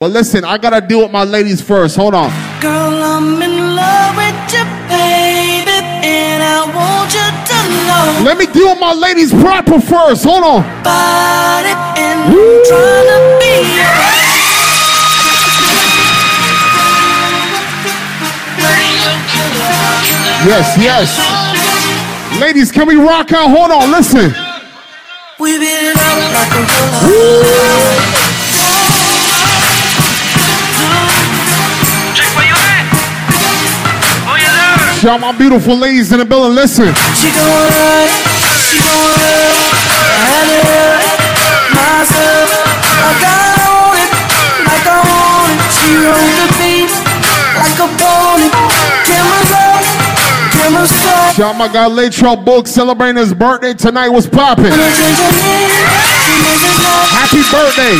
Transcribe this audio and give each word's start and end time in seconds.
But 0.00 0.12
listen, 0.12 0.44
I 0.44 0.56
gotta 0.56 0.80
deal 0.80 1.02
with 1.02 1.10
my 1.10 1.24
ladies 1.24 1.60
first. 1.60 1.94
Hold 1.94 2.14
on. 2.14 2.30
Girl, 2.62 3.02
I'm 3.04 3.42
in 3.42 3.76
love 3.76 4.16
with 4.16 4.32
you, 4.48 4.64
baby, 4.88 5.76
and 6.08 6.42
I 6.42 6.64
want 6.72 7.12
you 7.12 7.20
to 7.20 7.58
know 7.84 8.24
Let 8.24 8.38
me 8.38 8.46
deal 8.46 8.70
with 8.70 8.80
my 8.80 8.94
ladies 8.94 9.30
proper 9.30 9.78
first. 9.78 10.24
Hold 10.24 10.42
on. 10.42 10.64
it, 10.64 11.76
and 12.00 12.16
I'm 12.16 12.32
trying 12.64 13.08
to 13.12 13.18
be 13.44 13.76
your 13.76 13.92
Yes, 20.48 20.80
yes. 20.80 21.12
Ladies, 22.40 22.72
can 22.72 22.88
we 22.88 22.94
rock 22.94 23.30
out? 23.32 23.50
Hold 23.50 23.70
on, 23.70 23.90
listen. 23.90 24.32
We 25.38 25.58
like 25.58 25.94
Shout 35.00 35.18
my 35.18 35.32
beautiful 35.32 35.76
ladies 35.76 36.12
in 36.12 36.18
the 36.18 36.26
building. 36.26 36.54
Listen. 36.54 36.92
She 37.16 37.32
gon' 37.32 37.48
run, 37.48 38.08
she 38.68 38.76
gon' 38.84 39.00
run. 39.16 39.56
I 40.12 40.28
had 40.28 40.44
to 40.44 40.60
hurt 40.60 41.08
myself. 41.72 42.52
I 43.00 43.16
got 43.16 43.64
on 43.64 43.96
it 43.96 44.12
like 44.68 44.84
I 44.84 45.00
want 45.00 45.56
it. 45.56 45.72
She 45.72 45.96
rode 46.04 46.36
the 46.36 46.52
beat 46.60 46.92
like 47.56 47.80
a 47.80 47.88
pony. 47.96 48.52
Cameras 49.08 49.48
up, 49.56 49.80
cameras 50.52 50.92
up. 51.08 51.32
Shout 51.32 51.56
my 51.56 51.72
guy 51.72 51.88
Latrell 51.88 52.36
Book 52.36 52.68
celebrating 52.68 53.16
his 53.16 53.32
birthday 53.32 53.72
tonight. 53.72 54.10
Was 54.10 54.28
popping. 54.28 54.68
When 54.68 54.84
I 54.84 54.92
change 54.92 55.16
her 55.16 55.32
name, 55.32 55.80
she 56.28 56.36
makes 56.44 56.60
it 56.60 56.76
not 56.84 57.08
Happy 57.16 57.40
birthday. 57.48 57.96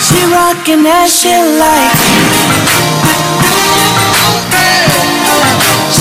She 0.00 0.24
rockin' 0.32 0.88
that 0.88 1.12
shit 1.12 1.44
like. 1.60 2.55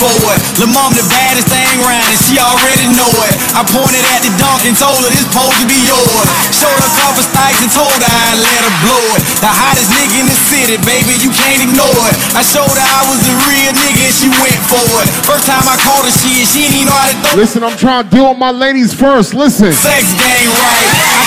for 0.00 0.16
it. 0.32 0.40
Mom 0.70 0.94
the 0.96 1.04
baddest 1.12 1.50
thing 1.50 1.66
around 1.84 2.08
and 2.08 2.20
she 2.24 2.40
already 2.40 2.88
know 2.96 3.10
it. 3.26 3.34
I 3.52 3.66
pointed 3.66 4.00
at 4.16 4.24
the 4.24 4.32
dunk 4.40 4.64
and 4.64 4.72
told 4.72 4.96
her 5.02 5.10
this 5.12 5.26
supposed 5.28 5.58
to 5.60 5.66
be 5.68 5.76
yours. 5.84 6.26
Showed 6.56 6.72
her 6.72 6.88
a 6.88 6.94
couple 6.96 7.20
stacks 7.26 7.60
and 7.60 7.68
told 7.68 7.92
her 7.92 8.08
I'd 8.08 8.40
let 8.40 8.60
her 8.64 8.74
blow 8.86 9.04
it. 9.18 9.22
The 9.44 9.50
hottest 9.50 9.92
nigga 9.92 10.24
in 10.24 10.26
the 10.30 10.38
city, 10.48 10.80
baby, 10.88 11.20
you 11.20 11.28
can't 11.34 11.60
ignore 11.60 12.04
it. 12.08 12.16
I 12.32 12.40
showed 12.40 12.70
her 12.70 12.86
I 12.86 13.02
was 13.12 13.20
the 13.28 13.34
real 13.44 13.72
nigga 13.76 14.02
and 14.08 14.16
she 14.16 14.28
went 14.40 14.60
for 14.72 14.88
it. 15.04 15.08
First 15.28 15.44
time 15.44 15.66
I 15.68 15.76
called 15.84 16.08
her 16.08 16.14
shit, 16.14 16.48
she 16.48 16.64
didn't 16.64 16.80
even 16.80 16.88
know 16.88 16.96
how 16.96 17.10
to 17.10 17.16
throw 17.20 17.34
Listen, 17.36 17.60
I'm 17.66 17.76
trying 17.76 18.06
to 18.06 18.08
deal 18.08 18.30
with 18.30 18.40
my 18.40 18.54
ladies 18.54 18.96
first. 18.96 19.34
Listen. 19.34 19.74
sex 19.74 20.06
game 20.16 20.50
right. 20.64 21.19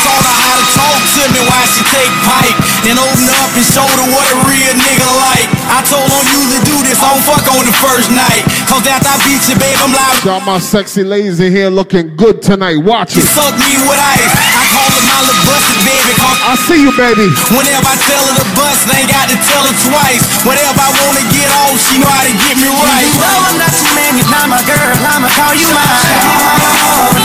Talk 0.73 0.99
to 1.17 1.23
me 1.33 1.41
while 1.47 1.67
she 1.71 1.81
take 1.89 2.11
pipe. 2.25 2.55
Then 2.83 2.97
open 2.99 3.27
up 3.41 3.51
and 3.55 3.65
show 3.65 3.85
her 3.85 4.05
what 4.11 4.25
a 4.33 4.37
real 4.49 4.73
nigga 4.75 5.09
like. 5.29 5.47
I 5.71 5.79
told 5.87 6.05
her 6.11 6.23
usually 6.33 6.61
do 6.67 6.77
this, 6.83 6.99
I 6.99 7.13
don't 7.15 7.23
fuck 7.25 7.45
on 7.53 7.63
the 7.63 7.75
first 7.79 8.09
night. 8.11 8.43
Cause 8.67 8.83
after 8.89 9.09
I 9.09 9.17
beat 9.23 9.41
you, 9.47 9.55
babe, 9.57 9.77
I'm 9.79 9.93
live. 9.93 10.17
Shout 10.25 10.43
my 10.45 10.59
sexy 10.59 11.03
ladies 11.03 11.39
in 11.39 11.51
here 11.53 11.69
looking 11.69 12.15
good 12.17 12.41
tonight. 12.41 12.77
Watch 12.83 13.13
She 13.15 13.21
it. 13.23 13.29
suck 13.31 13.53
me 13.57 13.71
with 13.87 13.99
ice. 14.01 14.33
I 14.33 14.63
call 14.73 14.89
her 14.89 15.03
my 15.07 15.19
little 15.23 15.43
busted 15.47 15.79
baby. 15.87 16.11
Cause 16.19 16.39
I 16.43 16.53
see 16.67 16.79
you, 16.83 16.91
baby. 16.97 17.27
whenever 17.53 17.87
I 17.87 17.95
tell 18.03 18.23
her 18.27 18.35
to 18.41 18.47
bust, 18.57 18.81
they 18.89 18.99
ain't 19.05 19.11
got 19.11 19.29
to 19.31 19.37
tell 19.47 19.63
her 19.63 19.75
twice. 19.87 20.23
Whenever 20.43 20.75
I 20.81 20.89
wanna 20.99 21.23
get 21.31 21.47
off, 21.63 21.75
she 21.87 21.97
know 22.01 22.09
how 22.11 22.25
to 22.27 22.33
get 22.43 22.55
me 22.59 22.67
right. 22.67 23.05
Even 23.07 23.21
though 23.23 23.47
I'm 23.47 23.57
not 23.61 23.71
your 23.73 23.93
man, 23.95 24.11
you're 24.19 24.31
not 24.33 24.45
my 24.51 24.61
girl. 24.67 24.91
I'ma 25.07 25.29
call 25.37 25.53
you 25.55 25.69
my 25.71 25.85
shawty. 25.87 27.23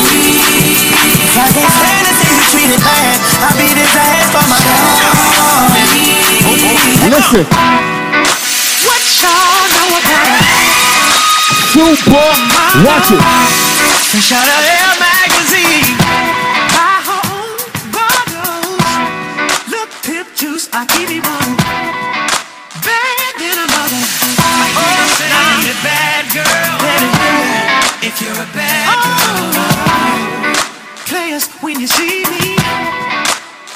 'Cause 1.28 1.36
I 1.38 1.46
can't 1.52 1.72
stand 1.72 2.02
to 2.02 2.07
see 2.07 2.07
my. 4.48 4.58
Listen. 7.08 7.44
What 8.84 9.02
y'all 9.20 9.66
know 9.74 9.90
about 9.98 10.42
Super. 11.72 12.28
Watch 12.84 13.10
it. 13.12 13.22
Fresh 14.08 14.32
out 14.32 14.48
Air 14.48 14.92
magazine. 15.00 15.96
Her 16.72 16.98
own 17.16 17.58
bottles. 17.92 18.80
Look, 19.68 19.90
pip 20.02 20.26
juice, 20.34 20.68
I 20.72 20.86
keep 20.86 21.10
it 21.10 21.24
one. 21.24 21.56
Bad 22.84 23.34
than 23.40 23.58
a 23.58 23.66
mother. 23.66 24.02
Oh, 24.76 25.16
I'm 25.32 25.64
a 25.64 25.76
bad 25.84 26.24
girl. 26.32 26.78
If 28.02 28.20
you're 28.22 28.32
a 28.32 28.46
bad 28.54 28.84
girl. 28.84 30.47
Players, 31.08 31.48
when 31.64 31.80
you 31.80 31.86
see 31.86 32.20
me, 32.28 32.52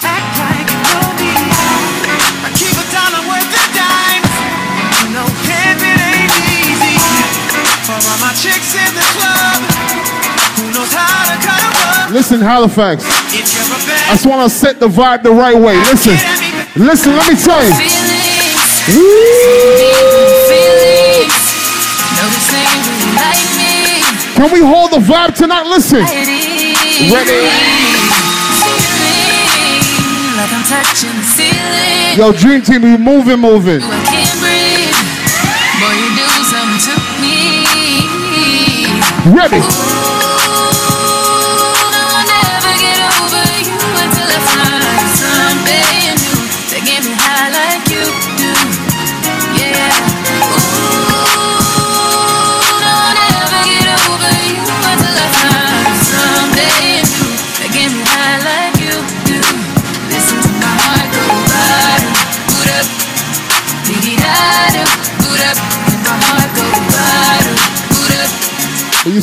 act 0.04 0.32
like 0.37 0.69
you 0.69 0.81
know 0.84 1.09
me. 1.16 1.32
I 2.44 2.53
keep 2.53 2.76
a 2.76 2.84
dollar 2.93 3.25
worth 3.25 3.48
of 3.48 3.69
dimes. 3.72 4.28
You 5.00 5.16
know, 5.16 5.25
pimping 5.48 5.97
ain't 5.97 6.28
easy. 6.53 6.92
For 7.88 7.97
all 7.97 8.19
my 8.21 8.37
chicks 8.37 8.76
in 8.76 8.92
the 8.92 9.06
club, 9.16 9.65
who 10.60 10.76
knows 10.76 10.92
how 10.92 11.32
to 11.32 11.41
cut 11.41 11.56
'em 11.56 11.72
up? 12.04 12.10
Listen, 12.12 12.42
Halifax. 12.42 13.00
If 13.32 13.48
you're 13.48 13.65
a 13.65 13.81
I 13.81 13.87
bad 13.88 14.12
just 14.12 14.26
want 14.26 14.42
to 14.44 14.50
set 14.54 14.78
the 14.78 14.88
vibe 14.88 15.22
the 15.22 15.32
right 15.32 15.56
way. 15.56 15.78
Listen. 15.88 16.19
Listen, 16.76 17.16
let 17.16 17.32
me 17.32 17.37
tell 17.41 17.65
you. 17.65 17.72
Can 24.37 24.50
we 24.53 24.60
hold 24.60 24.91
the 24.91 24.98
vibe 24.98 25.34
tonight? 25.34 25.65
Listen. 25.66 26.04
Ready? 27.11 27.33
Yo, 32.17 32.33
Dream 32.33 32.63
Team, 32.63 32.83
we 32.83 32.97
moving, 32.97 33.41
moving. 33.41 33.81
Ready? 39.35 39.91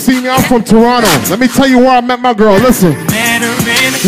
See 0.10 0.22
me, 0.22 0.30
I'm 0.30 0.42
from 0.44 0.64
Toronto. 0.64 1.08
Let 1.30 1.40
me 1.40 1.48
tell 1.48 1.68
you 1.68 1.78
where 1.80 1.98
I 1.98 2.02
met 2.02 2.20
my 2.20 2.34
girl. 2.34 2.58
Listen. 2.58 2.94
man 3.14 3.46
or 3.46 3.54
in 3.54 3.94
a 3.94 4.02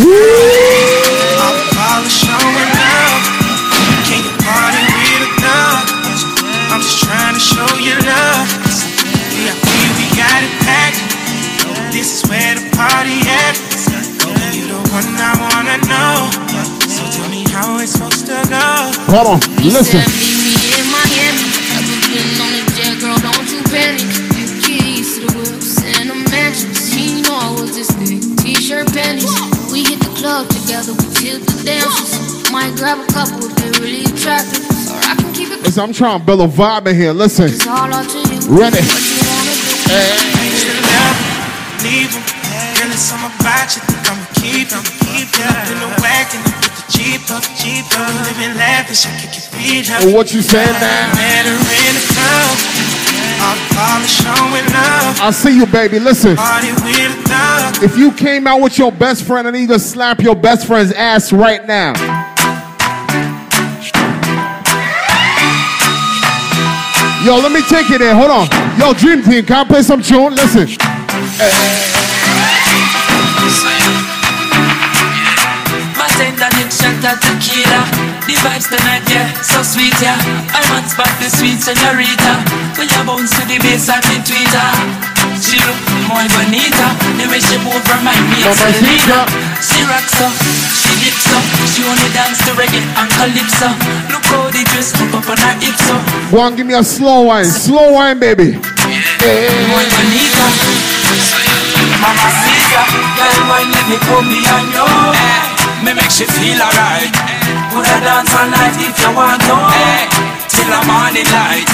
I'll 1.37 1.57
polish 1.77 2.25
showing 2.25 2.69
love. 2.81 3.21
Can 4.09 4.19
you 4.25 4.33
party 4.41 4.81
with 4.81 5.29
enough? 5.37 5.85
I'm 6.73 6.81
just 6.81 7.05
trying 7.05 7.35
to 7.37 7.43
show 7.43 7.69
you 7.77 7.93
love. 8.01 8.49
Yeah, 9.37 9.53
we, 9.53 9.77
we 9.97 10.05
got 10.17 10.41
it 10.41 10.53
packed. 10.65 11.01
This 11.93 12.09
is 12.17 12.29
where 12.29 12.55
the 12.57 12.65
party 12.73 13.21
at. 13.29 13.55
You 14.57 14.67
the 14.73 14.81
one 14.89 15.05
I 15.21 15.33
wanna 15.37 15.77
know. 15.85 16.17
So 16.89 17.05
tell 17.13 17.29
me 17.29 17.45
how 17.51 17.79
it's 17.79 17.93
supposed 17.93 18.25
to 18.25 18.41
go. 18.49 18.65
Hold 19.13 19.27
on. 19.27 19.39
Listen. 19.63 20.40
Together, 30.81 30.97
we 30.97 31.13
tilt 31.15 31.41
the 31.45 31.63
dances. 31.63 32.51
Might 32.51 32.75
grab 32.75 32.99
a 32.99 33.07
couple 33.13 33.45
if 33.45 33.55
they 33.55 33.69
really 33.79 34.03
attractive. 34.05 34.65
Or 34.89 34.97
I 34.97 35.15
can 35.15 35.33
keep 35.33 35.49
it 35.49 35.61
Listen, 35.63 35.83
I'm 35.83 35.93
trying 35.93 36.19
to 36.19 36.25
build 36.25 36.41
a 36.41 36.47
vibe 36.47 36.87
in 36.87 36.95
here. 36.95 37.13
Listen. 37.13 37.45
It's 37.45 37.67
all 37.67 37.91
up 37.93 38.05
to 38.07 38.17
you. 38.17 38.39
Ready. 38.49 38.81
What 38.81 39.01
you 39.01 39.21
wanna 39.29 39.53
do? 39.53 39.71
You 40.41 40.51
should 40.57 40.81
never 40.81 41.25
leave 41.85 42.11
'em. 42.15 42.23
Girl, 42.77 42.91
it's 42.91 43.01
something 43.01 43.31
about 43.39 43.75
you 43.75 43.81
think 43.85 44.09
I'ma 44.09 44.25
keep 44.41 44.67
'em. 44.73 44.83
Keep 45.05 45.29
up 45.45 45.67
in 45.71 45.79
the 45.79 45.91
wagon, 46.01 46.41
put 46.61 46.73
the 46.75 46.83
Jeep 46.91 47.21
up, 47.31 47.43
Jeep 47.61 47.85
up. 47.99 48.13
Living 48.25 48.57
lavish, 48.57 49.05
I 49.05 49.11
kick 49.21 49.33
your 49.37 49.47
feet 49.53 49.89
up. 49.91 50.03
What 50.05 50.33
you 50.33 50.41
saying 50.41 50.73
now? 50.79 51.13
Met 51.15 51.45
her 51.45 51.59
in 51.85 51.93
the 51.95 52.05
club. 52.13 53.00
All 53.41 53.55
the 53.55 53.67
polish 53.73 54.21
showing 54.21 54.69
up. 54.69 55.19
I 55.21 55.31
see 55.31 55.57
you, 55.57 55.65
baby. 55.65 55.99
Listen. 55.99 56.35
Party 56.35 56.71
with 56.71 56.85
a 56.85 57.09
thug. 57.27 57.83
If 57.83 57.97
you 57.97 58.11
came 58.11 58.45
out 58.45 58.61
with 58.61 58.77
your 58.77 58.91
best 58.91 59.23
friend, 59.23 59.47
I 59.47 59.51
need 59.51 59.69
to 59.69 59.79
slap 59.79 60.21
your 60.21 60.35
best 60.35 60.67
friend's 60.67 60.91
ass 60.93 61.33
right 61.33 61.65
now. 61.65 61.93
Yo, 67.25 67.35
let 67.37 67.51
me 67.51 67.61
take 67.61 67.89
it 67.91 67.99
there. 67.99 68.15
Hold 68.15 68.31
on. 68.31 68.47
Yo, 68.79 68.93
Dream 68.93 69.23
Team, 69.23 69.45
can 69.45 69.57
I 69.57 69.63
play 69.63 69.83
some 69.83 70.01
tune? 70.01 70.33
Listen. 70.33 70.67
My 75.97 76.07
The 78.31 78.39
vibes 78.47 78.71
tonight, 78.71 79.03
yeah, 79.11 79.27
so 79.43 79.59
sweet, 79.59 79.91
yeah. 79.99 80.15
I 80.55 80.63
want 80.71 80.87
spot 80.87 81.11
the 81.19 81.27
sweet 81.27 81.59
senorita. 81.59 82.39
When 82.79 82.87
you 82.87 83.03
bounce 83.03 83.35
to 83.35 83.43
the 83.43 83.59
bass 83.59 83.91
and 83.91 83.99
the 84.07 84.23
tweeter. 84.23 84.71
She 85.35 85.59
look 85.59 85.75
more 86.07 86.23
bonita. 86.39 86.95
The 87.19 87.27
way 87.27 87.43
she 87.43 87.59
move 87.59 87.83
remind 87.91 88.23
me 88.31 88.39
of 88.47 88.55
Selena 88.55 89.27
She 89.59 89.83
rocks 89.83 90.15
up, 90.23 90.31
she 90.71 90.95
dips 91.03 91.27
up. 91.27 91.43
She 91.75 91.83
only 91.83 92.07
dance 92.15 92.39
to 92.47 92.55
reggae 92.55 92.79
and 92.79 93.11
calypso. 93.19 93.67
Look 94.15 94.23
how 94.31 94.47
the 94.47 94.63
dress 94.63 94.95
up 94.95 95.11
up 95.11 95.27
on 95.27 95.35
her 95.35 95.55
hips 95.59 95.91
up 95.91 95.99
Go 96.31 96.39
on, 96.39 96.55
give 96.55 96.71
me 96.71 96.79
a 96.79 96.87
slow 96.87 97.27
wine. 97.27 97.43
Slow 97.43 97.91
wine, 97.99 98.15
baby. 98.15 98.55
More 98.55 99.83
bonita. 99.91 100.47
Mama 101.99 102.29
Caesar 102.31 102.85
Girl, 103.19 103.39
why 103.51 103.67
let 103.67 103.85
me 103.91 103.99
put 104.07 104.23
me 104.23 104.39
on 104.47 104.63
you 104.71 104.87
eh, 105.19 105.50
Me 105.81 105.97
make 105.97 106.13
she 106.13 106.29
feel 106.29 106.61
alright. 106.61 107.09
Would 107.73 107.89
I 107.89 107.97
dance 108.05 108.29
all 108.37 108.49
night 108.53 108.77
if 108.77 108.93
you 109.01 109.11
want 109.17 109.41
to 109.41 109.57
Till 110.45 110.69
the 110.69 110.81
morning 110.85 111.25
light. 111.33 111.69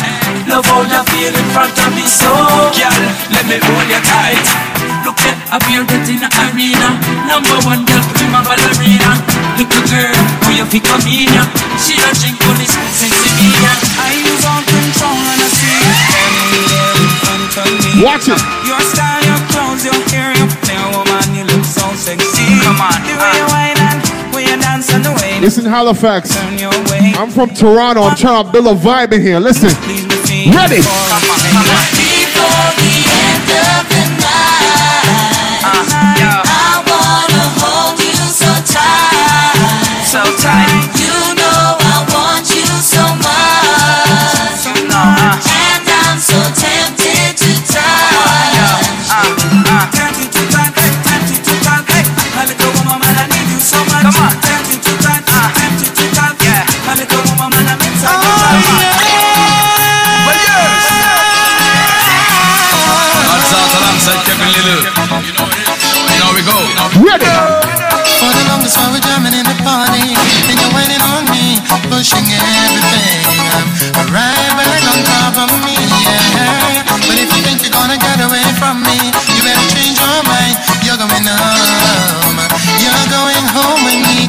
Love 0.48 0.63
how 0.63 0.80
you 0.88 1.01
feel 1.12 1.33
in 1.36 1.48
front 1.51 1.75
of 1.75 1.92
me 1.92 2.07
so. 2.07 2.31
Girl, 2.71 3.04
let 3.36 3.44
me 3.51 3.59
hold 3.59 3.88
you 3.92 4.00
tight. 4.00 4.48
Look 5.04 5.19
at 5.27 5.36
up 5.51 5.63
here 5.68 5.83
that 5.83 6.07
in 6.07 6.24
the 6.24 6.30
arena. 6.48 6.89
Number 7.27 7.57
one 7.68 7.83
girl, 7.83 8.04
prima 8.15 8.48
ballerina. 8.48 9.12
Little 9.59 9.83
girl, 9.92 10.15
who 10.48 10.50
you 10.56 10.65
pick 10.71 10.88
up 10.88 11.01
in 11.04 11.27
ya 11.33 11.44
She 11.81 11.98
a 11.98 12.09
drink 12.15 12.39
on 12.48 12.56
this 12.62 12.71
sexy 12.95 13.31
beer. 13.36 13.74
I 14.00 14.15
use 14.24 14.45
all 14.48 14.63
control 14.63 15.18
and 15.18 15.42
I 15.42 15.50
see 15.51 15.81
Every 16.15 17.09
front 17.19 17.54
of 17.59 17.68
me 17.75 18.06
Watch 18.06 18.30
it. 18.30 18.39
your 18.69 18.80
style, 18.88 19.24
your 19.25 19.42
clothes, 19.50 19.83
your 19.83 20.00
hair, 20.13 20.31
your 20.38 20.51
play, 20.63 20.77
woman, 20.94 21.27
you 21.33 21.44
look 21.50 21.65
so 21.65 21.89
sexy. 21.98 22.45
Come 22.62 22.80
on, 22.80 23.01
the 23.04 23.18
way 23.18 23.33
you 23.36 23.67
dance 25.42 25.57
and 25.57 25.66
the 25.66 25.69
way 25.69 25.86
you 25.86 25.92
Listen, 25.94 26.06
Halifax. 26.06 26.36
turn 26.36 26.57
your 26.57 26.72
way. 26.92 27.13
I'm 27.16 27.30
from 27.31 27.50
Toronto. 27.50 28.04
I'm 28.04 28.16
trying 28.16 28.45
to 28.45 28.51
build 28.51 28.68
a 28.68 28.75
vibe 28.80 29.13
in 29.13 29.22
here. 29.22 29.39
Listen. 29.39 29.69
Please 29.84 30.06
be 30.06 30.16
seen 30.25 30.54
Ready. 30.54 30.80
Uh, 30.80 30.84
for 30.84 31.44
a 40.74 40.77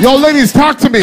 Yo, 0.09 0.17
ladies, 0.17 0.55
talk 0.55 0.79
to 0.79 0.89
me. 0.89 1.01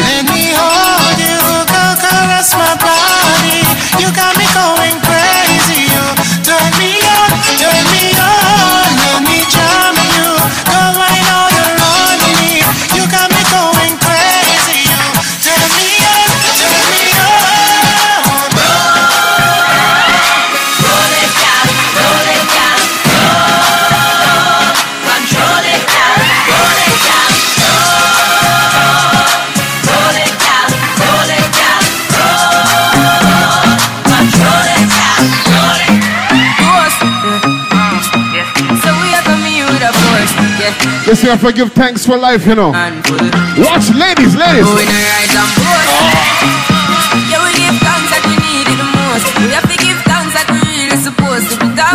Yeah. 41.06 41.10
Listen, 41.10 41.30
I 41.30 41.36
forgive 41.36 41.72
thanks 41.72 42.04
for 42.04 42.16
life, 42.16 42.46
you 42.46 42.54
know. 42.54 42.70
Watch, 42.70 43.90
ladies, 43.94 44.34
ladies. 44.34 44.66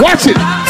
Watch 0.01 0.25
right 0.25 0.60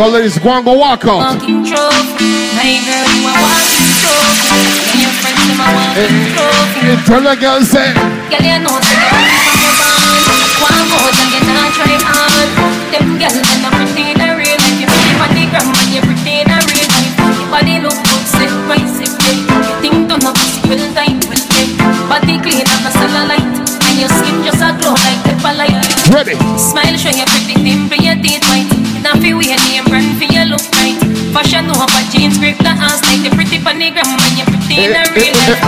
Yo, 0.00 0.08
ladies, 0.08 0.40
go 0.40 0.48
on, 0.48 0.64
go 0.64 0.72
walk 0.80 1.04
out. 1.04 1.36
walking 1.36 1.60
trophy. 1.60 2.32
My 2.56 2.72
girl, 2.88 3.04
you 3.04 3.20
a 3.20 3.32
walking 3.36 3.92
trophy. 4.00 4.64
And 4.96 5.12
friends 5.20 5.44
them 5.44 5.60
a 5.60 5.66
walking 5.76 6.00
eh, 6.00 6.32
trophy. 6.32 6.80
Eh, 6.80 6.88
you 6.88 6.96
tell 7.04 7.20
the 7.20 7.36
girl, 7.36 7.60
say, 7.60 7.92
Girl, 8.32 8.40
you 8.40 8.56
know 8.64 8.80
say 8.80 8.96
you 8.96 9.12
ready 9.12 9.36
from 9.44 9.60
your 9.60 9.76
bond. 9.76 10.24
One 10.64 10.80
more 10.88 11.04
you 11.04 11.40
not 11.52 11.68
try 11.76 12.00
hard. 12.00 12.48
Them 12.88 13.20
girls 13.20 13.44
them 13.44 13.60
pretty 13.76 14.16
in 14.16 14.24
a 14.24 14.40
real 14.40 14.56
life. 14.56 14.80
You 14.80 14.88
pretty 14.88 15.12
on 15.20 15.30
the 15.36 15.44
gram 15.52 15.68
and 15.68 15.92
you 15.92 16.00
pretty 16.00 16.32
in 16.32 16.48
a 16.48 16.56
real 16.64 16.88
life. 16.96 17.14
Your 17.20 17.48
body 17.52 17.76
look 17.84 18.00
good, 18.00 18.24
set 18.24 18.48
right, 18.72 18.88
set. 18.88 19.12
You 19.12 19.74
think 19.84 20.08
don't 20.08 20.24
know 20.24 20.32
well 20.64 20.80
tight, 20.96 21.20
well 21.28 21.44
tight. 21.52 21.76
Body 22.08 22.40
clean 22.40 22.64
a 22.64 22.88
cellulite. 22.88 23.52
And 23.84 24.00
your 24.00 24.08
skin 24.16 24.48
just 24.48 24.64
a 24.64 24.72
glow 24.80 24.96
like 24.96 25.20
pepper 25.28 25.52
light. 25.60 25.76
ready. 26.08 26.40
Smile 26.56 26.96
show 26.96 27.12
your 27.12 27.28
pretty 27.28 27.52
dimple, 27.60 28.00
your 28.00 28.16
teeth 28.16 28.48
white. 28.48 28.69
Now 29.10 29.20
feel 29.20 29.38
we 29.38 29.46
name 29.46 29.82
brand 29.86 30.22
for 30.22 30.32
your 30.32 30.44
look 30.44 30.62
right. 30.78 30.94
Fashion 31.34 31.66
a 31.66 32.12
jeans 32.14 32.38
grip 32.38 32.56
the 32.58 32.70
ass 32.70 33.02
like 33.10 33.28
the 33.28 33.34
pretty 33.34 33.58
panic 33.58 33.94
gram 33.94 34.06
and 34.06 34.22
eh, 34.22 34.22
eh, 34.22 34.30
eh, 34.30 34.38
you 34.38 34.44
pretty 34.46 34.84
in 34.86 34.94
a 34.94 35.02
real 35.10 35.34
life. 35.34 35.58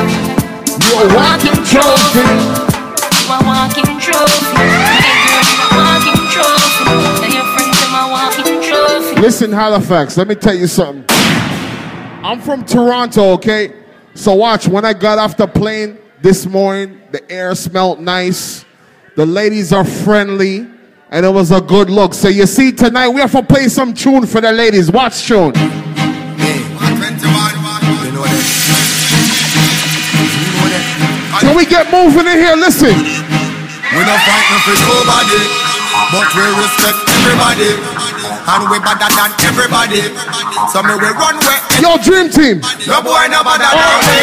You're 0.78 1.02
a 1.02 1.18
walking 1.18 1.58
trophy. 1.66 2.22
You 3.18 3.26
a 3.26 3.38
walking 3.42 3.98
trophy. 3.98 4.46
Hey 4.54 5.26
girl, 5.26 5.42
you 5.42 5.66
a 7.90 8.06
walking 8.14 8.62
trophy. 8.62 9.20
Listen, 9.20 9.50
Halifax, 9.50 10.16
let 10.16 10.28
me 10.28 10.36
tell 10.36 10.54
you 10.54 10.68
something. 10.68 11.04
I'm 12.22 12.40
from 12.40 12.64
Toronto, 12.64 13.32
okay? 13.32 13.74
So 14.14 14.34
watch, 14.34 14.68
when 14.68 14.84
I 14.84 14.92
got 14.92 15.18
off 15.18 15.36
the 15.36 15.48
plane 15.48 15.98
this 16.20 16.46
morning, 16.46 17.00
the 17.10 17.28
air 17.28 17.56
smelled 17.56 17.98
nice. 17.98 18.64
The 19.16 19.26
ladies 19.26 19.72
are 19.72 19.84
friendly. 19.84 20.68
And 21.12 21.26
it 21.26 21.28
was 21.28 21.52
a 21.52 21.60
good 21.60 21.90
look. 21.90 22.14
So 22.14 22.28
you 22.28 22.46
see, 22.46 22.72
tonight 22.72 23.10
we 23.10 23.20
have 23.20 23.32
to 23.32 23.42
play 23.42 23.68
some 23.68 23.92
tune 23.92 24.24
for 24.24 24.40
the 24.40 24.50
ladies. 24.50 24.90
Watch 24.90 25.28
tune. 25.28 25.52
Can 31.36 31.52
we 31.52 31.68
get 31.68 31.92
moving 31.92 32.24
in 32.24 32.40
here? 32.40 32.56
Listen. 32.56 32.96
We 32.96 34.00
don't 34.08 34.22
fight 34.24 34.40
no 34.48 34.56
for 34.64 34.72
nobody, 34.88 35.44
but 36.16 36.32
we 36.32 36.48
respect 36.64 36.96
everybody. 37.04 37.76
And 38.48 38.72
we 38.72 38.80
better 38.80 39.12
than 39.12 39.36
everybody. 39.52 40.08
So 40.72 40.80
me 40.80 40.96
we 40.96 41.12
run 41.12 41.36
where 41.44 41.60
Yo, 41.76 42.00
dream 42.00 42.32
team. 42.32 42.64
no 42.88 43.04
boy 43.04 43.28
no 43.28 43.44
better 43.44 43.68
than 43.68 43.84
oh. 43.84 44.00
we. 44.00 44.16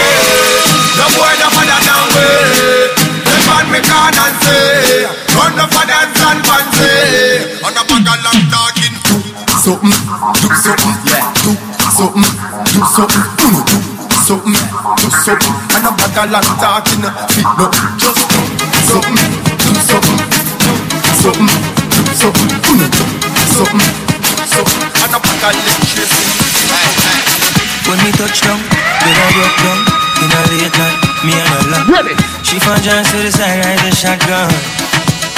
No 0.97 1.05
boy 1.13 1.37
no 1.37 1.53
better 1.53 1.79
than 1.85 2.01
we. 2.17 3.13
Them 3.29 3.41
man 3.45 3.65
me 3.77 3.79
can 3.85 4.09
and 4.09 4.35
say, 4.41 5.28
run 5.39 5.55
no 5.55 5.65
for 5.71 5.85
dance 5.87 6.19
and 6.19 6.41
fancy. 6.43 7.63
On 7.63 7.71
a 7.71 7.83
bag 7.87 8.07
of 8.11 8.19
long 8.19 8.43
talking. 8.51 8.95
Do 9.07 9.55
something, 9.63 9.95
do 10.43 10.47
something, 10.51 10.95
yeah. 11.07 11.23
Do 11.43 11.51
something, 11.95 12.27
do 12.75 12.81
something, 12.83 13.25
mm, 13.39 13.63
do 13.63 14.17
something, 14.27 14.57
do 14.99 15.07
something. 15.23 15.55
And 15.75 15.85
a 15.87 15.91
bag 15.95 16.17
of 16.19 16.27
long 16.35 16.49
talking. 16.59 17.03
Fit 17.31 17.47
no, 17.55 17.65
just 17.95 18.23
do 18.27 18.43
something, 18.91 19.31
do 19.63 19.71
something, 19.87 20.19
do 20.19 21.11
something, 21.23 21.51
do 21.87 22.13
something, 22.19 22.51
mm, 22.59 22.83
do 22.83 23.43
something, 23.55 23.83
do 24.11 24.43
something. 24.43 24.83
And 25.03 25.15
a 25.15 25.19
bag 25.23 25.43
of 25.43 25.51
electricity. 25.55 26.27
Hey, 26.67 26.91
hey. 26.99 27.39
When 27.87 27.97
me 28.03 28.11
touch 28.11 28.41
down, 28.41 28.59
then 29.01 29.15
I 29.17 29.27
broke 29.33 29.57
down 29.65 29.79
In 30.21 30.29
a 30.29 30.39
late 30.51 30.77
night, 30.77 30.97
me 31.25 31.33
and 31.33 31.47
her 31.49 31.63
love 31.71 31.89
Ready. 31.89 32.13
She 32.43 32.59
found 32.59 32.83
John 32.83 33.03
to 33.03 33.17
the 33.17 33.31
side, 33.31 33.65
ride 33.65 33.79
the 33.79 33.95
shotgun. 33.95 34.88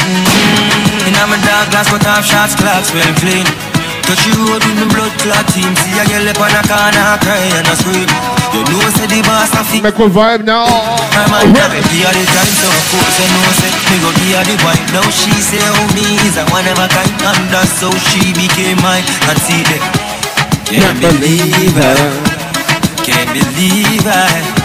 Mm, 0.02 1.08
in 1.10 1.16
my 1.30 1.38
dark 1.46 1.70
glass, 1.70 1.90
cut 1.90 2.06
off 2.10 2.26
shots, 2.26 2.56
clocks, 2.58 2.90
well 2.94 3.14
clean. 3.22 3.46
Touch 4.06 4.26
you 4.28 4.34
road 4.50 4.60
with 4.66 4.78
the 4.82 4.88
blood 4.90 5.14
clot 5.22 5.46
team. 5.54 5.72
See 5.86 5.96
a 5.96 6.04
girl 6.10 6.26
up 6.28 6.42
on 6.42 6.52
a 6.52 6.62
corner, 6.66 7.16
cry 7.22 7.42
and 7.56 7.68
a 7.70 7.76
scream. 7.78 8.10
You 8.52 8.62
know 8.68 8.84
say 9.00 9.08
the 9.08 9.24
boss 9.24 9.54
a 9.56 9.64
fix 9.64 9.80
Make 9.80 9.96
a 9.96 10.12
vibe 10.12 10.44
now. 10.44 10.68
my 11.16 11.24
man 11.32 11.56
never 11.56 11.80
give 11.88 12.04
her 12.04 12.12
the 12.12 12.26
time, 12.36 12.52
so 12.60 12.68
of 12.68 12.84
course 12.92 13.16
I 13.16 13.28
know 13.32 13.48
say 13.56 13.72
Me 13.88 13.96
go 14.04 14.12
give 14.12 14.36
her 14.36 14.44
the 14.44 14.56
vibe 14.60 14.84
Now 14.92 15.08
she 15.08 15.32
say 15.40 15.64
oh 15.64 15.88
me 15.96 16.20
is 16.28 16.36
a 16.36 16.44
one 16.52 16.68
of 16.68 16.76
a 16.76 16.88
kind 16.92 17.16
And 17.32 17.48
that's 17.48 17.80
how 17.80 17.96
she 18.12 18.36
became 18.36 18.76
mine. 18.84 19.08
And 19.32 19.40
see 19.40 19.64
that 19.72 19.84
Can't 20.68 21.00
believe 21.00 21.80
her. 21.80 21.96
Can't 23.08 23.32
believe 23.32 24.04
I 24.04 24.62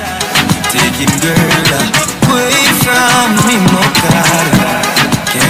taking 0.76 1.14
girl 1.22 1.96
away 2.26 2.68
from 2.82 3.30
me, 3.46 3.56
my 3.72 3.86
God. 4.02 4.85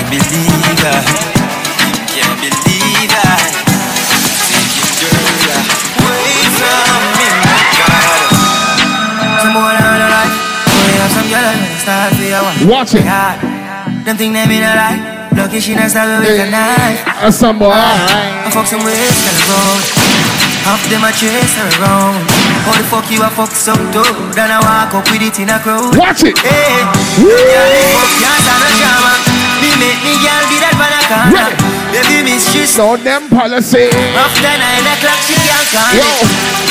Can't 0.06 0.22
believe 0.22 0.86
I, 0.86 1.02
can't 2.06 2.38
believe 2.38 3.10
I 3.10 3.42
taking 4.54 4.86
girl 5.02 5.18
away 5.98 6.46
from 6.46 7.02
me, 7.18 7.26
my 7.42 7.58
God. 7.74 8.22
Some 9.42 9.50
boy 9.50 9.66
on 9.66 9.98
the 9.98 10.06
life, 10.06 10.36
boy 10.62 10.94
have 10.94 11.10
some 11.10 11.26
girl 11.26 11.42
that 11.42 11.58
start 11.82 12.14
for 12.14 12.22
your 12.22 12.38
one. 12.38 12.54
Watch 12.70 12.94
it. 12.94 13.02
God, 13.02 13.42
them 14.06 14.14
think 14.14 14.38
they 14.38 14.46
mean 14.46 14.62
a 14.62 14.78
lie. 14.78 15.26
Lucky 15.34 15.58
she 15.58 15.74
not 15.74 15.90
stab 15.90 16.22
with 16.22 16.38
a 16.38 16.54
knife. 16.54 17.02
That's 17.26 17.34
some 17.42 17.58
boy. 17.58 17.74
I 17.74 18.46
fuck 18.54 18.70
some 18.70 18.86
ways, 18.86 19.10
gotta 19.10 19.42
go. 19.50 19.58
Half 20.70 20.86
them 20.86 21.02
a 21.02 21.10
chase 21.10 21.58
her 21.58 21.82
around. 21.82 22.22
How 22.62 22.78
the 22.78 22.86
fuck 22.86 23.10
you 23.10 23.26
a 23.26 23.30
fuck 23.34 23.50
some 23.50 23.82
too? 23.90 24.06
Then 24.38 24.54
I 24.54 24.62
walk 24.62 25.02
up 25.02 25.10
with 25.10 25.26
it 25.26 25.34
in 25.42 25.50
a 25.50 25.58
crowd. 25.58 25.98
Watch 25.98 26.22
it. 26.22 26.38
Hey, 26.38 26.86
Woo! 27.18 27.26
girl, 27.26 27.74
fuck 27.90 28.10
can't 28.22 28.38
stand 28.46 28.62
no 28.62 28.70
drama. 28.78 29.35
Me 29.60 29.70
make 29.80 30.00
me 30.04 30.12
girl 30.20 30.44
be 30.52 30.56
that 30.60 30.74
banana. 30.76 31.18
Ready. 31.32 31.56
Baby, 31.92 32.18
miss 32.28 32.44
she 32.52 32.66
So 32.66 32.96
them 33.00 33.28
policy. 33.32 33.88
After 34.12 34.52
nine 34.52 34.84
o'clock 34.92 35.20
she 35.24 35.32
can't 35.38 35.68
call 35.72 35.92
Yo, 35.96 36.10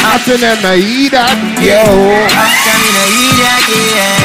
after 0.06 0.38
them 0.38 0.60
I 0.62 0.77
eat 0.77 1.12
that. 1.18 1.34
Yo. 1.58 1.82
After 2.30 2.75
me 2.77 2.89
no 2.94 3.04
eat 3.10 3.36
that, 3.42 3.65
yeah. 3.74 4.22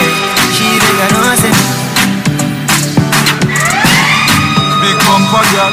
She 0.53 0.67
bigger 0.77 1.09
no 1.15 1.21
say. 1.41 1.55
Big 4.81 4.97
bumper 5.09 5.45
girl, 5.57 5.73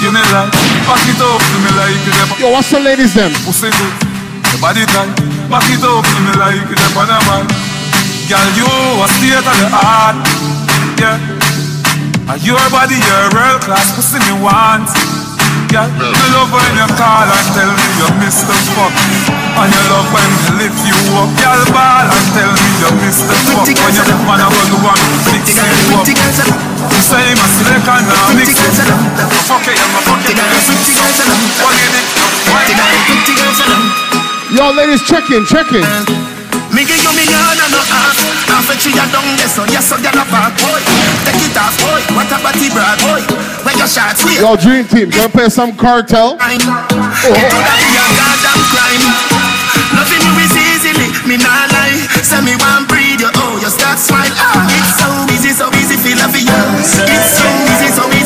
give 0.00 0.12
me 0.12 0.22
life. 0.32 0.52
Back 0.88 1.04
it 1.08 1.20
up 1.20 1.40
to 1.40 1.56
me 1.64 1.70
like 1.76 1.96
you 2.04 2.12
them 2.16 2.28
Yo, 2.40 2.48
what's 2.52 2.70
the 2.70 2.80
ladies 2.80 3.12
them? 3.12 3.32
pussy 3.44 3.68
good. 3.68 3.94
Your 4.52 4.60
body 4.64 4.84
tight. 4.92 5.12
Back 5.52 5.66
it 5.68 5.84
up 5.84 6.04
to 6.04 6.18
me 6.24 6.32
like 6.40 6.56
you 6.56 6.76
them 6.76 6.94
on 6.96 7.10
a 7.12 7.18
man. 7.28 7.44
Girl, 8.28 8.48
you 8.56 8.64
a 8.64 9.06
state 9.12 9.36
of 9.36 9.44
the 9.44 9.68
art. 9.76 10.16
Yeah. 11.00 11.43
And 12.24 12.40
your 12.40 12.56
body, 12.72 12.96
your 12.96 13.24
world 13.36 13.60
class 13.68 13.92
pussy 13.92 14.16
me 14.16 14.40
want. 14.40 14.88
Girl, 15.68 15.90
me 15.92 16.08
love 16.32 16.48
when 16.48 16.72
you 16.72 16.88
call 16.96 17.28
and 17.28 17.48
tell 17.52 17.68
me 17.68 17.86
you 18.00 18.08
miss 18.16 18.48
the 18.48 18.56
fuck. 18.72 18.94
And 19.60 19.68
you 19.68 19.82
love 19.92 20.08
when 20.08 20.24
me 20.24 20.64
lift 20.64 20.80
you 20.88 20.96
up. 21.20 21.28
Girl, 21.36 21.62
ball 21.68 22.08
and 22.08 22.26
tell 22.32 22.48
me 22.48 22.68
you 22.80 22.90
miss 23.04 23.20
the 23.28 23.36
fuck. 23.52 23.68
When 23.68 23.92
you 23.92 24.04
man 24.24 24.40
a 24.40 24.48
run 24.48 24.72
one, 24.80 25.02
fix 25.28 25.52
you 25.52 25.68
up. 26.00 26.08
You 26.08 27.00
say 27.04 27.28
my 27.36 27.46
select 27.60 27.86
and 27.92 28.06
now 28.08 28.32
mix 28.32 28.56
it. 28.56 28.72
Fuck 29.44 29.68
it, 29.68 29.76
I'm 29.76 29.92
a 29.92 30.00
fuck 30.08 30.24
it. 30.24 30.36
What 31.60 31.76
you 31.76 31.88
think? 31.92 32.08
What 32.48 32.64
you 32.72 32.76
think? 32.80 33.04
Yo, 34.56 34.64
ladies, 34.72 35.02
check 35.04 35.28
in, 35.30 35.44
check 35.44 35.68
in. 35.76 36.33
Me 36.74 36.82
give 36.82 36.98
you 36.98 37.06
and 37.06 37.70
no 37.70 37.80
half. 37.86 38.18
Half 38.50 38.66
a 38.66 38.74
tree 38.74 38.94
down 38.98 39.22
there 39.38 39.46
so 39.46 39.62
yes 39.70 39.86
so 39.86 39.94
gyal 39.94 40.18
a 40.18 40.24
back 40.26 40.58
boy 40.58 40.82
Take 41.22 41.46
it 41.46 41.54
off. 41.54 41.74
Boy, 41.78 42.02
what 42.18 42.26
a 42.26 42.38
body 42.42 42.66
broad 42.74 42.98
boy 42.98 43.22
When 43.62 43.78
your 43.78 43.86
shots 43.86 44.26
way 44.26 44.42
Yo, 44.42 44.58
dream 44.58 44.82
team, 44.86 45.10
gonna 45.10 45.30
play 45.30 45.46
some 45.48 45.70
cartel. 45.78 46.34
time 46.34 46.58
It 46.58 47.46
could 47.46 47.66
be 47.78 47.86
a 47.94 48.06
goddamn 48.18 48.60
crime. 48.74 49.04
Loving 49.94 50.22
you 50.26 50.34
is 50.42 50.54
easily, 50.54 51.10
me 51.26 51.36
nah 51.38 51.70
lie. 51.70 52.02
Say 52.22 52.42
me 52.42 52.54
want 52.58 52.90
breathe 52.90 53.22
you, 53.22 53.30
oh 53.30 53.58
you 53.62 53.70
start 53.70 53.98
smile 53.98 54.34
ah. 54.34 54.66
It's 54.74 54.98
so 54.98 55.06
easy, 55.30 55.54
so 55.54 55.70
easy 55.78 55.94
feel 55.94 56.18
love 56.18 56.34
you 56.34 56.50
It's 56.82 56.90
so 56.90 57.46
easy, 57.70 57.88
so 57.94 58.02
easy 58.10 58.23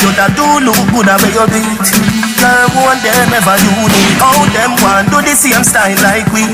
you 0.00 0.10
da 0.16 0.26
do 0.32 0.64
look 0.64 0.80
good 0.92 1.08
at 1.08 1.20
where 1.20 1.32
you 1.32 1.46
beat. 1.52 1.86
Girl, 2.40 2.72
one 2.72 2.96
them 3.04 3.36
ever 3.36 3.52
unique 3.60 4.16
How 4.16 4.32
them 4.56 4.72
want 4.80 5.12
do 5.12 5.20
the 5.20 5.36
same 5.36 5.60
style 5.60 5.92
like 6.00 6.24
we? 6.32 6.48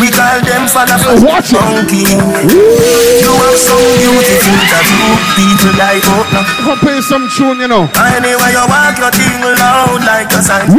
We 0.00 0.08
call 0.08 0.40
them 0.40 0.64
fella 0.64 0.96
for 0.96 1.20
Watch 1.20 1.52
it. 1.52 1.60
funky 1.60 2.08
You 2.08 3.32
have 3.36 3.58
some 3.60 3.84
beautiful 4.00 4.60
tattoo. 4.72 5.12
People 5.36 5.76
like 5.76 6.04
oh 6.08 6.24
no. 6.32 6.40
Play 6.80 7.00
some 7.04 7.28
tune, 7.28 7.60
you 7.60 7.68
know. 7.68 7.84
Anyway 8.16 8.52
you 8.52 8.64
walk 8.64 8.96
your 8.96 9.12
thing 9.12 9.44
loud 9.44 10.00
like 10.08 10.32
a 10.32 10.40
sign. 10.40 10.72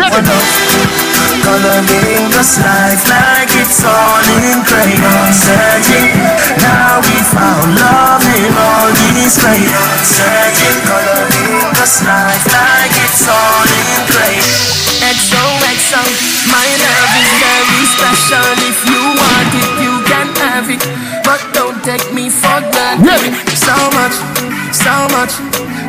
Coloring 1.45 2.27
this 2.33 2.57
life 2.59 3.03
like 3.07 3.53
it's 3.61 3.85
all 3.85 4.25
in 4.41 4.59
crayon. 4.65 5.29
Searching, 5.37 6.17
now 6.65 6.97
we 6.99 7.15
found 7.29 7.77
love 7.77 8.25
in 8.25 8.51
all 8.57 8.89
these 9.13 9.37
crayons. 9.37 10.01
Searching, 10.01 10.81
coloring 10.83 11.46
this 11.77 12.01
life 12.03 12.45
like 12.49 12.95
it's 13.05 13.27
all 13.29 13.69
in 13.69 13.89
crayon 14.09 14.77
XOXO, 14.97 16.01
my 16.49 16.67
love 16.83 17.13
is 17.21 17.31
very 17.37 17.85
special. 17.95 18.49
If 18.65 18.81
you 18.89 19.01
want 19.13 19.53
it, 19.53 19.71
you 19.79 19.93
can 20.09 20.27
have 20.41 20.67
it. 20.73 20.81
But 21.23 21.39
don't 21.53 21.77
take 21.83 22.13
me 22.13 22.29
for 22.29 22.59
granted. 22.73 23.05
Ready. 23.05 23.29
So 23.55 23.77
much, 23.93 24.15
so 24.73 25.07
much, 25.13 25.31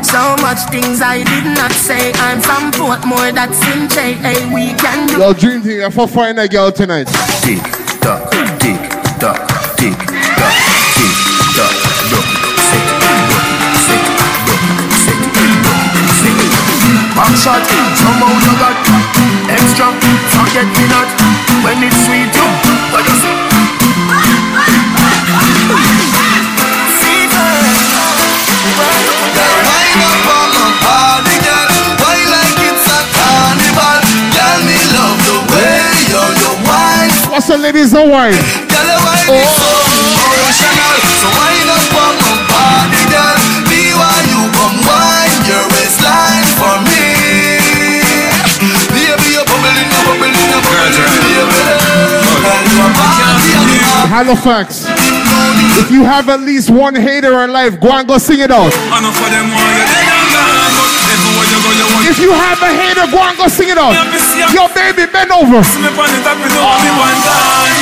so 0.05 0.37
much 0.45 0.61
things 0.71 1.01
I 1.01 1.25
did 1.25 1.57
not 1.57 1.73
say. 1.73 2.13
I'm 2.21 2.41
from 2.41 2.71
Portmore, 2.73 3.35
that's 3.35 3.59
in 3.73 3.89
J. 3.89 4.13
Hey, 4.21 4.45
we 4.53 4.77
can 4.77 5.09
do. 5.09 5.19
Yo, 5.19 5.33
dream 5.33 5.63
team, 5.63 5.83
I'm 5.83 5.91
for 5.91 6.07
find 6.07 6.39
a 6.39 6.47
girl 6.47 6.71
tonight. 6.71 7.09
Tick 7.41 7.63
tock, 8.05 8.31
tick 8.31 8.79
tock, 9.19 9.49
tick 9.79 9.97
tock, 9.97 10.07
tick 10.09 10.18
Back 17.19 17.35
shot, 17.35 17.67
somehow 17.99 18.31
you 18.31 18.55
got 18.63 18.79
extra. 19.51 19.91
Forget 20.39 20.71
me 20.71 20.87
not 20.87 21.09
when 21.67 21.83
it's 21.83 21.99
sweet. 22.07 22.31
You, 22.31 22.47
what 22.95 23.03
you 23.03 23.17
say? 23.19 23.35
Wind 28.79 30.03
up 30.07 30.31
on 30.31 30.49
my 30.55 30.71
body, 30.79 31.37
girl. 31.43 31.67
Why 31.99 32.23
like 32.31 32.55
it's 32.71 32.87
a 32.87 33.01
carnival? 33.19 33.99
Girl, 34.31 34.61
me 34.63 34.79
love 34.95 35.19
the 35.27 35.39
way 35.51 35.83
you 36.07 36.23
you 36.39 36.53
wine. 36.71 37.11
What's 37.35 37.51
the 37.51 37.59
ladies 37.59 37.91
that 37.99 38.07
wine? 38.07 38.39
Girl, 38.71 38.95
wine 39.03 39.43
is 39.43 39.51
so 39.59 39.67
emotional. 40.07 40.95
So 41.19 41.27
wind 41.35 41.67
up 41.67 41.83
on 41.99 42.15
my 42.23 42.28
Halifax. 54.19 54.83
If 55.79 55.95
you 55.95 56.03
have 56.03 56.27
at 56.27 56.43
least 56.43 56.75
one 56.75 56.91
hater 56.99 57.39
in 57.47 57.55
life, 57.55 57.79
go 57.79 57.95
and 57.95 58.03
go 58.03 58.19
sing 58.19 58.43
it 58.43 58.51
out. 58.51 58.75
Enough 58.75 59.15
of 59.15 59.31
them 59.31 59.47
want 59.55 59.63
you 59.79 59.87
dead 59.87 60.11
and 60.11 60.27
gone. 60.35 60.75
But 60.75 60.91
everywhere 61.07 61.47
you 61.47 61.59
go, 61.63 61.71
you 61.79 61.87
want 61.87 62.03
If 62.11 62.19
you 62.19 62.35
have 62.35 62.59
a 62.59 62.67
hater, 62.67 63.07
go 63.15 63.23
and 63.23 63.39
go 63.39 63.47
sing 63.47 63.71
it 63.71 63.79
out. 63.79 63.95
Yo, 64.51 64.67
baby, 64.75 65.07
bend 65.07 65.31
over. 65.31 65.63
See 65.63 65.79
me 65.79 65.95
on 65.95 66.11
the 66.11 66.19
top, 66.27 66.35
you 66.35 66.51
know 66.51 66.67
me 66.83 66.91
one 66.99 67.15
time. 67.23 67.79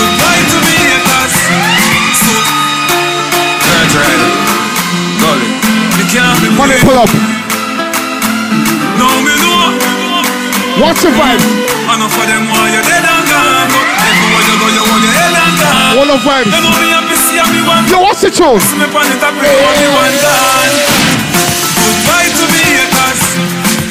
Goodbye 0.00 0.44
to 0.48 0.58
me 0.64 0.74
haters. 0.80 1.34
So, 2.24 2.32
that's 3.68 3.94
right. 4.00 4.22
Got 5.20 5.44
it. 5.44 5.52
You 6.00 6.04
can't 6.08 6.40
be 6.40 6.48
Money 6.56 6.80
pull 6.80 6.96
up. 7.04 7.12
No, 8.96 9.12
me 9.20 9.36
know. 9.44 9.76
What's 10.80 11.04
the 11.04 11.12
vibe? 11.12 11.68
All 16.08 16.16
the 16.16 16.24
vibes. 16.24 16.48
You 16.48 16.64
know 16.64 16.72
me 16.72 16.88
happy, 16.88 17.20
see 17.20 17.36
me 17.52 17.60
one 17.68 17.84
Yo, 17.84 18.00
what's 18.00 18.24
the 18.24 18.32
tune? 18.32 18.56
See 18.64 18.80
me 18.80 18.88
on 18.88 19.04
the 19.12 19.20
top, 19.20 19.36
you 19.36 19.44
know 19.44 19.76
me 19.76 19.92
one 19.92 20.16
time. 20.24 20.72
Goodbye 21.84 22.32
to 22.32 22.44
me 22.48 22.64
haters. 22.64 23.20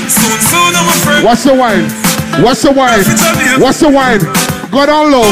Soon, 0.10 0.38
soon, 0.50 0.74
I'm 0.74 0.90
a 0.90 0.98
friend. 1.06 1.22
What's 1.22 1.46
the 1.46 1.54
wine? 1.54 1.86
What's 2.42 2.66
the 2.66 2.74
wine? 2.74 3.06
What's 3.62 3.86
the 3.86 3.94
wine? 3.94 4.26
Go 4.74 4.90
down 4.90 5.14
low. 5.14 5.30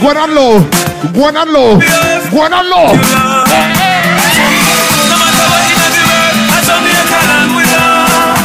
Go 0.00 0.16
down 0.16 0.32
low. 0.32 0.64
Go 1.12 1.28
down 1.28 1.52
low. 1.52 1.76
Go 2.32 2.48
down 2.48 2.72
low. 2.72 2.96
No 2.96 2.96
matter 5.20 5.44
what 5.44 5.60
in 5.68 5.76
the 5.76 6.08
I 6.08 6.64
Jamaica 6.64 7.20
land 7.20 7.52
we 7.52 7.68
love. 7.68 8.40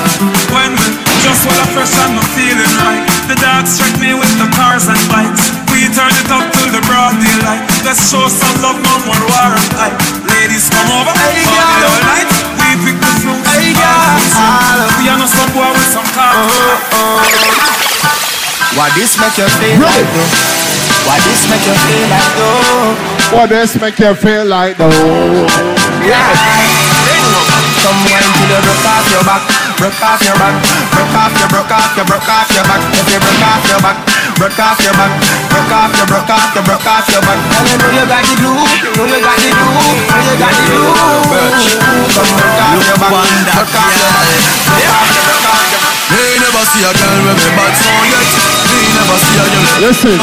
When 0.52 0.76
we 0.76 1.00
just 1.24 1.48
want 1.48 1.64
a 1.64 1.68
fresh 1.72 1.96
and 1.96 2.20
no 2.20 2.24
feeling 2.36 2.76
right. 2.84 3.08
The 3.32 3.40
dogs 3.40 3.80
check 3.80 3.96
me 4.04 4.12
with 4.20 4.34
the 4.36 4.52
cars 4.52 4.92
and 4.92 5.00
bikes. 5.08 5.48
We 5.72 5.88
turn 5.96 6.12
it 6.12 6.28
up 6.28 6.44
till 6.60 6.74
the 6.76 6.84
broad 6.90 7.16
daylight. 7.90 7.98
Let's 7.98 8.12
show 8.12 8.28
some 8.30 8.62
love, 8.62 8.78
no 8.82 8.94
more 9.06 9.18
war 9.18 9.54
and. 9.82 9.94
Ladies 10.30 10.70
come 10.70 10.90
over, 10.94 11.12
Hey, 11.18 11.42
party 11.42 11.82
girl. 11.82 11.90
all 11.90 12.02
night. 12.06 12.30
We 12.54 12.70
pick 12.86 12.98
the 13.02 13.12
fruits, 13.22 13.50
Hey, 13.50 13.74
all 13.74 14.14
girl. 14.78 14.90
We 15.02 15.10
are 15.10 15.18
no 15.18 15.26
some 15.26 15.50
boy 15.54 15.70
with 15.74 15.90
some 15.90 16.06
car. 16.14 16.34
Uh, 16.34 16.78
uh. 16.94 17.26
Why 18.78 18.90
this 18.94 19.18
make 19.18 19.38
you 19.38 19.50
feel 19.58 19.82
like 19.82 20.06
though? 20.14 20.30
Why 21.10 21.18
this 21.26 21.42
make 21.50 21.66
you 21.66 21.74
feel 21.74 22.08
like 22.14 22.32
though? 22.38 22.94
What 23.36 23.50
this 23.50 23.76
make 23.82 24.00
you 24.00 24.14
feel 24.14 24.46
like 24.46 24.78
though? 24.78 25.48
Come 27.80 28.00
wine 28.06 28.30
till 28.38 28.50
you 28.50 28.60
broke 28.62 28.86
off 28.86 29.08
your 29.10 29.24
back, 29.26 29.42
broke 29.80 30.02
off 30.04 30.22
your 30.22 30.36
back, 30.38 30.54
broke 30.94 31.16
off 31.16 31.34
your, 31.40 31.48
broke 31.50 31.72
off 31.72 31.96
your, 31.98 32.06
broke 32.06 32.30
off 32.30 32.50
your 32.54 32.64
back. 32.64 32.82
If 32.94 33.08
you 33.10 33.20
broke 33.20 33.42
off 33.42 33.64
your 33.66 33.80
back, 33.82 33.98
broke 34.40 34.56
off 34.56 34.80
your 34.80 34.96
back, 34.96 35.12
broke 35.52 35.68
off 35.68 35.92
your, 36.00 36.08
broke 36.08 36.32
off 36.32 36.56
your, 36.56 36.64
broke 36.64 36.88
off 36.88 37.04
your 37.12 37.20
back. 37.28 37.36
Girl, 37.52 37.68
you 37.68 37.76
know 37.76 37.92
you 37.92 38.08
got 38.08 38.24
the 38.24 38.36
glue, 38.40 38.56
you 38.56 38.96
know 38.96 39.04
you 39.04 39.20
got 39.20 39.36
the 39.36 39.52
glue, 39.52 39.68
know 39.68 40.24
you 40.24 40.40
got 40.40 40.56
the 40.56 40.64
glue. 40.64 40.96
Come 42.16 42.32
broke 42.40 42.64
off 42.64 42.80
your 42.80 42.96
back, 42.96 43.12
broke 43.12 43.76
off 43.76 43.92
your 44.00 44.12
back, 44.16 44.69
see 46.70 46.86
a 46.86 46.94
girl 46.94 47.20
with 47.26 47.40
me 47.42 47.50
bad 47.58 47.74
so 47.82 47.94
yet. 48.06 48.28
Me 48.70 48.86
never 48.94 49.18
see 49.26 49.38
a 49.42 49.46
girl. 49.50 49.66
Listen. 49.82 50.18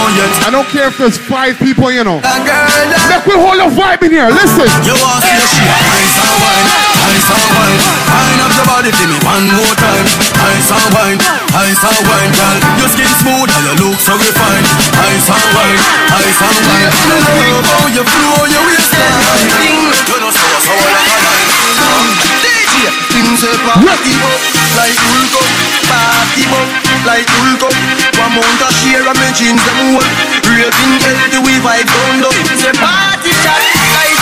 I 0.47 0.49
don't 0.55 0.69
care 0.71 0.87
if 0.87 0.97
there's 0.99 1.19
five 1.19 1.59
people, 1.59 1.91
you 1.91 2.07
know. 2.07 2.23
A 2.23 2.35
Make 3.11 3.27
we 3.27 3.35
hold 3.35 3.59
a 3.59 3.67
vibe 3.67 4.07
in 4.07 4.15
here. 4.15 4.31
Listen. 4.31 4.71
you 4.87 4.95
want 5.03 5.27
to 5.27 5.35
see 5.43 5.59
she 5.59 5.67
ice 5.67 6.15
and 6.23 6.35
wine, 6.39 6.67
ice 7.03 7.29
and 7.35 7.47
wine. 7.51 7.81
Wine 8.07 8.41
up 8.47 8.53
your 8.55 8.67
body 8.71 8.91
me 8.95 9.19
one 9.27 9.47
more 9.59 9.75
time. 9.75 10.07
Ice 10.55 10.71
and 10.71 10.87
wine, 10.95 11.19
ice 11.51 11.83
and 11.83 12.01
wine, 12.07 12.31
girl. 12.31 12.59
Your 12.79 12.91
skin 12.95 13.11
smooth 13.23 13.51
and 13.51 13.65
your 13.67 13.77
look 13.83 13.99
so 13.99 14.15
refined. 14.15 14.67
Ice 15.03 15.27
and 15.27 15.47
wine, 15.51 15.81
ice 16.15 16.41
and 16.47 16.59
wine. 16.63 16.91
I 16.95 17.47
love 17.59 17.67
how 17.67 17.87
you 17.91 18.05
flow 18.07 18.41
your 18.47 18.65
waistline. 18.71 19.19
You 20.07 20.19
know 20.23 20.31
so 20.31 20.47
so 20.63 20.75
like 20.95 21.11
a 21.11 21.19
line. 21.27 21.51
DJ, 22.39 22.87
things 23.11 23.43
party 23.43 24.15
like 24.77 24.95
Hulk 24.95 25.66
party 25.87 26.43
up 26.51 26.69
like 27.07 27.29
Hulk 27.31 27.63
up. 27.67 27.75
One 28.19 28.33
month 28.35 28.63
a 28.63 28.69
share 28.83 29.07
of 29.07 29.17
me 29.17 29.29
jeans 29.35 29.63
them 29.63 29.97
hold, 29.97 30.07
raving 30.47 30.95
healthy 31.03 31.39
we 31.43 31.55
vibe 31.63 31.87
down 31.87 32.23
low. 32.23 32.35
Say 32.59 32.75
party 32.77 33.33
chat 33.43 33.63
like 33.95 34.19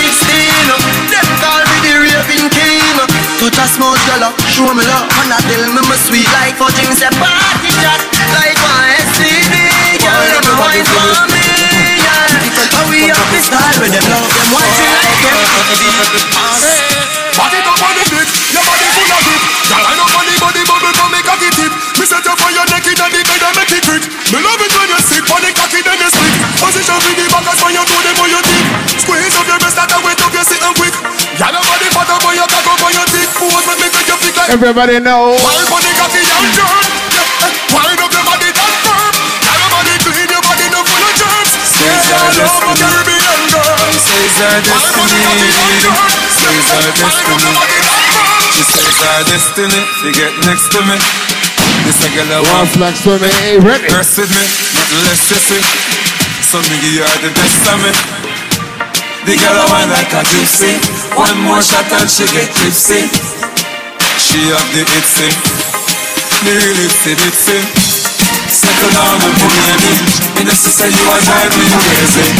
116. 0.00 1.12
Them 1.12 1.28
call 1.40 1.62
me 1.68 1.78
the 1.84 1.94
raving 2.00 2.48
king. 2.50 2.96
Touch 3.40 3.58
a 3.60 3.66
small 3.68 3.92
girl, 4.08 4.32
up, 4.32 4.34
show 4.48 4.72
me 4.72 4.84
love, 4.88 5.04
and 5.20 5.32
I 5.34 5.38
tell 5.44 5.64
me 5.68 5.82
my 5.84 5.96
sweet 6.00 6.28
like 6.32 6.56
fudging. 6.56 6.92
Say 6.96 7.12
party 7.20 7.70
chat 7.82 8.00
like 8.40 8.56
1STD. 8.56 9.54
Girl, 10.00 10.24
them 10.32 10.48
wine 10.56 10.86
for 10.88 11.28
me. 11.28 11.44
And 12.64 12.88
we 12.88 13.06
have 13.12 13.28
this 13.30 13.44
style 13.46 13.76
with 13.76 13.92
them 13.92 14.06
love 14.08 14.24
them 14.24 14.48
watching 14.56 14.88
like 14.88 15.20
them. 15.20 15.36
Body 17.36 17.60
up 17.60 17.76
beat, 17.76 17.82
body 17.82 18.02
full 18.08 18.63
Everybody 34.54 35.02
know. 35.02 35.34
Wine 35.34 35.66
for 35.66 35.82
the 35.82 35.90
cocky 35.98 36.22
and 36.22 36.46
turn. 36.54 36.86
Yeah, 37.10 37.74
Wine 37.74 37.98
up 37.98 38.06
your 38.06 38.22
body 38.22 38.54
that 38.54 38.70
firm. 38.86 39.10
Girl, 39.42 39.58
your 39.58 39.66
body 39.66 39.94
clean, 39.98 40.30
your 40.30 40.44
body 40.46 40.66
no 40.70 40.78
full 40.86 41.02
of 41.02 41.10
germs. 41.18 41.50
Yeah, 41.82 42.22
I 42.22 42.30
love 42.38 42.62
a 42.62 42.70
Caribbean 42.78 43.40
girl. 43.50 43.82
Says 43.98 44.38
our 44.46 44.62
destiny. 44.62 45.50
Says 46.38 46.70
our 46.70 46.86
destiny. 46.86 47.50
She 48.54 48.62
says 48.62 48.98
our 49.02 49.26
destiny. 49.26 49.80
She 49.98 50.08
get 50.14 50.30
next 50.46 50.70
to 50.70 50.80
me. 50.86 51.02
This 51.82 51.98
a 52.06 52.08
girl 52.14 52.30
I 52.30 52.40
want 52.46 52.70
flex 52.78 53.02
for 53.02 53.18
me. 53.18 53.26
Hey, 53.42 53.58
ready? 53.58 53.90
Rest 53.90 54.22
with 54.22 54.30
me, 54.30 54.44
nothing 54.78 55.02
less 55.02 55.18
sissy. 55.26 55.58
So 56.46 56.62
me 56.70 56.78
give 56.78 56.94
you 56.94 57.02
all 57.02 57.18
the 57.26 57.34
best 57.34 57.58
of 57.74 57.82
me. 57.82 57.90
The 59.26 59.34
girl 59.34 59.58
I 59.58 59.66
want 59.66 59.90
like 59.90 60.14
a 60.14 60.22
gypsy. 60.22 60.78
One 61.18 61.42
more 61.42 61.58
shot 61.58 61.90
and 61.90 62.06
she 62.06 62.22
get 62.30 62.54
tipsy. 62.54 63.10
She 64.34 64.50
have 64.50 64.66
the 64.74 64.82
itsy, 64.82 65.30
the 66.42 66.58
real 66.58 66.74
itsy 66.82 67.14
bitsy. 67.22 67.54
Settle 68.50 68.90
down 68.90 69.22
and 69.22 69.30
put 69.38 69.46
me 69.46 69.62
in. 69.62 69.78
You 70.34 70.50
know 70.50 70.58
she 70.58 70.74
say 70.74 70.90
you 70.90 71.06
are 71.06 71.22
driving 71.22 71.54
me 71.54 71.70
crazy. 71.70 72.34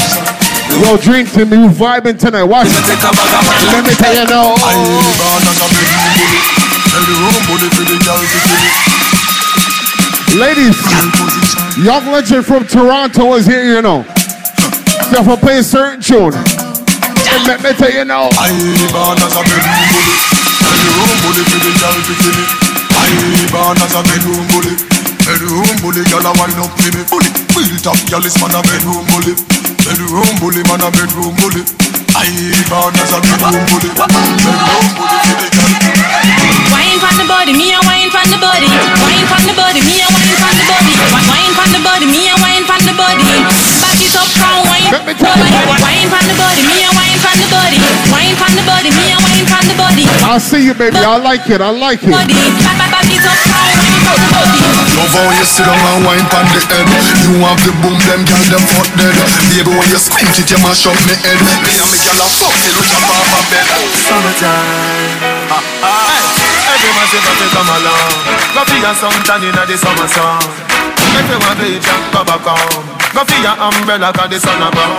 Yo, 0.75 0.99
drink 0.99 1.31
to 1.39 1.47
me. 1.47 1.71
Vibing 1.71 2.19
tonight. 2.19 2.43
Watch. 2.51 2.67
You 2.67 2.83
take 2.83 2.99
a 2.99 3.15
bag. 3.15 3.31
Let 3.71 3.87
me 3.87 3.95
tell 3.95 4.11
you 4.11 4.27
now. 4.27 4.59
Born 4.59 5.39
as 5.47 5.55
a 5.55 5.71
bedroom 5.71 6.19
bully. 6.19 6.43
Tell 6.91 7.07
the 7.07 7.15
room 7.15 7.39
bully 7.47 7.71
for 7.71 7.87
the 7.87 7.95
girl 8.03 8.19
to 8.19 8.27
kill 8.43 8.59
it. 8.59 8.75
Ladies, 10.35 10.75
young 11.79 12.11
legend 12.11 12.43
from 12.45 12.67
Toronto 12.67 13.35
is 13.35 13.47
here, 13.47 13.63
you 13.63 13.83
know. 13.83 14.03
So 15.15 15.23
if 15.23 15.29
I 15.31 15.37
play 15.39 15.59
a 15.59 15.63
certain 15.63 16.03
tune, 16.03 16.35
let 17.47 17.63
me 17.63 17.71
tell 17.79 17.93
you 17.95 18.05
now. 18.05 18.35
The 20.85 20.91
room 20.93 21.17
bully 21.25 21.43
for 21.49 21.61
the 21.65 21.73
girl 21.81 21.97
it. 21.97 22.51
I 22.93 23.09
born 23.49 23.81
as 23.81 23.95
a 23.97 24.03
bedroom 24.05 24.45
bully. 24.53 24.75
Bedroom 25.25 25.77
bully, 25.81 26.03
girl 26.13 26.27
a 26.29 26.33
wind 26.37 26.61
up 26.61 26.73
for 26.77 26.91
me. 26.93 27.03
Bully, 27.09 27.31
built 27.57 27.87
up, 27.89 27.99
girl 28.13 28.25
is 28.25 28.37
man 28.41 28.53
a 28.53 28.61
bedroom 28.61 29.05
bully. 29.09 29.33
Bedroom 29.81 30.33
bully, 30.41 30.63
man 30.69 30.85
a 30.85 30.89
bedroom 30.93 31.33
bully. 31.41 32.04
I 32.15 32.31
born 32.71 32.95
as 32.95 33.11
a 33.13 33.19
bedroom 33.21 33.59
bully. 33.69 33.91
Bedroom 33.95 34.35
bully 34.39 35.19
for 35.27 35.37
the 35.43 35.49
girl. 35.51 35.73
Wine 36.71 36.99
from 37.03 37.15
the 37.19 37.27
body, 37.27 37.53
me 37.53 37.75
a 37.75 37.81
wine 37.85 38.11
from 38.11 38.27
the 38.31 38.39
body. 38.39 38.69
Wine 39.03 39.27
from 39.27 39.43
the 39.45 39.55
body, 39.59 39.81
me 39.83 39.99
a 40.01 40.09
wine 40.09 40.37
from 40.39 40.55
the 40.55 40.65
body. 40.65 40.95
Wine 41.27 41.53
from 41.59 41.71
the 41.75 41.81
body, 41.83 42.07
me 42.07 42.23
a 42.31 42.35
wine 42.39 42.65
from 42.65 42.81
the 42.87 42.95
body. 42.95 43.25
Back 43.83 43.99
it 43.99 44.15
up 44.15 44.29
from 44.31 44.63
wine. 44.71 44.91
Let 44.95 45.05
me 45.05 45.15
tell. 45.19 45.35
Wine 45.35 45.83
wine 45.83 46.09
from 46.09 46.25
the 46.31 46.37
body, 46.39 46.63
me 46.63 46.87
a 46.87 46.91
wine 46.95 47.19
from 47.19 47.37
the 47.43 47.49
body. 47.51 47.79
Wine 48.15 48.37
from 48.39 48.53
the 48.55 48.65
body, 48.65 48.91
me 48.95 49.07
a 49.11 49.19
wine 49.19 49.47
from 49.51 49.65
the 49.67 49.77
body. 49.77 50.05
I'll 50.25 50.41
see 50.41 50.65
you, 50.65 50.75
baby. 50.75 50.99
I 51.03 51.19
like 51.19 51.51
it. 51.51 51.61
I 51.61 51.71
like 51.71 52.03
it. 52.03 52.15
Body, 52.15 52.35
back 52.63 52.79
back 52.79 52.91
back 52.95 53.11
it 53.11 53.23
up 53.27 53.39
from 53.43 53.69
wine 53.75 54.01
from 54.07 54.17
the 54.23 54.29
body. 54.31 54.84
Love 54.95 55.11
how 55.11 55.27
you 55.35 55.47
sit 55.47 55.67
down 55.67 55.75
and 55.75 56.07
wine 56.07 56.27
pon 56.31 56.47
the 56.55 56.61
head 56.71 56.87
You 57.27 57.43
have 57.43 57.59
the 57.67 57.73
boom, 57.83 57.99
them 58.07 58.23
girl 58.25 58.45
them 58.51 58.65
fuck 58.79 58.89
dead 58.95 59.17
Baby 59.51 59.75
when 59.75 59.89
you 59.91 59.99
squint 59.99 60.31
it, 60.39 60.47
you 60.47 60.59
mash 60.63 60.87
up 60.87 60.95
me 61.11 61.15
head 61.19 61.39
Me 61.43 61.73
and 61.83 61.89
me 61.91 61.99
girl 61.99 62.23
a 62.23 62.27
fuck 62.39 62.55
till 62.63 62.75
we 62.79 62.85
jump 62.87 63.11
off 63.11 63.35
a 63.35 63.41
bed 63.51 63.67
Summertime. 64.07 65.51
Ah, 65.51 65.63
ah. 65.83 66.25
Every 66.71 66.91
man 66.95 67.07
say 67.09 67.21
got 67.25 67.35
to 67.41 67.47
come 67.55 67.71
along. 67.73 68.13
Go 68.53 68.63
for 68.69 68.79
your 68.79 68.95
suntan 69.01 69.41
inna 69.49 69.63
the 69.65 69.77
summer 69.81 70.09
sun. 70.09 70.43
If 71.17 71.25
you 71.31 71.39
want 71.41 71.57
bleach 71.59 71.87
and 71.89 72.05
go 72.13 72.21
back 72.25 72.45
home. 72.45 72.85
Go 73.15 73.23
for 73.25 73.39
your 73.41 73.57
umbrella 73.57 74.13
'cause 74.13 74.29
the 74.29 74.39
sun 74.41 74.61
a 74.61 74.69
burn. 74.69 74.93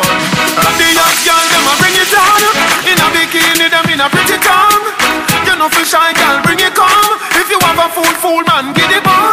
The 0.79 0.87
young 0.97 1.15
girl 1.25 1.43
them 1.51 1.67
a 1.69 1.73
bring 1.77 1.97
it 2.01 2.09
down. 2.09 2.41
In 2.89 2.97
a 2.97 3.07
bikini 3.13 3.67
them 3.69 3.85
in 3.93 4.01
a 4.01 4.07
pretty 4.09 4.37
tongue. 4.41 5.34
You 5.55 5.63
know 5.63 5.71
for 5.71 5.87
shy 5.87 6.11
girl 6.11 6.43
bring 6.43 6.59
it 6.59 6.75
come. 6.75 7.15
If 7.39 7.47
you 7.47 7.55
have 7.63 7.79
a 7.79 7.87
fool 7.87 8.11
fool 8.19 8.43
man 8.43 8.75
get 8.75 8.91
it 8.91 9.07
on. 9.07 9.31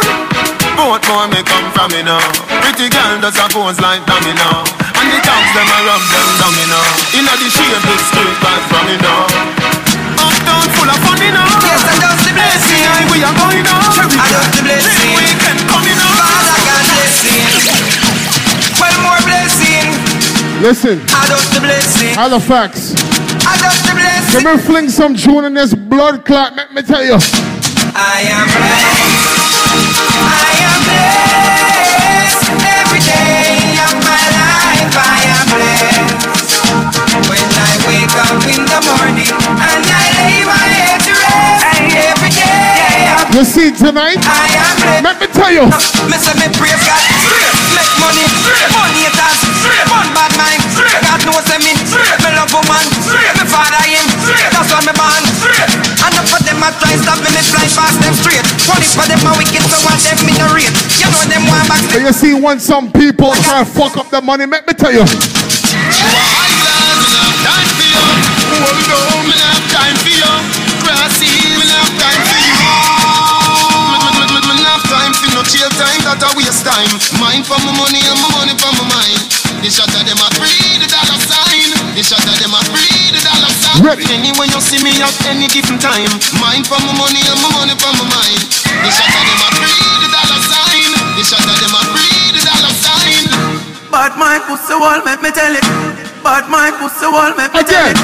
Both 0.79 1.03
more 1.11 1.27
me 1.27 1.43
come 1.43 1.67
from 1.75 1.91
me 1.91 1.99
now. 1.99 2.23
Pretty 2.63 2.87
girl 2.87 3.19
does 3.19 3.35
a 3.35 3.43
pose 3.51 3.75
like 3.83 3.99
dummy 4.07 4.31
now. 4.31 4.63
And 4.95 5.07
the 5.11 5.19
dogs 5.19 5.51
them 5.51 5.67
a 5.67 5.79
rub 5.83 5.99
them 5.99 6.27
down, 6.39 6.55
you 6.55 6.67
know. 6.71 6.87
Inna 7.19 7.35
the 7.35 7.51
shape 7.51 7.75
big 7.75 7.99
street 8.07 8.39
right 8.39 8.63
from 8.71 8.87
you 8.87 9.03
know. 9.03 9.27
Uptown 10.23 10.63
full 10.79 10.87
of 10.87 10.95
fun, 11.03 11.19
now. 11.27 11.43
Yes, 11.59 11.83
I 11.91 11.99
just 11.99 12.23
the 12.23 12.31
blessing. 12.31 12.79
Tonight 12.87 13.07
we 13.11 13.19
are 13.19 13.35
going 13.43 13.67
on. 13.67 13.83
I 13.83 14.23
just 14.31 14.51
the 14.55 14.63
blessing. 14.63 15.11
Weekend 15.19 15.59
coming 15.67 15.99
on. 16.07 16.15
Father 16.23 16.59
God 16.63 16.83
blessing. 16.87 17.43
Well, 18.79 18.95
more 19.03 19.21
blessing. 19.27 19.91
Listen, 20.63 21.03
I 21.03 21.27
just 21.27 21.51
the 21.51 21.59
blessing. 21.59 22.15
Halifax. 22.15 22.95
Let 23.41 24.43
me 24.43 24.57
fling 24.61 24.89
some 24.89 25.15
tune 25.15 25.45
in 25.45 25.53
this 25.53 25.73
blood 25.73 26.25
clot. 26.25 26.55
Let 26.55 26.73
me 26.73 26.81
tell 26.81 27.03
you. 27.03 27.17
I 27.95 28.25
am 28.29 28.45
blessed. 28.49 29.33
I 30.21 30.49
am 30.61 30.79
blessed. 30.85 32.49
Every 32.61 33.01
day 33.01 33.77
of 33.81 33.93
my 34.05 34.21
life 34.37 34.93
I 34.93 35.17
am 35.33 35.45
blessed. 35.49 36.27
When 37.29 37.41
I 37.41 37.73
wake 37.89 38.13
up 38.21 38.41
in 38.53 38.61
the 38.69 38.79
morning 38.85 39.29
and 39.29 39.85
I 39.85 40.05
lay 40.17 40.45
my 40.45 40.65
head 40.77 41.01
to 41.01 41.13
rest. 41.13 41.65
Every 41.93 42.29
day 42.29 43.09
I 43.09 43.29
You 43.33 43.45
see 43.45 43.71
tonight? 43.71 44.21
I 44.21 44.49
am 44.61 44.75
blessed. 44.77 45.03
Let 45.05 45.17
me 45.21 45.27
tell 45.33 45.49
you. 45.53 45.65
Say 46.21 46.37
me 46.37 46.47
praise 46.57 46.81
God, 46.85 47.01
make 47.73 47.93
money, 47.99 48.25
money 48.73 49.09
haters, 49.09 49.39
fun 49.89 50.07
bad 50.13 50.31
mind. 50.37 51.02
God 51.23 51.39
knows 51.39 51.47
say 51.47 51.55
me, 51.63 51.71
me 51.71 52.29
love 52.35 52.51
woman, 52.51 52.83
me 52.83 53.45
father 53.47 53.79
him, 53.87 54.03
that's 54.51 54.75
why 54.75 54.83
me 54.83 54.91
born. 54.91 55.23
And 56.03 56.19
up 56.19 56.27
for 56.27 56.43
them 56.43 56.59
a 56.59 56.67
try 56.83 56.99
stop 56.99 57.15
me, 57.23 57.31
me 57.31 57.39
fly 57.47 57.63
past 57.71 57.95
them 58.03 58.11
straight. 58.11 58.43
Funny 58.67 58.83
for 58.91 59.07
them 59.07 59.23
a 59.23 59.31
wicked, 59.39 59.63
so 59.71 59.79
watch 59.87 60.03
them 60.03 60.19
me 60.27 60.35
no 60.35 60.51
rate. 60.51 60.67
You 60.99 61.07
know 61.07 61.23
them 61.31 61.47
one 61.47 61.63
back. 61.71 61.79
But 61.95 62.03
you 62.03 62.11
see, 62.11 62.35
when 62.35 62.59
some 62.59 62.91
people 62.91 63.31
try 63.47 63.63
to 63.63 63.69
fuck 63.71 63.95
up 63.95 64.11
the 64.11 64.19
money, 64.19 64.43
let 64.45 64.67
me 64.67 64.73
tell 64.75 64.91
you. 64.91 65.07
Hold 65.07 65.15
on, 69.31 69.61
time 69.71 69.95
for 70.03 70.11
you. 70.11 70.27
Grassy, 70.83 71.31
Ready. 83.83 84.07
Anyway 84.15 84.47
you 84.47 84.63
see 84.63 84.79
me 84.79 84.95
at 85.03 85.11
any 85.27 85.51
given 85.51 85.75
time. 85.75 86.07
Mine 86.39 86.63
for 86.63 86.79
my 86.87 86.95
money 86.95 87.19
and 87.19 87.35
my 87.43 87.51
money 87.51 87.75
for 87.75 87.91
my 87.99 88.07
mind. 88.15 88.39
The 88.63 88.89
shot 88.95 89.11
of 89.11 89.23
them 89.27 89.43
a 89.43 89.49
free 89.59 89.75
the 89.99 90.07
dollar 90.07 90.39
sign. 90.39 90.91
The 91.19 91.23
shot 91.27 91.43
of 91.43 91.51
them 91.59 91.75
a 91.75 91.81
free 91.91 92.31
the 92.31 92.41
dollar 92.47 92.71
sign. 92.79 93.27
But 93.91 94.15
my 94.15 94.39
pussy 94.47 94.71
wall 94.79 95.03
make 95.03 95.19
me 95.19 95.35
tell 95.35 95.51
it. 95.51 95.67
But 96.23 96.47
my 96.47 96.71
pussy 96.79 97.11
wall 97.11 97.35
make 97.35 97.51
me 97.51 97.59
tell 97.67 97.91
it. 97.91 97.99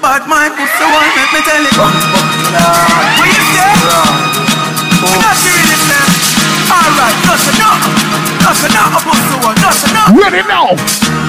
But 0.00 0.24
my 0.32 0.48
pussy 0.48 0.86
wall 0.88 1.08
make 1.12 1.28
me 1.36 1.40
tell 1.44 1.60
it. 1.60 1.76
What 1.76 3.28
you 3.28 3.44
say? 3.52 3.68
Not 5.12 5.36
really 5.44 5.76
say. 5.76 6.08
Alright, 6.72 7.18
listen 7.28 7.60
up. 7.68 7.80
Listen 8.48 8.72
up, 8.80 8.96
a 8.96 9.00
pussy 9.04 9.36
wall. 9.44 9.52
Listen 9.60 9.92
up. 9.92 10.08
Ready 10.16 10.40
now. 10.48 11.27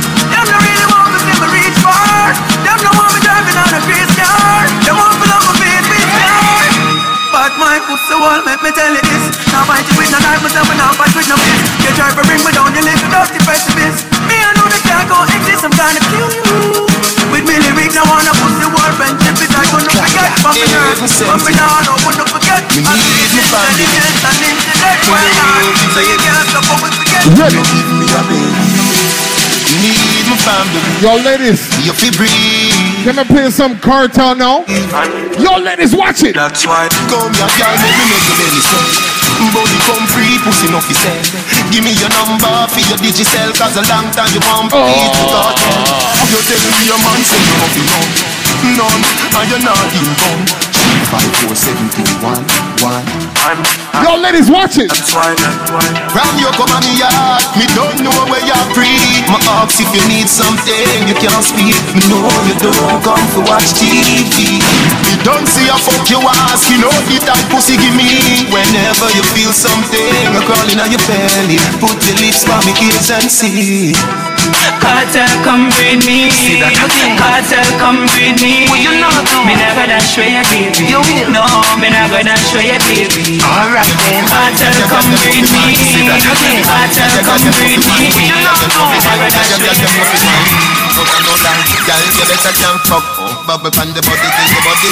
On 3.60 3.72
a 3.76 3.82
grease 3.84 4.14
car. 4.16 4.64
They 4.84 4.94
want 4.96 5.16
me 5.20 5.26
love 5.28 5.44
my 5.44 5.54
face, 5.60 5.86
face 5.92 6.14
car. 6.16 7.00
But 7.30 7.54
my 7.62 7.78
pussy 7.86 8.16
wall 8.18 8.42
make 8.42 8.62
me 8.66 8.72
tell 8.74 8.90
you 8.90 9.04
this. 9.06 9.26
Now 9.54 9.68
fight 9.68 9.86
it 9.86 9.96
with 10.00 10.10
no 10.10 10.18
knife, 10.18 10.42
myself 10.42 10.70
and 10.72 10.80
now 10.82 10.92
fight 10.98 11.14
with 11.14 11.30
no 11.30 11.38
fist. 11.38 11.62
You 11.86 11.92
try 11.94 12.10
to 12.10 12.24
bring 12.26 12.42
me 12.42 12.52
down, 12.56 12.74
you 12.74 12.82
without 12.82 13.30
the 13.30 13.40
pessimist. 13.46 14.10
Me 14.26 14.34
I 14.34 14.50
know 14.58 14.66
that 14.66 14.82
can't 14.82 15.06
go 15.06 15.22
exist, 15.30 15.62
I'm 15.68 15.74
gonna 15.78 16.02
kill 16.10 16.30
you. 16.34 16.90
With 17.30 17.46
me 17.46 17.56
lyrics, 17.62 17.94
I 17.94 18.04
wanna 18.10 18.34
pussy 18.34 18.66
wall 18.74 18.92
friendship 18.98 19.38
is 19.38 19.52
I 19.54 19.62
gonna 19.70 19.94
forget. 19.94 20.32
But 20.42 20.58
me 20.58 20.66
not, 20.74 20.98
but 20.98 21.42
me 21.46 21.52
not, 21.54 21.86
I 21.86 21.96
wanna 22.02 22.26
forget. 22.26 22.62
Me 22.74 22.82
I 22.82 22.98
need 22.98 23.30
see 23.30 23.30
me 23.30 23.38
this 23.38 23.48
family. 23.54 23.86
and 23.86 24.02
this 24.02 24.26
and 24.26 24.40
internet. 24.50 24.98
Well, 25.06 25.30
nah, 25.38 25.62
so 25.94 26.00
you 26.02 26.18
can't 26.18 26.46
stop 26.50 26.66
what 26.66 26.82
we 26.82 26.90
forget. 26.98 27.22
Ready. 27.38 27.62
Give 27.62 27.94
me 27.94 28.08
a 28.10 28.22
baby. 28.26 28.50
Need 28.74 28.89
my 29.74 30.38
family. 30.42 30.82
Yo, 31.02 31.16
ladies, 31.22 31.62
You 31.86 31.94
feel 31.94 32.14
breathe. 32.18 32.34
can 33.06 33.20
I 33.20 33.24
play 33.24 33.50
some 33.52 33.78
cartel 33.80 34.36
now? 34.36 34.66
Yo, 35.38 35.58
ladies, 35.62 35.96
watch 35.96 36.24
it. 36.24 36.36
That's 36.36 36.66
why 36.66 36.90
come 37.10 37.34
here, 37.34 37.50
girl, 37.58 37.76
let 37.78 37.94
me 37.94 38.06
make 38.10 38.26
your 38.26 38.38
belly. 38.40 38.62
Body 39.56 39.78
come 39.88 40.04
free, 40.12 40.36
pussy 40.44 40.68
no 40.74 40.82
fi 40.84 40.94
sell. 40.94 41.16
Give 41.72 41.84
me 41.86 41.94
your 41.96 42.10
number 42.12 42.52
for 42.74 42.82
your 42.92 42.98
digicel, 43.00 43.54
cause 43.56 43.78
a 43.78 43.86
long 43.88 44.10
time 44.12 44.28
you 44.36 44.42
want 44.44 44.68
Oh. 44.74 44.84
me 44.84 45.00
to 45.00 45.24
oh. 45.24 45.32
talk. 45.32 45.56
You 46.28 46.40
tell 46.44 46.60
me 46.76 46.82
your 46.90 47.00
man 47.00 47.22
say 47.24 47.40
you 47.40 47.56
nothing 47.62 47.88
wrong. 47.88 48.10
None, 48.76 49.02
and 49.40 49.46
you're 49.50 49.64
not 49.64 49.80
in 49.96 50.08
gun. 50.20 50.40
Three, 50.44 50.69
five, 51.10 51.30
four, 51.42 51.56
seven, 51.58 51.90
two, 51.90 52.06
one, 52.22 52.46
one. 52.86 53.06
Yo, 54.06 54.14
ladies, 54.22 54.50
watch 54.50 54.78
it. 54.78 54.94
From 54.94 56.32
you 56.38 56.50
come 56.54 56.70
on 56.70 56.86
me 56.86 57.02
yard, 57.02 57.42
me 57.58 57.66
don't 57.74 57.98
know 58.06 58.14
where 58.30 58.42
you're 58.46 58.68
free. 58.78 59.26
My 59.26 59.42
ask 59.58 59.82
if 59.82 59.90
you 59.90 60.04
need 60.06 60.30
something, 60.30 61.10
you 61.10 61.18
can't 61.18 61.42
speak. 61.42 61.74
Me 61.98 62.02
know 62.08 62.30
you 62.46 62.56
don't 62.62 63.02
come 63.02 63.26
to 63.36 63.40
watch 63.50 63.74
TV. 63.74 64.62
You 64.62 65.18
don't 65.26 65.50
see 65.50 65.66
a 65.68 65.78
fuck 65.82 66.06
you 66.14 66.22
ask, 66.22 66.70
you 66.70 66.78
know 66.78 66.94
the 67.10 67.18
type 67.26 67.46
pussy 67.50 67.76
give 67.76 67.98
me. 67.98 68.46
Whenever 68.54 69.10
you 69.18 69.26
feel 69.34 69.52
something, 69.52 70.30
a 70.38 70.42
crawling 70.46 70.78
on 70.78 70.94
your 70.94 71.02
belly, 71.10 71.58
put 71.82 71.98
your 72.06 72.18
lips 72.22 72.46
by 72.46 72.62
me 72.70 72.74
ears 72.86 73.10
and 73.10 73.26
see. 73.26 74.29
Cartel, 74.82 75.30
come 75.44 75.70
with 75.78 76.06
me. 76.06 76.30
Cartel, 77.18 77.68
come 77.78 78.06
with 78.18 78.42
me. 78.42 78.66
Me 78.70 79.54
not 79.56 79.76
gonna 79.76 80.00
show 80.02 80.26
you, 80.26 80.44
baby. 80.50 80.92
No, 80.94 81.02
me 81.78 81.90
not 81.90 82.10
gonna 82.10 82.36
show 82.38 82.60
you, 82.62 82.80
baby. 82.90 83.42
Alright 83.44 83.90
then. 84.06 84.26
Cartel, 84.28 84.74
come 84.90 85.10
with 85.12 85.50
me. 85.54 85.76
Cartel, 86.66 87.10
come 87.26 87.46
with 87.46 87.84
me. 87.86 88.10
Me 88.18 88.26
not 88.30 88.60
gonna 88.74 89.40
show 89.44 89.64
you. 89.64 90.70
But 90.80 90.89
That, 91.00 91.56
girl, 91.88 92.04
you 92.04 92.26
better 92.28 92.54
can 92.60 92.78
fuck. 92.84 93.06
Bubble 93.48 93.72
pan 93.72 93.96
the 93.96 94.04
body 94.04 94.28
till 94.28 94.48
your 94.52 94.64
body. 94.68 94.90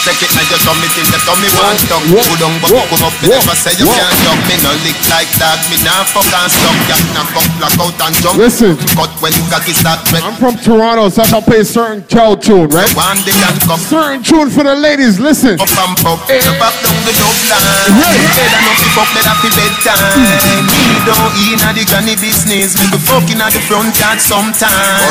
Take 0.00 0.24
it 0.24 0.32
and 0.32 0.48
you 0.48 0.56
show 0.56 0.72
me 0.80 0.88
till 0.96 1.04
the 1.12 1.20
tummy 1.28 1.52
want 1.60 1.76
tuck. 1.84 2.00
Whoa, 2.08 2.24
Pull 2.24 2.40
down, 2.40 2.56
but 2.64 2.72
whoa, 2.72 2.88
come 2.88 3.04
up, 3.04 3.12
me 3.20 3.28
never 3.28 3.52
say 3.52 3.76
you 3.76 3.84
can't. 3.84 4.16
Me 4.48 4.56
no 4.64 4.72
lick 4.80 4.96
like 5.12 5.28
that, 5.36 5.60
me 5.68 5.76
nah 5.84 6.08
fuck 6.08 6.24
and. 6.24 6.48
Ya 6.88 6.96
nah 7.12 7.28
fuck, 7.36 7.44
out 7.84 8.00
and 8.08 8.16
jump. 8.24 8.40
Listen. 8.40 8.80
Cut 8.96 9.12
when 9.20 9.36
you 9.36 9.44
cocky 9.52 9.76
start 9.76 10.00
make 10.08 10.24
I'm 10.24 10.40
from 10.40 10.56
Toronto, 10.56 11.12
so 11.12 11.20
I 11.20 11.28
can 11.28 11.44
play 11.44 11.60
certain 11.68 12.00
cow 12.08 12.32
tune, 12.32 12.72
right? 12.72 12.88
one 12.96 13.20
day 13.28 13.36
and 13.44 13.60
come. 13.68 13.76
Certain 13.76 14.24
tune 14.24 14.48
for 14.48 14.64
the 14.64 14.72
ladies. 14.72 15.20
Listen. 15.20 15.60
Up 15.60 15.68
and 15.68 15.96
pop, 16.00 16.16
eh. 16.32 16.40
no 16.48 16.56
pop 16.56 16.72
down 16.80 16.96
the 17.04 17.12
dub 17.12 17.36
line. 17.52 17.92
Right. 18.00 18.24
Better 18.40 18.60
not 18.64 18.76
pick 18.80 18.96
up, 18.96 19.08
better 19.12 19.36
fi 19.36 19.48
bedtime. 19.52 20.00
Hmm. 20.16 20.64
Me 20.64 20.96
don't 21.04 21.36
a 21.60 21.68
the 21.76 21.84
granny 21.84 22.16
business. 22.16 22.80
Me 22.80 22.88
be 22.88 22.98
fucking 23.04 23.36
at 23.36 23.52
the 23.52 23.60
front 23.68 23.92
yard 24.00 24.16
sometime. 24.16 25.09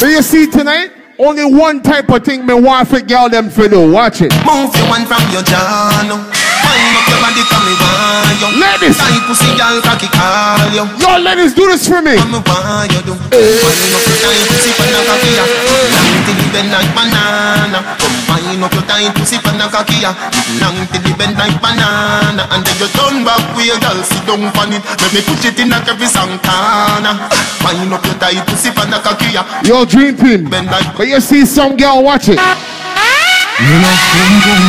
Do 0.00 0.08
you 0.08 0.22
see 0.22 0.46
tonight? 0.46 0.92
Only 1.20 1.44
one 1.44 1.82
type 1.82 2.08
of 2.08 2.24
thing 2.24 2.46
me 2.46 2.54
want 2.54 2.88
for 2.88 3.00
girl 3.00 3.28
them 3.28 3.50
for 3.50 3.68
do. 3.68 3.92
Watch 3.92 4.22
it. 4.22 4.32
Move 4.46 4.72
your 4.72 4.88
one 4.88 5.04
from 5.04 5.20
your 5.30 5.44
now. 5.44 6.39
Wind 6.70 6.94
up 6.94 7.06
your 7.10 7.18
body 7.18 7.42
from 7.50 7.62
me 7.66 7.74
want 7.74 8.38
you. 8.38 8.48
Ladies. 8.62 8.94
Tight 8.94 9.22
pussy 9.26 9.50
girl 9.58 9.82
cocky 9.82 10.06
call 10.14 10.70
you. 10.70 10.86
Yo, 11.02 11.18
ladies, 11.18 11.50
do 11.50 11.66
this 11.66 11.82
for 11.90 11.98
me. 11.98 12.14
Come 12.14 12.38
want 12.46 12.86
you 12.94 13.02
do. 13.02 13.14
Wind 13.18 13.94
up 13.98 14.06
your 14.06 14.18
tight 14.22 14.46
pussy 14.46 14.70
the 14.78 15.00
cocky 15.02 15.30
ya. 15.34 15.44
Long 15.90 16.14
till 16.22 16.36
the 16.38 16.46
bend 16.54 16.70
like 16.70 16.92
banana. 16.94 17.80
Come 17.98 18.18
wind 18.30 18.62
up 18.62 18.70
your 18.70 18.86
tight 18.86 19.10
pussy 19.18 19.36
the 19.42 19.66
cocky 19.66 19.98
ya. 19.98 20.14
Long 20.62 20.78
till 20.94 21.02
the 21.02 21.10
bend 21.18 21.34
like 21.34 21.58
banana. 21.58 22.46
And 22.54 22.62
then 22.62 22.76
you 22.78 22.88
turn 22.94 23.26
back 23.26 23.42
with 23.58 23.66
your 23.66 23.78
girl 23.82 23.98
sit 24.06 24.22
down 24.22 24.46
on 24.46 24.70
it. 24.70 24.82
Let 24.86 25.10
me 25.10 25.20
put 25.26 25.42
it 25.42 25.58
in 25.58 25.74
a 25.74 25.78
every 25.90 26.06
song 26.06 26.38
corner. 26.38 27.18
Wind 27.66 27.90
up 27.90 28.04
your 28.06 28.14
tight 28.22 28.46
pussy 28.46 28.70
the 28.70 28.98
cocky 29.02 29.34
ya. 29.34 29.42
Yo, 29.66 29.82
dream 29.82 30.14
team. 30.14 30.46
Bend 30.46 30.70
like 30.70 30.94
But 30.94 31.08
you 31.08 31.18
see 31.18 31.42
some 31.44 31.74
girl, 31.76 32.02
watch 32.06 32.30
it. 32.30 32.38
You 33.60 33.76
know, 33.78 33.94
boom, 34.12 34.34
boom. 34.44 34.64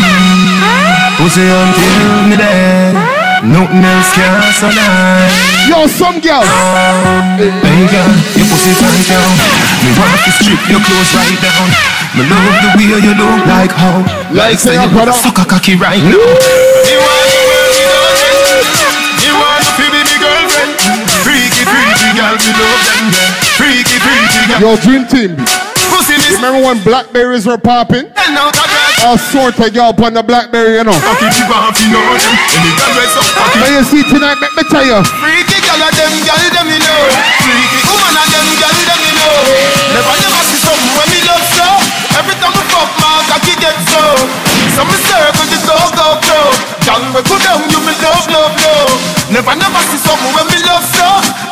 Pussy 1.18 1.46
until 1.48 2.28
me 2.28 2.36
dead. 2.38 2.94
Nothing 3.42 3.82
else 3.82 4.12
can 4.14 4.38
survive. 4.54 5.32
Yo, 5.66 5.88
some 5.90 6.20
girl. 6.22 6.46
Hey 6.46 7.82
girl, 7.90 8.12
your 8.38 8.48
pussy 8.52 8.74
tight 8.78 9.02
down. 9.10 9.34
Me 9.82 9.90
want 9.98 10.20
to 10.22 10.32
strip 10.38 10.62
your 10.70 10.82
clothes 10.86 11.12
right 11.18 11.40
down. 11.42 11.68
Me 12.14 12.22
love 12.28 12.56
the 12.62 12.70
way 12.78 13.00
you 13.02 13.14
look 13.18 13.42
like 13.50 13.72
how. 13.74 14.04
Like 14.30 14.60
say 14.60 14.76
you 14.78 14.86
you 14.92 15.10
a- 15.10 15.14
suck 15.16 15.40
a 15.42 15.46
cocky 15.48 15.74
right 15.80 15.98
now. 16.04 16.12
You 16.14 17.00
want 17.02 17.28
to 17.34 17.42
work 17.50 17.78
it 17.82 17.90
out, 17.98 18.20
You 19.26 19.34
want 19.34 19.64
to 19.66 19.86
be 19.90 20.02
me 20.06 20.16
girlfriend. 20.22 20.74
Freaky, 21.26 21.64
freaky 21.66 22.10
girl, 22.14 22.36
we 22.38 22.50
love 22.60 22.82
them. 22.86 23.06
Freaky, 23.58 23.98
freaky 23.98 24.42
girl. 24.52 24.60
Yo, 24.62 24.70
dream 24.86 25.04
team. 25.10 25.34
Pussy 25.90 26.14
Remember 26.36 26.62
when 26.68 26.84
blackberries 26.84 27.46
were 27.48 27.58
popping? 27.58 28.06
and 28.06 28.34
breath. 28.38 28.81
All 29.02 29.18
sort 29.18 29.58
of 29.58 29.74
girl 29.74 29.94
on 29.98 30.14
the 30.14 30.24
Blackberry, 30.24 30.78
you 30.78 30.84
know. 30.86 30.94
Cocky 31.02 31.28
chip 31.34 31.50
and 31.50 31.74
fi 31.74 31.86
know 31.90 32.02
them. 32.02 32.36
Any 32.54 32.72
girl 32.78 32.92
dress 32.94 33.16
up 33.18 33.28
cocky. 33.34 33.58
But 33.58 33.70
you 33.74 33.84
see 33.86 34.04
tonight, 34.06 34.38
let 34.38 34.54
me 34.54 34.64
tell 34.70 34.86
you. 34.86 35.00
Freaky 35.18 35.58
girl 35.66 35.82
of 35.82 35.92
them, 35.98 36.14
girl 36.22 36.42
them 36.54 36.68
you 36.70 36.82
know. 36.82 37.02
Freaky 37.42 37.80
woman 37.90 38.14
of 38.14 38.28
them, 38.30 38.48
girl 38.62 38.78
them 38.78 39.02
you 39.02 39.14
know. 39.18 39.38
Never 39.98 40.16
never 40.22 40.42
see 40.50 40.60
something 40.62 40.94
when 40.94 41.08
me 41.10 41.20
love 41.26 41.46
so. 41.58 41.68
Every 42.18 42.36
time 42.38 42.54
we 42.54 42.64
fuck, 42.70 42.90
my 43.02 43.26
cocky 43.26 43.54
get 43.58 43.78
so. 43.90 44.61
So 44.72 44.88
me 44.88 44.96
circle 45.04 45.48
the 45.52 45.60
dog 45.68 45.90
go 46.00 46.08
go. 46.24 46.40
Girl 46.88 47.04
we 47.12 47.22
go 47.28 47.36
down, 47.44 47.62
you 47.68 47.80
me 47.84 47.94
love 48.00 48.26
love 48.32 48.56
love. 48.56 48.96
Never 49.28 49.56
never 49.56 49.82
see 49.92 50.00
something 50.00 50.32
when 50.32 50.48
me 50.48 50.58
love 50.64 50.84
so. 50.96 51.08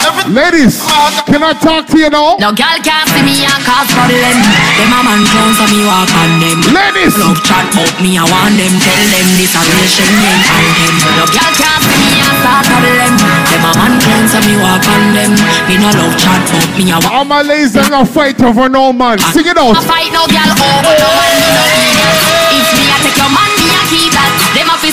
Every 0.07 0.23
Ladies, 0.31 0.79
can 1.27 1.43
I 1.43 1.51
talk 1.53 1.87
to 1.91 1.97
you 1.99 2.09
now? 2.09 2.39
No 2.39 2.55
girl 2.55 2.79
can't 2.79 3.07
see 3.11 3.23
me 3.23 3.43
and 3.43 3.61
cause 3.67 3.91
problem. 3.91 4.35
Them 4.79 4.91
a 4.95 4.99
man 5.03 5.21
clowns 5.27 5.59
so 5.59 5.67
me 5.67 5.83
walk 5.83 6.11
on 6.15 6.31
them. 6.39 6.59
Ladies, 6.71 7.19
love 7.19 7.39
chat 7.43 7.67
about 7.75 7.91
me 7.99 8.15
I 8.15 8.23
want 8.23 8.55
them. 8.55 8.73
Tell 8.79 9.03
them 9.11 9.27
this 9.35 9.51
a 9.51 9.61
relation 9.67 10.09
ain't 10.09 10.47
on 10.49 10.65
them. 10.79 10.93
No 11.19 11.25
girl 11.27 11.53
can't 11.59 11.83
see 11.83 11.99
me 11.99 12.13
and 12.23 12.35
start 12.39 12.63
problem. 12.71 13.13
Them 13.51 13.63
a 13.67 13.71
man 13.75 13.93
clowns 13.99 14.31
so 14.31 14.39
me 14.47 14.55
walk 14.63 14.85
on 14.87 15.03
them. 15.11 15.31
Me 15.67 15.75
no 15.75 15.89
love 15.91 16.15
chat 16.15 16.39
about 16.39 16.71
me 16.79 16.87
I 16.87 16.97
want. 17.03 17.11
All 17.13 17.27
my 17.27 17.43
ladies 17.43 17.75
are 17.75 17.89
not 17.91 18.07
fight 18.07 18.39
over 18.39 18.71
no 18.71 18.95
man. 18.95 19.19
Sing 19.35 19.43
it 19.43 19.59
out. 19.59 19.75
I 19.75 19.83
fight 19.83 20.09
no 20.15 20.23
girl 20.25 20.51
over 20.55 20.95
no 20.95 21.09
man. 21.19 21.35
No 21.83 21.88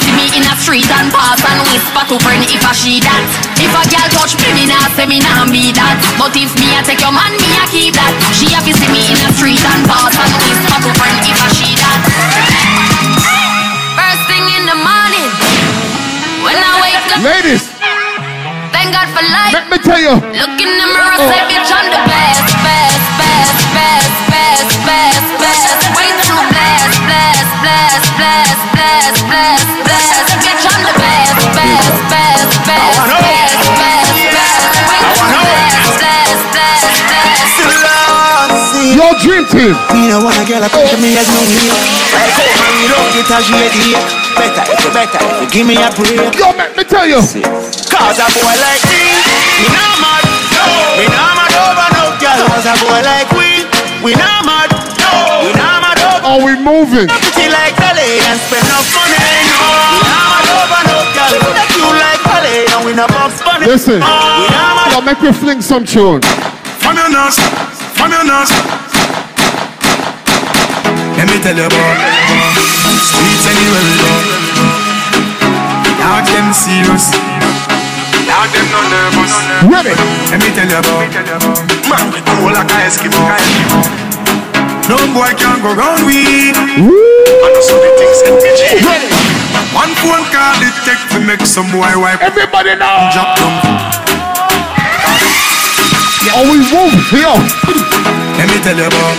See 0.06 0.14
me 0.14 0.30
in 0.38 0.46
a 0.46 0.54
street 0.62 0.86
and 0.86 1.10
pass 1.10 1.42
and 1.42 1.66
whisper 1.66 2.04
to 2.06 2.16
friend 2.22 2.38
if 2.46 2.62
I 2.62 2.70
she 2.70 3.02
that. 3.02 3.26
If 3.58 3.74
a 3.74 3.82
girl 3.90 4.06
touch 4.14 4.38
me, 4.38 4.54
me 4.54 4.70
nah 4.70 4.86
say 4.94 5.02
me 5.02 5.18
nah 5.18 5.50
be 5.50 5.74
that. 5.74 5.98
But 6.14 6.30
if 6.38 6.54
me 6.62 6.78
I 6.78 6.86
take 6.86 7.02
your 7.02 7.10
man, 7.10 7.34
me 7.34 7.50
I 7.58 7.66
keep 7.66 7.90
that. 7.98 8.14
She 8.38 8.54
a 8.54 8.62
fi 8.62 8.70
see 8.70 8.86
me 8.86 9.02
in 9.10 9.18
a 9.18 9.34
street 9.34 9.58
and 9.66 9.82
pass 9.82 10.14
and 10.14 10.30
whisper 10.46 10.78
to 10.78 10.90
friend 10.94 11.18
if 11.26 11.34
I 11.42 11.48
she 11.50 11.74
that. 11.74 12.00
First 13.98 14.22
thing 14.30 14.46
in 14.46 14.62
the 14.70 14.78
morning, 14.78 15.26
when 16.46 16.54
I 16.54 16.70
wake 16.86 17.02
up, 17.10 17.26
Ladies, 17.26 17.66
thank 18.70 18.94
God 18.94 19.10
for 19.10 19.26
life. 19.26 19.58
let 19.58 19.66
me 19.66 19.78
tell 19.82 19.98
you. 19.98 20.14
Look 20.38 20.54
in 20.54 20.70
the 20.70 20.86
mirror, 20.86 21.18
say 21.18 21.42
oh. 21.42 21.50
bitch 21.50 21.66
I'm 21.66 21.90
the 21.90 21.98
best, 22.06 22.46
best, 22.62 23.02
best, 23.18 23.58
best, 23.74 24.14
best, 24.30 24.70
best, 24.86 25.26
best. 25.42 25.98
Way 25.98 26.14
too 26.22 26.38
blessed, 26.54 26.94
blessed, 27.10 27.50
blessed, 27.58 28.06
blessed, 28.14 28.55
Bitch 28.86 30.62
I'm 30.62 30.78
the 30.86 30.94
best, 30.94 31.34
best, 31.58 31.90
best, 32.06 32.46
best, 32.70 32.94
best, 33.10 33.66
best, 33.74 34.06
best. 34.06 34.46
Way 35.26 35.58
too 35.74 35.90
blessed, 35.98 36.46
blessed, 36.54 36.94
blessed, 37.02 37.66
blessed. 37.66 38.94
Your 38.94 39.12
dream 39.18 39.42
team. 39.50 39.74
Me 39.90 40.06
no 40.06 40.22
want 40.22 40.38
a 40.38 40.46
girl 40.46 40.62
a 40.62 40.68
come 40.70 40.86
to 40.86 40.96
me 41.02 41.18
as 41.18 41.26
no 41.26 41.42
me. 41.50 41.66
Like 42.14 42.30
oh 42.30 42.46
man, 42.62 42.78
you 42.78 42.86
don't 42.94 43.10
get 43.10 43.26
a 43.26 43.42
shady. 43.42 43.98
Better 44.38 44.64
if 44.70 44.78
you 44.86 44.90
better 44.94 45.18
if 45.18 45.42
you 45.42 45.48
give 45.50 45.66
me 45.66 45.74
a 45.82 45.90
break. 45.90 46.38
Yo, 46.38 46.54
let 46.54 46.70
me 46.78 46.84
tell 46.86 47.10
you. 47.10 47.18
Cause 47.90 48.18
a 48.22 48.26
boy 48.38 48.54
like 48.62 48.86
me, 48.86 49.02
me 49.02 49.66
not 49.74 49.98
mad. 49.98 50.22
No, 50.54 50.62
we 50.94 51.10
not 51.10 51.34
mad 51.34 51.50
over 51.58 51.90
no 51.90 52.14
girl. 52.22 52.38
Cause 52.54 52.70
a 52.70 52.74
boy 52.86 53.02
like 53.02 53.26
we, 53.34 53.66
we 53.98 54.14
not 54.14 54.46
mad. 54.46 54.70
No, 55.02 55.42
we 55.42 55.50
not 55.58 55.82
mad 55.82 55.98
over. 55.98 56.22
Are 56.22 56.38
we 56.38 56.54
moving? 56.54 57.10
Pretty 57.10 57.50
like 57.50 57.74
Dolly 58.16 58.32
and 58.32 58.40
spend 58.40 58.64
no 58.72 58.80
money. 58.96 59.20
No, 59.52 59.68
we 59.92 60.08
not 60.08 60.66
mad 60.72 60.88
no 60.88 61.04
girl. 61.12 61.36
You 61.76 61.84
like 62.00 62.22
Dolly 62.24 62.64
and 62.64 62.80
we 62.86 62.92
not 62.96 63.08
box 63.12 63.44
money. 63.44 63.66
Listen, 63.66 64.00
we 64.00 64.48
not 64.48 65.04
mad. 65.04 65.04
make 65.04 65.20
me 65.20 65.32
fling 65.32 65.60
some 65.60 65.84
tune. 65.84 66.22
From 66.80 66.96
your 66.96 67.10
nose, 67.12 67.36
from 67.92 68.08
your 68.12 68.24
nose. 68.24 68.52
Let 71.16 71.28
me 71.28 71.36
tell 71.44 71.56
you 71.56 71.68
about 71.68 71.96
streets 73.04 73.44
anywhere 73.52 73.84
we 73.84 73.94
go. 74.00 74.12
Dog 76.00 76.24
them 76.24 76.48
serious. 76.56 77.12
Dog 78.24 78.48
them 78.48 78.66
no 78.72 78.80
nervous. 78.96 79.32
Ready? 79.68 79.92
Let 80.32 80.40
me 80.40 80.50
tell 80.56 80.68
you 80.68 80.80
about 80.80 81.04
man 81.84 82.04
we 82.12 82.20
cool 82.24 82.52
like 82.52 82.70
a 82.72 82.78
Eskimo. 82.88 83.28
No 84.88 84.96
boy 85.12 85.32
can 85.36 85.60
go 85.60 85.74
round 85.74 86.06
we. 86.06 87.15
And 87.26 87.54
so 87.62 87.74
the 87.82 87.90
things 87.98 88.18
MPG. 88.26 88.62
Ready? 88.86 89.10
One 89.74 89.92
phone 90.00 90.24
call 90.32 90.56
it 90.62 90.76
take 90.86 91.02
to 91.12 91.18
make 91.20 91.42
some 91.44 91.66
boy 91.74 91.92
wipe. 91.98 92.22
Everybody 92.22 92.74
now. 92.76 93.10
Drop 93.12 93.36
down. 93.36 93.52
Oh, 95.06 96.38
are 96.38 96.46
we 96.50 96.58
moving? 96.68 97.00
Yo, 97.16 97.32
Let 98.38 98.46
me 98.50 98.58
tell 98.62 98.76
you 98.76 98.86
about 98.88 99.16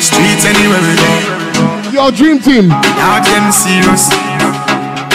streets 0.00 0.44
anywhere 0.46 0.82
we 0.84 0.94
go. 0.94 1.12
your 1.92 2.10
dream 2.12 2.38
team. 2.40 2.68
Dog 2.70 3.24
them 3.26 3.50
serious. 3.50 4.10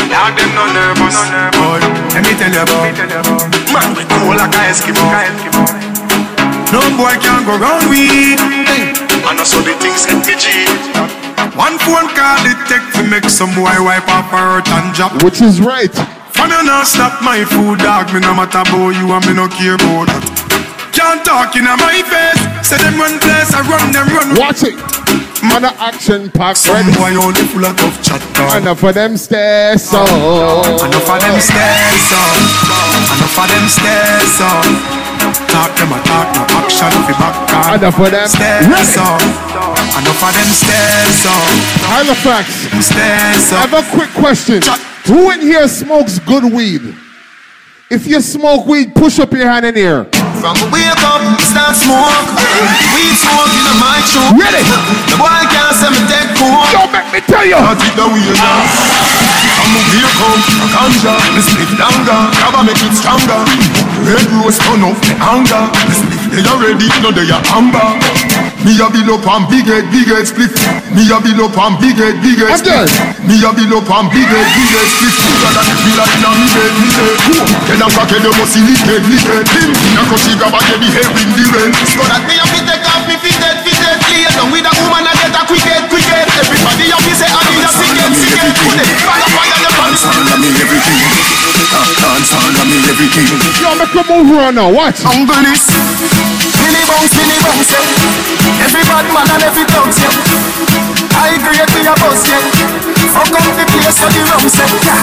Dog 0.09 0.33
them 0.35 0.49
no 0.57 0.65
nervous. 0.73 1.15
Boy, 1.55 1.79
let 2.15 2.23
me 2.25 2.33
tell 2.35 2.51
you 2.51 2.63
about 2.63 2.89
man 3.71 3.89
we 3.95 4.03
cool 4.17 4.35
like 4.35 4.53
a 4.55 4.61
Eskimo. 4.71 5.05
No 6.73 6.81
boy 6.97 7.15
can 7.21 7.45
go 7.45 7.57
round 7.57 7.89
we. 7.89 8.35
And 9.29 9.37
also 9.39 9.61
the 9.61 9.73
things 9.79 10.05
in 10.05 10.21
MPG. 10.21 11.28
One 11.55 11.77
phone 11.79 12.07
call 12.15 12.41
it 12.45 12.59
take 12.67 12.85
to 12.95 13.03
make 13.07 13.27
some 13.29 13.53
boy 13.55 13.75
wipe 13.83 14.07
up 14.07 14.25
her 14.31 14.59
hurt 14.59 14.67
and 14.69 14.93
drop. 14.95 15.23
Which 15.23 15.41
is 15.41 15.59
right. 15.61 15.91
From 16.35 16.51
you 16.51 16.63
not 16.63 16.87
stop 16.87 17.21
my 17.21 17.43
food, 17.43 17.79
dog. 17.79 18.13
Me 18.13 18.19
no 18.19 18.33
matter 18.33 18.59
about 18.63 18.95
you 18.95 19.11
and 19.11 19.23
me 19.27 19.33
no 19.33 19.47
care 19.47 19.75
about 19.75 20.07
that. 20.07 20.23
Can't 20.95 21.23
talk 21.23 21.55
in 21.55 21.63
my 21.63 21.99
face. 22.07 22.39
Say 22.67 22.77
them 22.77 22.99
run 22.99 23.19
place, 23.19 23.51
I 23.55 23.61
run 23.67 23.91
them 23.91 24.07
run. 24.11 24.35
Watch 24.39 24.63
it. 24.63 24.75
Man, 25.41 25.61
the 25.63 25.71
action 25.79 26.29
pack 26.29 26.57
Some 26.57 26.75
ready. 26.75 26.91
boy 26.99 27.15
only 27.15 27.43
full 27.47 27.63
of 27.63 27.75
tough 27.77 28.03
chat. 28.03 28.21
dog. 28.35 28.61
Enough 28.61 28.83
of 28.83 28.93
them 28.93 29.15
stairs, 29.15 29.83
so. 29.83 30.03
Enough 30.03 31.09
of 31.09 31.19
them 31.23 31.39
stairs 31.39 32.11
up. 32.11 32.35
Enough 33.15 33.39
of 33.39 33.47
them 33.47 33.65
stairs 33.71 34.41
up. 34.43 34.98
Talk 35.49 35.71
them 35.75 35.91
a 35.91 35.99
talk, 36.07 36.27
no 36.35 36.43
action 36.59 36.91
fi 37.05 37.13
back 37.19 37.35
on. 37.53 37.79
Enough 37.79 37.99
of 37.99 38.11
them. 38.11 38.27
Stairs 38.27 38.67
Ready. 38.67 38.99
up. 38.99 39.21
Enough 39.99 40.23
of 40.23 40.31
them 40.33 40.49
stairs 40.53 41.25
up. 41.25 41.49
Halifax, 41.91 42.45
Stairs 42.85 43.51
I 43.51 43.63
up. 43.63 43.69
have 43.69 43.73
a 43.81 43.83
quick 43.95 44.11
question. 44.15 44.61
Who 45.05 45.31
in 45.31 45.41
here 45.41 45.67
smokes 45.67 46.19
good 46.19 46.45
weed? 46.53 46.95
If 47.89 48.05
you 48.05 48.21
smoke 48.21 48.67
weed, 48.67 48.93
push 48.93 49.17
up 49.19 49.33
your 49.33 49.49
hand 49.49 49.65
in 49.65 49.75
here. 49.75 50.05
From 50.37 50.53
the 50.61 50.69
wake 50.69 50.93
up, 51.01 51.25
start 51.41 51.73
smoke. 51.73 52.29
Weed 52.93 53.15
smoke 53.17 53.49
in 53.49 53.65
my 53.81 53.97
throat. 54.13 54.37
Ready? 54.37 54.61
The 55.09 55.17
boy 55.17 55.41
can't 55.49 55.73
say 55.73 55.89
me 55.89 55.97
dead 56.05 56.29
cool. 56.37 56.61
Yo, 56.69 56.85
make 56.93 57.09
me 57.09 57.19
tell 57.25 57.41
you. 57.43 57.57
I 57.57 57.73
take 57.81 57.97
the 57.97 58.05
wheel 58.05 58.33
now. 58.37 58.61
I'm 58.61 59.17
a 59.17 59.25
wheel 59.33 59.47
come, 59.57 59.73
a 59.73 59.81
ganja. 60.73 61.13
Me 61.35 61.41
split 61.41 61.71
longer, 61.79 62.21
grab 62.37 62.55
a 62.55 62.61
make 62.63 62.83
it 62.83 62.95
stronger. 62.95 63.41
Red 64.05 64.27
rose 64.39 64.59
turn 64.63 64.83
off 64.83 64.99
the 65.03 65.13
anger. 65.19 65.63
Me 65.87 65.93
split 65.93 66.21
they 66.33 66.43
already, 66.45 66.87
no 67.01 67.09
they 67.11 67.27
are 67.29 67.43
amber. 67.57 67.89
Me 68.63 68.75
a 68.75 68.87
bill 68.91 69.15
up 69.15 69.27
on 69.27 69.47
big 69.47 69.65
head, 69.65 69.87
big 69.91 70.07
head 70.11 70.27
split. 70.27 70.51
Me 70.91 71.07
a 71.07 71.17
bill 71.23 71.47
up 71.47 71.57
on 71.57 71.79
big 71.79 71.95
head, 71.95 72.19
big 72.19 72.37
head 72.37 72.59
Again. 72.59 72.87
split. 72.87 73.23
Me 73.23 73.39
a 73.39 73.49
bill 73.55 73.79
up 73.79 73.89
on 73.89 74.11
big 74.11 74.27
head, 74.27 74.47
big 74.51 74.69
head 74.71 74.87
split. 74.93 75.15
Bigger 75.15 75.51
than 75.55 75.65
the 75.67 75.75
pillar 75.79 76.07
in 76.11 76.23
a 76.27 76.31
me 76.35 76.47
head, 76.53 76.73
me 76.79 76.89
head. 76.91 77.19
Then 77.67 77.81
a 77.81 77.87
crackhead 77.87 78.23
you 78.23 78.33
must 78.35 78.51
see 78.51 78.63
lick 78.67 78.81
head, 78.83 79.03
lick 79.07 79.23
head. 79.25 79.45
Him 79.47 79.69
in 79.71 79.95
a 79.95 80.03
crush 80.11 80.27
he 80.27 80.33
grab 80.35 80.55
a 80.55 80.59
get 80.59 80.79
the 80.79 80.89
hair 80.91 81.07
in 81.07 81.29
the 81.33 81.45
red. 81.55 81.71
So 81.87 82.03
that 82.03 82.23
me 82.27 82.35
have 82.35 82.51
to 82.51 82.61
take 82.67 82.83
off 82.83 83.03
me 83.07 83.15
fitted, 83.23 83.57
fitted, 83.89 83.99
play 84.05 84.25
down 84.29 84.51
with 84.53 84.65
a 84.65 84.73
woman 84.85 85.05
and 85.07 85.17
get 85.17 85.33
a 85.33 85.41
quick 85.47 85.65
head, 85.65 85.89
quick 85.89 86.05
head. 86.05 86.27
Everybody 86.29 86.93
have 86.93 87.01
to 87.01 87.13
say 87.15 87.29
I 87.29 87.41
need 87.49 87.65
a 87.65 87.71
sick 87.73 87.93
head, 87.97 88.13
sick 88.13 88.37
head. 88.37 88.53
Put 88.53 88.77
it 88.77 88.89
fire, 89.01 89.25
fire, 89.33 89.57
the 89.65 89.71
pants. 89.73 90.03
Under 90.05 90.37
me 90.37 90.49
everything. 90.61 91.01
Dance 91.69 92.33
under 92.33 92.65
me 92.65 92.77
everything. 92.89 93.27
Yo, 93.61 93.69
make 93.77 93.93
a 93.93 94.03
move 94.05 94.29
around 94.35 94.55
now. 94.55 94.69
Watch. 94.71 95.01
Humble 95.01 95.41
this. 95.45 95.69
Mini 96.61 96.81
bounce, 96.85 97.13
mini 97.17 97.37
bounce, 97.41 97.71
yeah. 97.71 98.65
Every 98.65 98.83
bad 98.85 99.05
man 99.13 99.27
and 99.33 99.43
every 99.43 99.65
dog, 99.65 99.89
yeah. 99.97 100.98
I 101.15 101.35
agree 101.35 101.57
with 101.59 101.83
your 101.83 101.95
boss, 101.97 102.21
yeah. 102.29 102.41
Fuck 103.13 103.33
up 103.33 103.45
the 103.57 103.65
place 103.65 103.97
for 103.97 104.09
the 104.13 104.21
rum, 104.29 104.45
set, 104.49 104.69
yeah. 104.85 104.99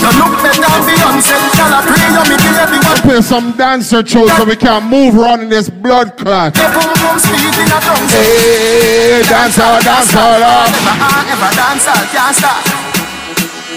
You 0.00 0.10
look 0.18 0.34
better 0.40 0.64
than 0.64 0.82
Beyonce. 0.88 1.36
Girl, 1.56 1.72
I 1.72 1.80
pray 1.84 2.08
you 2.08 2.22
give 2.40 2.56
everyone. 2.58 2.96
Play 3.04 3.20
some 3.22 3.52
dancer 3.56 4.00
shows 4.06 4.32
so 4.36 4.44
we 4.44 4.56
can 4.56 4.88
move 4.88 5.16
around 5.18 5.42
in 5.42 5.48
this 5.48 5.68
blood 5.68 6.16
clot. 6.16 6.56
Your 6.56 6.70
boom 6.72 6.92
boom 7.02 7.16
speed 7.20 7.52
in 7.60 7.68
a 7.68 7.78
drum, 7.84 8.00
set. 8.08 8.22
Hey, 8.24 9.22
dancer, 9.28 9.72
dancer, 9.84 10.18
love. 10.40 10.70
Forever 10.72 10.96
and 11.12 11.28
ever 11.34 11.50
dance 11.56 11.86
all 11.88 12.04
can't 12.12 12.34
stop. 12.36 12.60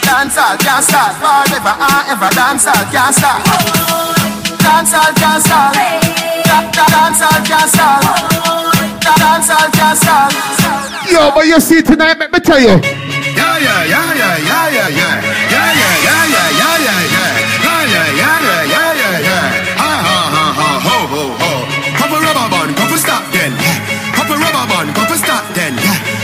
Dance 0.06 0.38
all 0.38 0.56
can't 0.58 0.84
stop. 0.86 1.12
Forever 1.20 1.74
and 1.76 2.06
ever 2.14 2.30
dance 2.36 2.66
all 2.68 2.86
can't 2.94 3.14
stop. 3.16 3.40
Dance 4.64 4.94
all 4.94 5.12
can't 5.20 5.42
stop. 5.44 5.74
Da- 5.76 6.72
da- 6.72 6.90
Dance 6.94 7.22
all 7.22 7.40
can't 7.44 7.70
stop. 7.70 8.02
Da- 9.04 9.18
Dance 9.20 9.50
all 9.50 9.70
can't 9.72 9.98
stop. 9.98 10.85
Yo, 11.10 11.32
but 11.34 11.46
you 11.46 11.60
see 11.60 11.82
tonight, 11.82 12.18
let 12.18 12.32
me 12.32 12.40
tell 12.40 12.60
you. 12.60 12.76
Yeah, 12.76 13.58
yeah, 13.62 13.86
yeah, 13.86 14.10
yeah, 14.16 14.38
yeah, 14.42 14.68
yeah, 14.74 14.90
yeah. 14.90 15.14
Yeah, 15.54 15.70
yeah, 15.78 15.96
yeah, 16.02 16.24
yeah, 16.34 16.50
yeah, 16.50 16.78
yeah, 16.82 17.02
yeah. 17.14 17.30
Yeah, 17.62 17.84
yeah, 17.86 18.10
yeah, 18.16 18.38
yeah, 18.42 18.66
yeah, 18.66 18.90
yeah, 19.00 19.18
yeah. 19.22 19.78
Ha, 19.78 19.92
ha, 20.02 20.20
ha, 20.34 20.46
ha, 20.58 20.70
ho, 20.82 20.98
ho, 21.06 21.24
ho. 21.38 21.52
Couple 21.96 22.20
rubber 22.20 22.48
band, 22.50 22.72
couple 22.76 22.98
stop 22.98 23.24
then. 23.32 23.54
Couple 24.18 24.38
rubber 24.42 24.66
band, 24.66 24.90
couple 24.98 25.18
stop 25.18 25.46
then. 25.54 25.78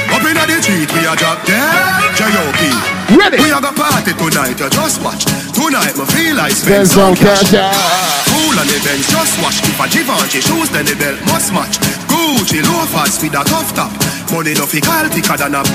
Up 0.10 0.26
inna 0.26 0.44
the 0.50 0.58
street, 0.66 0.90
we 0.98 1.06
a 1.06 1.14
drop 1.16 1.40
then. 1.46 1.62
Ready? 3.12 3.38
We 3.38 3.52
are 3.52 3.62
gonna 3.62 3.78
party 3.78 4.14
tonight, 4.18 4.58
you 4.58 4.70
just 4.70 4.98
watch. 5.06 5.26
Tonight, 5.54 5.94
me 5.94 6.06
feel 6.10 6.36
like 6.36 6.58
Spend 6.58 6.88
some 6.88 7.14
cash. 7.14 7.54
Cool 7.54 8.56
on 8.58 8.66
the 8.66 8.82
bench, 8.82 9.06
just 9.08 9.38
watch. 9.46 9.62
If 9.62 9.78
a 9.78 9.86
Givenchy 9.88 10.42
shoes, 10.42 10.70
then 10.74 10.86
the 10.86 10.96
belt 10.96 11.20
must 11.30 11.54
match. 11.54 11.78
Gucci 12.22 12.62
loafers 12.62 13.18
with 13.18 13.34
a 13.34 13.42
tough 13.44 13.74
top. 13.74 13.90
Money 14.30 14.54
no 14.54 14.70
fi 14.70 14.80
call 14.80 15.10
thicker 15.10 15.38
than 15.42 15.56
a. 15.58 15.66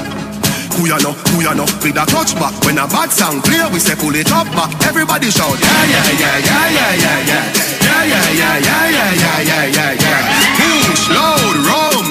Who 0.79 0.87
ya 0.87 0.97
know, 1.03 1.11
who 1.35 1.43
ya 1.43 1.55
know, 1.59 1.67
with 1.83 1.97
a 1.97 2.05
touch 2.05 2.37
back 2.37 2.53
When 2.61 2.77
a 2.77 2.85
bad 2.87 3.09
sound 3.09 3.43
clear, 3.43 3.65
we 3.73 3.81
say 3.81 3.97
pull 3.97 4.15
it 4.15 4.31
up 4.31 4.45
back 4.53 4.69
Everybody 4.85 5.31
shout, 5.33 5.57
yeah, 5.57 5.73
yeah, 5.89 6.05
yeah, 6.21 6.37
yeah, 6.37 6.69
yeah, 6.69 6.93
yeah, 7.01 7.19
yeah 7.25 7.45
Yeah, 7.81 8.05
yeah, 8.05 8.29
yeah, 8.37 8.59
yeah, 8.61 8.91
yeah, 8.93 9.13
yeah, 9.17 9.41
yeah, 9.41 9.73
yeah, 9.73 10.05
yeah 10.05 10.21
Push, 10.61 11.09
load, 11.09 11.57
rum 11.65 12.07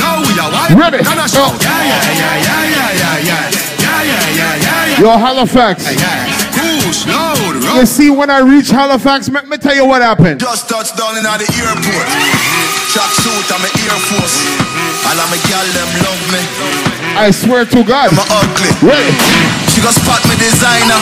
Yo, 0.00 0.08
we 0.24 0.32
are 0.40 0.48
wild 0.48 0.80
Ready? 0.80 1.04
Gonna 1.04 1.28
shout, 1.28 1.60
yeah, 1.60 1.76
yeah, 1.76 2.16
yeah, 2.16 2.40
yeah, 2.40 2.72
yeah, 2.72 2.88
yeah, 2.88 3.28
yeah 3.28 3.52
Yeah, 3.52 4.00
yeah, 4.00 4.24
yeah, 4.32 4.64
yeah, 4.64 4.96
yeah 4.96 5.00
Yo, 5.04 5.10
Halifax. 5.20 5.84
Push, 6.56 7.04
load, 7.04 7.60
rum 7.60 7.76
You 7.76 7.84
see, 7.84 8.08
when 8.08 8.30
I 8.30 8.40
reach 8.40 8.70
Halifax, 8.70 9.28
let 9.28 9.46
me 9.46 9.58
tell 9.58 9.76
you 9.76 9.84
what 9.84 10.00
happened. 10.00 10.40
Just 10.40 10.70
touched 10.70 10.96
down 10.96 11.18
in 11.18 11.24
the 11.24 11.28
airport. 11.28 12.59
Track 12.90 13.12
suit, 13.22 13.46
I'm 13.54 13.62
an 13.62 13.70
Air 13.86 13.98
Force. 14.10 14.42
All 15.06 15.14
of 15.14 15.30
my 15.30 15.38
gal 15.46 15.62
them 15.78 15.90
love 16.02 16.22
me. 16.34 16.42
I 17.14 17.30
swear 17.30 17.64
to 17.64 17.84
God. 17.84 18.10
I'm 18.10 18.18
ugly. 18.18 18.70
Ready? 18.82 19.14
She 19.70 19.80
gon' 19.80 19.94
spot 19.94 20.18
me 20.26 20.34
designer. 20.34 20.98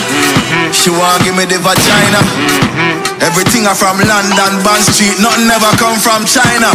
She 0.70 0.90
want 0.90 1.24
give 1.24 1.34
me 1.34 1.46
the 1.46 1.56
vagina. 1.56 3.07
Everything 3.18 3.66
I 3.66 3.74
from 3.74 3.98
London, 3.98 4.62
Bond 4.62 4.82
Street. 4.86 5.18
Nothing 5.18 5.50
ever 5.50 5.72
come 5.76 5.98
from 5.98 6.22
China. 6.24 6.70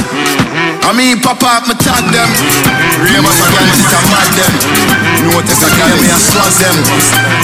I 0.83 0.91
mean, 0.91 1.17
pop 1.23 1.39
up, 1.43 1.65
me 1.67 1.73
tag 1.79 2.03
them. 2.11 2.29
Ravers 2.99 3.39
a 3.39 3.47
gal, 3.47 3.67
sit 3.73 3.93
a 3.95 3.99
mad 4.11 4.29
them. 4.35 4.53
Notice 5.23 5.63
a 5.63 5.69
gal, 5.73 5.95
me 5.97 6.09
a 6.11 6.17
swag 6.19 6.53
them. 6.59 6.77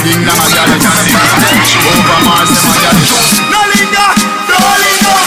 Ding 0.03 0.21
dong 0.27 0.35
a 0.35 0.47
gal, 0.51 0.67
me 0.67 0.77
a 0.83 0.91
back 1.15 1.31
them. 1.39 1.55
Over 1.89 2.19
Mars, 2.27 2.51
them 2.51 2.67
a 2.67 2.75
gal. 2.83 2.97
No 3.49 3.61
linger, 3.71 4.09
no 4.51 4.59
linger, 4.83 5.17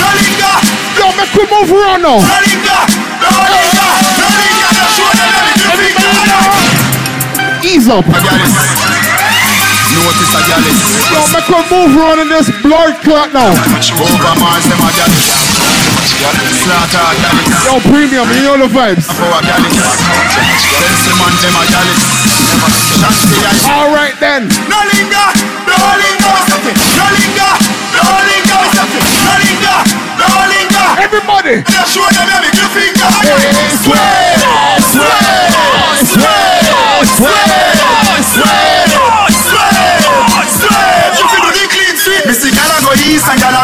no 0.00 0.08
linger, 0.16 0.54
Yo, 0.96 1.06
make 1.16 1.32
we 1.36 1.44
move 1.48 1.70
around 1.70 2.00
now. 2.02 2.18
no 2.24 2.36
linger, 2.40 2.80
no 3.20 3.30
linger, 3.52 3.90
no 4.16 4.28
linger. 4.40 4.70
Show 4.96 5.10
them 5.12 5.30
everything. 5.68 6.16
Ease 7.62 7.88
up. 7.92 8.04
Notice 9.90 10.34
a 10.34 10.40
gal. 10.46 10.62
Yo, 11.10 11.20
make 11.34 11.48
we 11.50 11.60
move 11.70 11.92
around 11.98 12.18
in 12.22 12.28
this 12.30 12.46
blood 12.62 12.94
clot 13.02 13.34
now. 13.34 13.50
Over 13.50 14.34
Mars, 14.38 14.64
them 14.70 14.78
a 14.78 14.90
gal. 14.94 15.10
Slaughter 16.62 17.02
a 17.02 17.14
gal. 17.18 17.34
Yo, 17.66 17.74
premium, 17.90 18.28
you 18.30 18.42
know 18.46 18.56
the 18.62 18.70
vibes. 18.70 19.10
Power 19.10 19.42
gal. 19.42 19.58
Pencil 19.58 21.14
man, 21.18 21.34
them 21.42 21.56
a 21.58 21.64
gal. 21.66 21.88
Shots 23.00 23.22
the 23.26 23.38
ice. 23.46 23.66
All 23.66 23.90
right 23.90 24.14
then. 24.20 24.46
No 24.70 24.78
linger, 24.94 25.26
no 25.66 25.78
linger, 25.98 26.36
no 26.94 27.06
linger, 27.10 27.52
no 27.98 28.06
linger, 28.28 28.62
no 28.70 29.32
linger, 29.42 29.78
no 30.20 30.30
linger. 30.54 30.86
Everybody. 31.00 31.62
Just 31.66 31.94
show 31.96 32.06
them 32.14 32.28
every 32.30 32.52
finger. 32.74 33.10
Swear, 33.26 33.42
swear, 33.82 34.09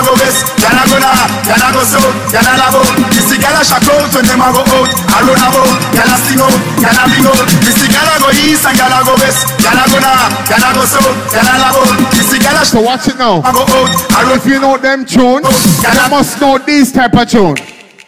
go 0.06 0.14
west, 0.22 0.54
can 0.62 0.70
I 0.70 0.86
go 0.86 0.96
north, 1.02 1.32
can 1.42 1.58
I 1.58 1.68
go 1.74 1.82
south, 1.82 2.14
can 2.30 2.46
I 2.46 2.54
love 2.54 2.78
out? 2.78 2.90
This 3.10 3.26
the 3.26 3.36
girl 3.42 3.58
I 3.58 3.62
shack 3.66 3.82
out 3.90 4.06
when 4.14 4.22
them 4.22 4.38
I 4.38 4.54
go 4.54 4.62
out. 4.62 4.90
I 5.10 5.18
run 5.26 5.42
about, 5.42 5.74
can 5.90 6.06
I 6.06 6.16
sing 6.22 6.38
out, 6.38 6.54
can 6.78 6.94
I 6.94 7.04
bring 7.10 7.26
out? 7.26 7.42
This 7.66 7.76
the 7.82 7.90
girl 7.90 8.06
I 8.06 8.16
go 8.22 8.30
east 8.46 8.62
and 8.62 8.76
girl 8.78 8.94
I 8.94 9.02
go 9.02 9.14
west, 9.18 9.40
can 9.58 9.74
I 9.74 9.84
go 9.90 9.98
north, 9.98 10.32
can 10.46 10.62
I 10.62 10.70
go 10.70 10.84
south, 10.86 11.16
can 11.34 11.42
I 11.42 11.56
love 11.58 11.76
out? 11.82 11.90
This 12.14 12.28
the 12.30 12.38
girl 12.38 12.54
I 12.54 12.62
So 12.62 12.80
watch 12.86 13.10
it 13.10 13.18
now. 13.18 13.42
I 13.42 13.50
go 13.50 13.66
out. 13.66 13.90
I 14.14 14.18
run 14.30 14.38
if 14.38 14.46
you 14.46 14.62
know 14.62 14.78
them 14.78 15.02
tune, 15.02 15.42
you 15.42 16.06
must 16.10 16.38
know 16.38 16.58
these 16.62 16.94
type 16.94 17.14
of 17.18 17.26
tune. 17.26 17.58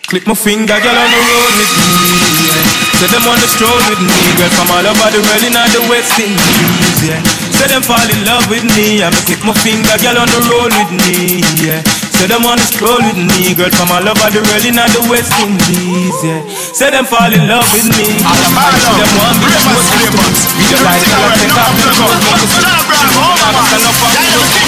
Clip 0.06 0.24
my 0.26 0.34
finger, 0.34 0.78
girl 0.78 0.96
on 1.02 1.10
the 1.10 1.18
road 1.18 1.52
with 1.58 1.72
me. 1.74 2.87
Say 2.98 3.06
them 3.14 3.30
on 3.30 3.38
the 3.38 3.46
stroll 3.46 3.78
with 3.86 4.02
me, 4.02 4.18
girl 4.34 4.50
from 4.58 4.74
all 4.74 4.82
over 4.82 5.08
the 5.14 5.22
world 5.22 5.44
in 5.46 5.54
all 5.54 5.70
the 5.70 5.86
West 5.86 6.18
Indies. 6.18 6.98
Yeah. 7.06 7.22
Say 7.54 7.70
them 7.70 7.78
fall 7.86 8.02
in 8.02 8.26
love 8.26 8.42
with 8.50 8.66
me, 8.74 8.98
I 9.06 9.14
me 9.14 9.22
click 9.22 9.38
my 9.46 9.54
finger, 9.54 9.94
girl 10.02 10.18
on 10.18 10.26
the 10.26 10.42
road 10.50 10.74
with 10.74 10.90
me. 11.06 11.38
Yeah. 11.62 11.78
Say 12.18 12.26
them 12.26 12.42
on 12.42 12.58
the 12.58 12.66
stroll 12.66 12.98
with 12.98 13.14
me, 13.14 13.54
girl 13.54 13.70
from 13.70 13.94
all 13.94 14.02
over 14.02 14.28
the 14.34 14.42
world 14.42 14.66
in 14.66 14.82
all 14.82 14.90
the 14.90 15.06
West 15.06 15.30
Indies. 15.38 16.18
Yeah. 16.26 16.42
Say 16.50 16.90
them 16.90 17.06
fall 17.06 17.30
in 17.30 17.46
love 17.46 17.70
with 17.70 17.86
me. 17.86 18.18
See 18.18 18.18
them 18.18 19.10
want 19.14 19.38
me 19.38 19.46
to 19.46 19.60
post 19.62 19.94
it. 19.94 20.10
You 20.58 20.66
just 20.66 20.82
like 20.82 20.98
girl, 21.06 21.22
I 21.22 21.38
take 21.38 21.54
off 21.54 21.78
the 21.78 21.94
coat, 21.94 22.18
make 22.18 22.42
it 22.42 22.50
slip. 22.50 22.82
I'm 22.82 23.62
stand 23.62 23.86
up 23.86 23.94
on 24.02 24.10
the 24.10 24.26
Batman 24.26 24.58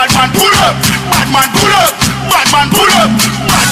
forward, 0.00 0.16
Batman 0.16 0.30
pull 0.32 0.56
up. 0.64 0.76
Batman 1.12 1.48
pull 1.52 1.72
up. 1.76 1.92
Batman 2.32 2.68
pull 2.72 2.92
up. 2.96 3.10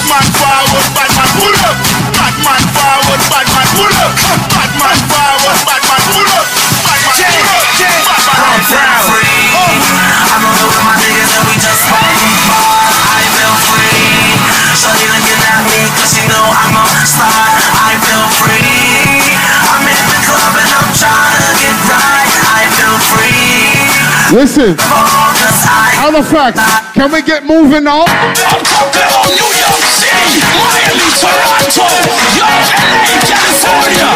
Batman 0.05 0.25
forward, 0.37 0.85
Batman 0.93 1.29
pull 1.41 1.57
up. 1.65 1.77
Batman 2.13 2.63
forward, 2.69 3.21
Batman 3.33 3.67
pull 3.73 3.93
up. 3.97 4.13
Batman 4.53 4.99
forward, 5.09 5.57
Batman 5.65 6.01
pull 6.13 6.29
up. 6.29 6.47
Batman 6.85 7.17
pull 7.17 7.49
up. 7.49 7.65
Batman 8.13 8.61
proud. 8.69 9.09
I'm 10.29 10.45
on 10.45 10.53
the 10.53 10.65
oh. 10.65 10.69
with 10.69 10.83
my 10.85 10.95
niggas 11.01 11.33
and 11.33 11.45
we 11.49 11.55
just 11.57 11.81
having 11.89 12.37
fun. 12.45 12.93
I 13.09 13.25
feel 13.33 13.55
free. 13.65 14.37
Shorty 14.77 15.09
looking 15.09 15.41
at 15.41 15.65
me 15.65 15.81
cause 15.97 16.13
she 16.13 16.21
know 16.29 16.45
I'm 16.45 16.77
a 16.77 16.85
star. 17.09 17.49
I 17.73 17.97
feel 18.05 18.27
free. 18.37 19.33
I'm 19.65 19.81
in 19.81 19.97
the 19.97 20.19
club 20.29 20.53
and 20.61 20.69
I'm 20.77 20.91
trying 20.93 21.41
to 21.41 21.51
get 21.57 21.77
right. 21.89 22.33
I 22.53 22.69
feel 22.77 22.97
free. 23.09 23.89
Listen, 24.29 24.77
All 24.93 25.28
can 26.09 27.11
we 27.11 27.21
get 27.21 27.45
moving 27.45 27.83
now? 27.83 28.01
I'm 28.01 28.65
talking 28.65 29.05
about 29.05 29.29
New 29.29 29.45
York 29.61 29.77
City, 29.93 30.41
Miami, 30.57 31.05
Toronto, 31.21 31.85
Yo, 32.33 32.49
LA, 32.73 33.13
California. 33.29 34.09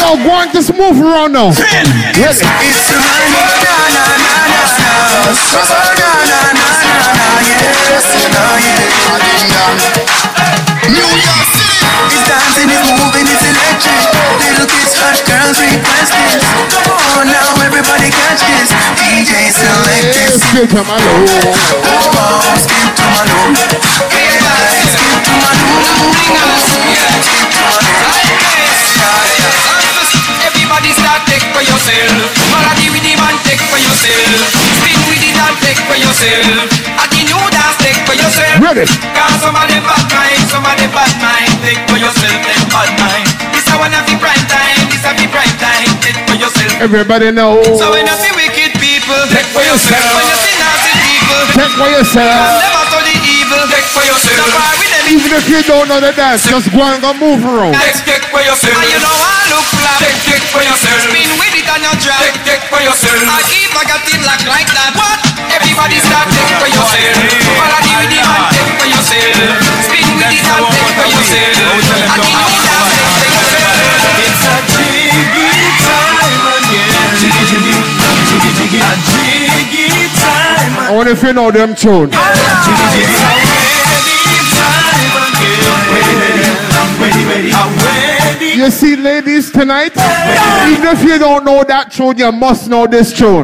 Yo, 0.00 0.16
on, 0.32 0.48
just 0.52 0.72
move 0.72 0.96
around 1.04 1.32
now. 1.32 1.52
Ready? 1.52 2.16
It's 2.24 2.40
a 2.40 2.48
honey, 2.48 3.36
na 3.36 3.44
na 3.60 3.76
na 3.92 4.16
na 4.16 4.48
na. 4.48 5.28
Na 5.52 5.60
na 5.60 6.24
na 6.24 6.40
na 6.56 6.72
na. 6.72 7.44
Yes, 7.84 8.08
York. 11.20 11.63
It's 12.04 12.20
dancing, 12.28 12.68
it's 12.68 12.90
moving, 13.00 13.24
it's 13.24 13.44
electric. 13.44 13.96
Little 14.44 14.68
kids, 14.68 14.92
hot 15.00 15.16
girls 15.24 15.56
request 15.56 16.12
this. 16.12 16.44
Come 16.84 17.00
on 17.16 17.26
now, 17.32 17.56
everybody 17.64 18.10
catch 18.12 18.44
this. 18.44 18.68
DJ 19.00 19.48
select 19.48 20.12
this. 20.12 20.40
Skip 20.44 20.68
to 20.68 20.82
my 20.84 21.00
low. 21.00 21.24
Oh, 21.88 22.44
skip 22.60 22.92
to 22.92 23.06
my 23.08 23.24
loop. 23.24 23.56
Everybody 24.12 24.84
skip 24.92 25.18
to 25.24 25.34
my 25.40 25.52
loop. 25.64 25.84
Skip 26.60 27.48
to 27.52 27.62
my 27.72 27.84
Everybody 30.64 30.96
start 30.96 31.20
take 31.28 31.44
for 31.52 31.60
yourself. 31.60 32.24
Melody 32.48 32.88
with 32.88 33.04
the 33.04 33.12
man 33.20 33.36
take 33.44 33.60
for 33.68 33.76
yourself. 33.76 34.48
Spin 34.80 34.96
with 35.12 35.20
the 35.20 35.28
dance 35.36 35.60
take 35.60 35.76
for 35.84 35.92
yourself. 35.92 36.72
At 36.96 37.12
the 37.12 37.20
new 37.20 37.36
dance 37.52 37.76
take 37.84 38.00
for 38.08 38.16
yourself. 38.16 38.56
Ready? 38.64 38.88
Cause 39.12 39.36
some 39.44 39.52
of 39.52 39.68
them 39.68 39.84
bad 39.84 40.08
mind, 40.08 40.40
some 40.48 40.64
of 40.64 40.72
them 40.80 40.88
bad 40.96 41.12
mind. 41.20 41.52
Take 41.60 41.84
for 41.84 42.00
yourself, 42.00 42.40
them 42.48 42.64
bad 42.72 42.90
mind. 42.96 43.28
This 43.52 43.68
a 43.68 43.76
one 43.76 43.92
of 43.92 44.08
the 44.08 44.16
prime 44.16 44.40
time, 44.48 44.88
this 44.88 45.04
a 45.04 45.12
the 45.12 45.28
prime 45.28 45.52
time. 45.60 45.84
Take 46.00 46.16
for 46.24 46.32
yourself. 46.40 46.80
Everybody 46.80 47.28
know. 47.28 47.60
So 47.76 47.92
when 47.92 48.08
you 48.08 48.16
see 48.24 48.32
wicked 48.32 48.72
people, 48.80 49.20
take 49.28 49.44
for 49.52 49.60
yourself. 49.60 50.16
When 50.16 50.24
you 50.32 50.38
see 50.40 50.56
nasty 50.56 50.92
people, 50.96 51.40
Check 51.60 51.70
for 51.76 51.88
yourself. 51.92 52.40
never 52.56 52.84
to 52.88 52.98
the 53.04 53.16
evil, 53.20 53.60
take 53.68 53.84
for 53.92 54.00
yourself. 54.00 54.48
So 54.48 54.56
far 54.56 54.72
with 54.80 54.88
them 54.96 55.12
Even 55.12 55.28
if 55.36 55.44
you 55.44 55.60
don't 55.68 55.86
know 55.92 56.00
the 56.00 56.16
dance, 56.16 56.48
just 56.48 56.72
go 56.72 56.80
and 56.88 57.04
go 57.04 57.12
move 57.20 57.44
around. 57.44 57.76
Take, 57.76 58.00
take 58.08 58.24
for 58.32 58.40
yourself. 58.40 58.72
And 58.80 58.88
you 58.88 59.00
know 59.04 59.12
I 59.12 59.44
look 59.52 59.66
flat. 59.76 60.00
Take, 60.02 60.18
take 60.24 60.33
for 60.54 60.62
yourself. 60.62 61.02
Spin 61.10 61.30
with 61.34 61.58
it 61.58 61.66
on 61.66 61.82
your 61.82 61.96
drop. 61.98 62.22
Take, 62.22 62.38
take 62.46 62.64
for 62.70 62.78
yourself. 62.78 63.18
I 63.26 63.42
keep 63.50 63.74
I 63.74 63.82
got 63.90 64.06
it 64.06 64.22
locked 64.22 64.46
like 64.46 64.70
that. 64.70 64.94
What? 64.94 65.18
Everybody 65.50 65.98
start 65.98 66.30
take 66.30 66.54
for 66.62 66.70
yourself. 66.70 67.18
Follow 67.58 67.80
the 67.82 67.92
rhythm 67.98 68.22
and 68.22 68.46
take 68.54 68.70
for 68.78 68.86
yourself. 68.86 69.34
Spin 69.82 70.06
with 70.14 70.30
it 70.30 70.46
and 70.46 70.62
take 70.70 70.94
for 70.94 71.06
yourself. 71.10 71.58
I 72.06 72.16
keep 72.22 72.38
it 72.38 72.62
down, 72.62 72.86
take 72.94 73.18
for 73.18 73.26
yourself. 73.34 73.74
It's 74.22 74.46
a 74.46 74.56
jiggy 74.70 75.50
time 75.82 76.38
again. 76.54 77.02
Jiggy, 77.18 77.42
jiggy, 77.50 77.74
jiggy, 78.30 78.50
jiggy. 78.54 78.78
A 78.78 78.94
jiggy 79.10 80.06
time 80.22 80.70
I 80.86 80.94
wonder 80.94 81.12
if 81.12 81.22
you 81.22 81.32
know 81.34 81.50
them 81.50 81.74
tune. 81.74 82.14
Jiggy, 82.14 82.86
jiggy. 82.94 83.43
You 88.54 88.70
see, 88.70 88.94
ladies, 88.94 89.50
tonight, 89.50 89.98
even 90.70 90.86
if 90.94 91.02
you 91.02 91.18
don't 91.18 91.42
know 91.42 91.66
that 91.66 91.90
tune, 91.90 92.14
you 92.14 92.30
must 92.30 92.70
know 92.70 92.86
this 92.86 93.10
tune. 93.10 93.42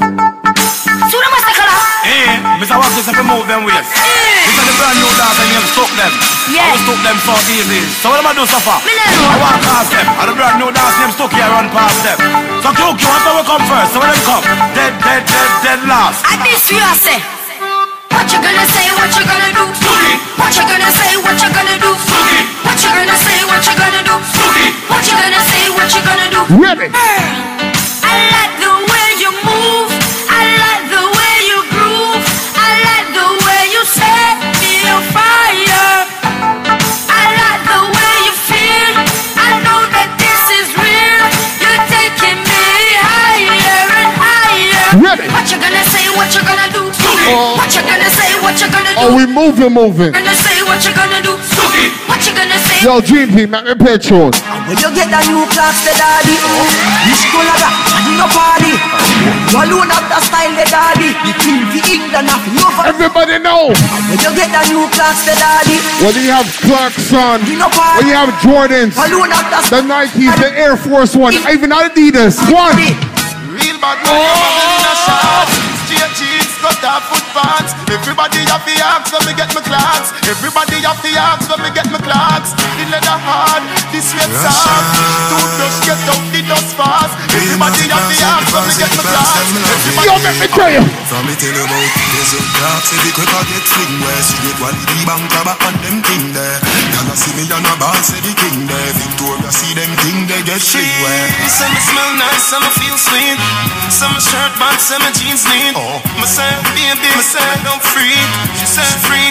Eh, 2.07 2.39
Mr. 2.63 2.79
Wax 2.79 2.95
is 2.95 3.11
if 3.11 3.19
you 3.19 3.27
move 3.27 3.43
them 3.51 3.67
ways. 3.67 3.75
This 3.75 4.55
is 4.55 4.67
the 4.71 4.75
brand 4.79 4.97
new 5.03 5.11
dance 5.19 5.35
and 5.35 5.51
you 5.51 5.63
stuck 5.75 5.91
them. 5.99 6.13
Yeah. 6.55 6.63
I 6.63 6.79
will 6.79 6.83
stuck 6.87 7.01
them 7.03 7.19
so 7.27 7.35
easy. 7.51 7.83
So 7.99 8.15
what 8.15 8.23
am 8.23 8.31
I 8.31 8.39
do 8.39 8.47
so 8.47 8.63
far? 8.63 8.79
Me 8.87 8.95
know. 8.95 9.35
I 9.35 9.37
walk 9.43 9.59
past 9.67 9.91
them. 9.91 10.07
And 10.07 10.27
the 10.31 10.35
brand 10.39 10.57
new 10.63 10.71
dance 10.71 10.95
name 11.03 11.11
stuck 11.11 11.35
here 11.35 11.51
run 11.51 11.67
past 11.75 11.99
them. 12.07 12.19
So 12.63 12.71
Q, 12.71 12.95
Q, 12.95 13.03
so 13.03 13.31
we 13.35 13.43
come 13.51 13.65
first. 13.67 13.91
So 13.91 13.99
when 13.99 14.15
them 14.15 14.23
come, 14.23 14.47
dead, 14.79 14.95
dead, 15.03 15.23
dead, 15.27 15.51
dead 15.67 15.81
last. 15.91 16.23
I 16.23 16.39
miss 16.47 16.71
you, 16.71 16.79
I 16.79 16.95
say. 16.95 17.19
What 18.15 18.31
you 18.31 18.39
gonna 18.39 18.67
say? 18.79 18.87
What 18.95 19.11
you 19.11 19.27
gonna 19.27 19.51
do? 19.59 19.65
What 20.39 20.55
you 20.55 20.65
gonna 20.71 20.91
say? 20.95 21.19
What 21.19 21.35
you 21.43 21.51
gonna 21.51 21.77
do? 21.83 22.60
What 22.81 22.89
you 22.89 22.97
gonna 22.97 23.12
say? 23.12 23.45
What 23.45 23.61
you 23.61 23.76
gonna 23.76 24.01
do? 24.09 24.16
What 24.89 25.05
you 25.05 25.12
gonna 25.12 25.43
say? 25.53 25.68
What 25.68 25.93
you 25.93 26.01
gonna 26.01 26.33
do? 26.33 26.41
Ready. 26.57 26.89
I 26.97 28.16
like 28.33 28.57
the 28.57 28.72
way 28.72 29.09
you 29.20 29.31
move. 29.45 29.93
I 30.33 30.49
like 30.64 30.89
the 30.89 31.05
way 31.05 31.35
you 31.45 31.61
groove. 31.76 32.24
I 32.57 32.81
like 32.81 33.09
the 33.12 33.28
way 33.45 33.62
you 33.68 33.85
set 33.85 34.41
me 34.64 34.81
on 34.89 35.05
fire. 35.12 36.09
I 37.05 37.24
like 37.37 37.62
the 37.68 37.81
way 37.85 38.14
you 38.24 38.35
feel. 38.49 38.93
I 39.37 39.61
know 39.61 39.85
that 39.85 40.16
this 40.16 40.41
is 40.64 40.72
real. 40.72 41.20
You're 41.61 41.85
taking 41.85 42.41
me 42.41 42.64
higher 42.97 43.93
and 43.93 44.09
higher. 44.16 45.05
Ready. 45.05 45.28
What 45.37 45.53
you 45.53 45.61
gonna 45.61 45.85
say? 45.85 46.09
What 46.16 46.33
you 46.33 46.41
gonna 46.49 46.72
do? 46.72 46.89
What 47.61 47.68
you 47.76 47.85
gonna 47.85 48.09
say? 48.09 48.41
What 48.41 48.57
you 48.57 48.72
gonna 48.72 48.97
do? 48.97 49.05
Oh, 49.05 49.12
we 49.20 49.28
moving, 49.28 49.68
moving. 49.76 50.12
Gonna 50.16 50.33
say 50.33 50.64
what 50.64 50.81
you 50.81 50.97
gonna 50.97 51.20
do? 51.20 51.37
What 52.09 52.20
you 52.26 52.33
gonna 52.37 52.59
say? 52.61 52.85
Yo, 52.85 53.01
GP, 53.01 53.49
make 53.49 53.64
me 53.64 53.74
play 53.74 53.97
tune. 53.97 54.33
When 54.68 54.76
you 54.76 54.91
get 54.95 55.09
the 55.09 55.20
new 55.28 55.43
Clarks, 55.51 55.83
the 55.83 55.93
daddy 55.97 56.37
oh, 56.41 56.66
This 57.09 57.22
color 57.33 57.57
that, 57.59 57.74
and 58.01 58.16
no 58.20 58.26
party 58.31 58.74
You 59.51 59.59
alone 59.66 59.91
have 59.91 60.07
the 60.07 60.18
style, 60.22 60.53
the 60.55 60.66
daddy 60.68 61.11
The 61.26 61.33
king, 61.43 61.64
the 61.74 61.81
England, 61.91 62.28
have 62.31 62.45
no 62.55 62.68
for 62.70 62.85
Everybody 62.87 63.43
know. 63.43 63.72
When 64.07 64.18
you 64.20 64.31
get 64.37 64.51
the 64.53 64.62
new 64.70 64.87
class, 64.95 65.24
the 65.26 65.35
daddy 65.35 65.76
Whether 66.05 66.22
you 66.22 66.33
have 66.33 66.49
Clarkson, 66.62 67.43
You 67.49 67.59
know 67.59 67.72
party 67.72 68.05
whether 68.05 68.12
you 68.12 68.18
have 68.18 68.33
Jordans, 68.45 68.95
Alone 68.95 69.33
have 69.35 69.49
the 69.51 69.61
the 69.70 69.83
Nikes, 69.87 70.37
the 70.39 70.51
Air 70.55 70.76
Force 70.76 71.16
One, 71.16 71.35
even 71.35 71.70
Adidas. 71.70 72.39
One. 72.53 72.76
Real 73.51 73.78
bad 73.81 73.99
man, 74.05 74.14
oh. 74.14 74.70
In 76.61 76.67
a 76.67 76.73
shot. 76.73 76.77
Straight 76.77 76.77
jeans, 76.77 76.77
cut 76.77 76.85
off 76.85 77.05
foot 77.09 77.27
pants. 77.33 77.73
Everybody 77.89 78.45
have 78.49 78.65
the 78.65 78.77
arms 78.85 79.09
when 79.11 79.23
me 79.25 79.33
get 79.33 79.51
my 79.55 79.63
Clarks. 79.65 80.13
Everybody 80.29 80.77
have 80.85 81.01
the 81.01 81.13
arms 81.17 81.47
when 81.49 81.61
me 81.65 81.71
get 81.73 81.89
my 81.89 82.01
Clarks. 82.01 82.51
The 82.77 82.85
leather 82.93 83.19
hard, 83.21 83.65
the 83.93 84.01
sweat 84.01 84.29
soft. 84.29 84.89
Toothbrush 85.31 85.79
get 85.89 86.01
out 86.05 86.25
the 86.31 86.41
dust 86.45 86.71
fast. 86.77 87.13
Everybody 87.33 87.89
have 87.89 88.07
the 88.09 88.19
arms 88.21 88.51
when 88.53 88.65
me 88.69 88.75
get 88.77 88.93
my 88.93 89.05
Clarks. 89.09 89.51
Everybody 89.57 90.07
Yo, 90.07 90.15
let 90.21 90.37
me 90.37 90.47
tell 90.53 90.71
you. 90.71 90.85
From 91.11 91.27
me 91.27 91.35
tell 91.35 91.51
you 91.51 91.65
about 91.65 91.91
There's 92.15 92.33
a 92.39 92.41
dark 92.55 92.83
Say 92.87 92.99
the 93.03 93.11
quicker 93.11 93.43
get 93.51 93.67
fling 93.67 93.99
Where 93.99 94.23
straight 94.23 94.57
quality 94.63 95.01
bank 95.03 95.27
Grab 95.27 95.51
and 95.59 95.77
them 95.83 95.97
thing 96.07 96.31
there 96.31 96.59
Y'all 96.95 97.11
see 97.19 97.35
me 97.35 97.51
on 97.51 97.67
a 97.67 97.75
ball 97.83 97.99
Say 97.99 98.23
the 98.23 98.31
king 98.31 98.71
there 98.71 98.95
Victoria 98.95 99.51
see 99.51 99.75
them 99.75 99.91
thing 100.07 100.31
They 100.31 100.39
get 100.47 100.63
fling 100.63 100.87
where 101.03 101.27
Some 101.51 101.75
smell 101.83 102.15
nice, 102.15 102.47
some 102.47 102.63
feel 102.79 102.95
sweet. 102.95 103.39
Some 103.91 104.17
shirt 104.23 104.53
band, 104.61 104.79
some 104.79 105.03
jeans 105.19 105.43
neat. 105.51 105.75
Oh, 105.75 105.99
my 106.21 106.27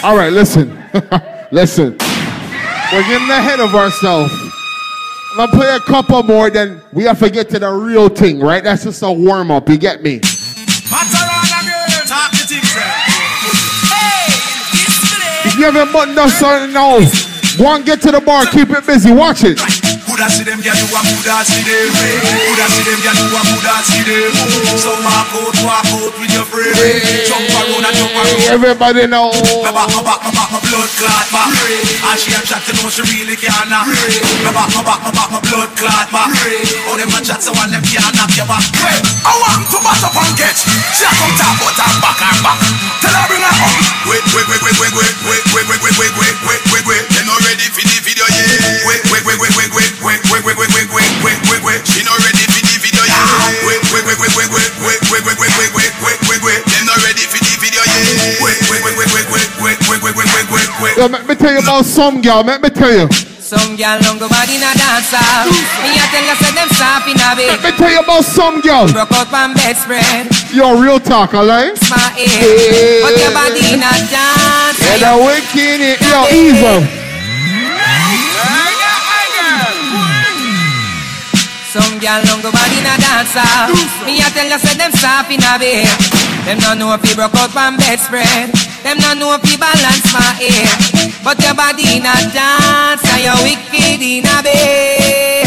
All 0.03 0.15
right, 0.15 0.31
listen. 0.31 0.71
listen. 1.51 1.97
We're 2.91 3.03
getting 3.03 3.29
ahead 3.29 3.59
of 3.59 3.75
ourselves. 3.75 4.33
I'm 5.31 5.37
gonna 5.37 5.51
play 5.51 5.75
a 5.75 5.79
couple 5.79 6.23
more, 6.23 6.49
then 6.49 6.81
we 6.91 7.03
have 7.03 7.19
to 7.19 7.29
get 7.29 7.49
to 7.49 7.59
the 7.59 7.69
real 7.69 8.09
thing, 8.09 8.39
right? 8.39 8.63
That's 8.63 8.83
just 8.83 9.03
a 9.03 9.11
warm 9.11 9.51
up. 9.51 9.69
You 9.69 9.77
get 9.77 10.01
me? 10.01 10.19
If 15.45 15.55
you 15.57 15.65
haven't 15.65 15.93
buttoned 15.93 16.17
up 16.17 16.29
something 16.31 16.73
now, 16.73 16.99
go 17.57 17.75
and 17.75 17.85
get 17.85 18.01
to 18.01 18.11
the 18.11 18.21
bar. 18.21 18.45
Keep 18.47 18.69
it 18.71 18.85
busy. 18.85 19.11
Watch 19.11 19.43
it. 19.43 19.59
Coulda 20.19 20.35
see 20.35 20.43
them 20.43 20.59
gyal, 20.59 20.75
you 20.75 20.91
a 20.91 20.99
coulda 20.99 21.47
see 21.47 21.63
them. 21.63 21.95
Coulda 21.95 22.67
see 22.67 22.83
them 22.83 22.99
gyal, 22.99 23.15
you 23.23 23.31
a 23.31 23.39
coulda 23.39 23.75
see 23.87 24.03
them. 24.03 24.35
So 24.75 24.91
walk 24.99 25.31
out, 25.31 25.55
walk 25.63 25.87
out 25.95 26.11
with 26.19 26.35
your 26.35 26.43
friend. 26.43 26.75
Jump 27.23 27.47
around 27.55 27.87
and 27.87 27.95
jump 27.95 28.11
around. 28.19 28.51
Everybody 28.51 29.07
know. 29.07 29.31
My 29.63 29.71
back, 29.71 29.87
my 29.95 30.03
back, 30.03 30.19
my 30.19 30.31
back, 30.35 30.51
my 30.51 30.59
blood 30.59 30.91
clot 30.99 31.23
back. 31.31 31.55
And 31.55 32.19
she 32.19 32.35
a 32.35 32.43
chat 32.43 32.67
to 32.67 32.75
know 32.83 32.91
she 32.91 32.99
really 33.07 33.39
can't 33.39 33.71
knock. 33.71 33.87
My 34.43 34.51
back, 34.51 34.67
my 34.75 34.83
back, 34.83 34.99
my 35.07 35.11
back, 35.15 35.29
my 35.31 35.39
blood 35.39 35.71
clot 35.79 36.11
back. 36.11 36.35
Oh, 36.91 36.99
them 36.99 37.15
a 37.15 37.19
chat 37.23 37.39
so 37.39 37.55
one 37.55 37.71
them 37.71 37.79
can't 37.87 38.11
knock 38.19 38.35
your 38.35 38.43
back. 38.43 38.67
I 39.23 39.31
want 39.39 39.71
to 39.71 39.79
bat 39.79 40.03
up 40.03 40.19
and 40.19 40.35
catch. 40.35 40.67
She 40.99 41.07
a 41.07 41.11
come 41.15 41.31
about 41.31 41.79
her 41.79 41.95
back 42.03 42.19
and 42.27 42.39
back. 42.43 42.59
Tell 42.99 43.15
her 43.15 43.23
bring 43.23 43.39
her 43.39 43.55
up. 43.55 43.71
Wait, 44.03 44.19
wait, 44.35 44.47
wait, 44.51 44.59
wait, 44.67 44.75
wait, 44.83 44.91
wait, 44.99 45.15
wait, 45.31 45.43
wait, 45.55 45.63
wait, 45.63 45.79
wait, 45.79 45.95
wait, 45.95 46.11
wait, 46.11 46.35
wait, 46.43 46.61
wait, 46.75 46.83
wait. 46.91 47.03
They 47.07 47.23
not 47.23 47.39
ready 47.39 47.71
for 47.71 47.87
the 47.87 47.97
video 48.03 48.27
yet. 48.35 48.83
Wait, 48.83 48.99
wait, 49.15 49.23
wait, 49.23 49.39
wait, 49.39 49.53
wait, 49.55 49.71
wait, 49.71 49.88
wait, 50.09 50.21
wait, 50.33 50.43
wait, 50.45 50.57
wait, 50.57 50.71
wait, 50.73 50.89
wait, 50.89 51.09
wait, 51.21 51.39
wait, 51.49 51.61
wait. 51.63 51.79
She 51.85 52.01
not 52.01 52.17
ready 52.25 52.45
for 52.49 52.61
the 52.65 52.75
video 52.81 53.03
yet. 53.05 53.21
Wait, 53.61 53.81
wait, 53.93 54.05
wait, 54.09 54.17
wait, 54.17 54.33
wait, 54.33 54.49
wait, 54.49 54.71
wait, 54.81 55.01
wait, 55.13 55.21
wait, 55.29 55.37
wait, 55.37 55.53
wait, 55.53 55.71
wait, 55.77 55.93
wait, 56.01 56.19
wait, 56.25 56.41
wait. 56.41 56.59
They 56.65 56.81
not 56.89 56.97
ready 57.05 57.25
for 57.29 57.37
the 57.39 57.53
video 57.61 57.81
yet. 57.85 58.01
Wait, 58.41 58.57
wait, 58.69 58.81
wait, 58.85 58.95
wait, 58.97 59.09
wait, 59.13 59.27
wait, 59.29 59.47
wait, 59.61 59.77
wait, 59.85 60.01
wait, 60.01 60.13
wait, 60.17 60.29
wait, 60.33 60.47
wait, 60.49 60.69
wait. 60.81 60.95
Yo, 60.97 61.05
let 61.07 61.23
me 61.29 61.35
tell 61.35 61.53
you 61.53 61.61
about 61.61 61.85
some 61.85 62.21
girl. 62.21 62.41
Let 62.41 62.61
me 62.61 62.69
tell 62.69 62.91
you. 62.93 63.07
Some 63.49 63.73
girl 63.81 63.97
don't 64.05 64.19
go 64.21 64.29
bad 64.29 64.45
in 64.49 64.61
a 64.61 64.69
dancer. 64.77 65.17
Me 65.81 65.89
a 65.97 66.05
tell 66.13 66.21
you 66.21 66.35
say 66.37 66.53
them 66.53 66.69
soft 66.77 67.09
in 67.09 67.17
a 67.17 67.33
bed. 67.33 67.49
Let 67.57 67.63
me 67.65 67.71
tell 67.81 67.89
you 67.89 67.99
about 68.05 68.23
some 68.25 68.61
girl. 68.61 68.85
Broke 68.93 69.09
out 69.11 69.25
from 69.33 69.53
bedspread. 69.57 70.29
Yo, 70.53 70.77
real 70.79 70.99
talk, 70.99 71.33
alright? 71.33 71.73
My 71.89 71.97
head. 72.13 73.01
But 73.01 73.17
your 73.17 73.33
body 73.33 73.73
in 73.73 73.81
a 73.81 73.93
dance. 74.05 74.77
And 74.85 75.01
the 75.01 75.13
wicked, 75.25 75.81
it- 75.81 76.01
yo, 76.01 76.29
evil. 76.29 77.08
Some 81.69 82.01
girl 82.01 82.17
don't 82.25 82.41
go 82.41 82.49
bad 82.49 82.73
in 82.73 82.81
a 82.81 82.97
dancer. 82.97 83.45
Me 84.01 84.17
a 84.17 84.27
tell 84.33 84.49
you 84.49 84.57
say 84.57 84.73
them 84.73 84.89
soft 84.89 85.29
in 85.29 85.37
a 85.37 85.53
bed. 85.61 85.85
Them 86.49 86.57
no 86.65 86.73
know 86.73 86.97
if 86.97 87.05
you 87.05 87.13
broke 87.13 87.37
out 87.37 87.53
from 87.53 87.77
bedspread. 87.77 88.49
Them 88.81 88.97
no 88.97 89.13
know 89.13 89.37
if 89.37 89.45
you 89.45 89.53
balance 89.61 90.09
my 90.09 90.33
head. 90.33 90.65
But 91.21 91.37
your 91.45 91.53
body 91.53 92.01
in 92.01 92.09
a 92.09 92.15
dance 92.33 93.05
and 93.05 93.21
you 93.21 93.37
wicked 93.45 94.01
in 94.01 94.25
a 94.25 94.41
bed. 94.41 95.45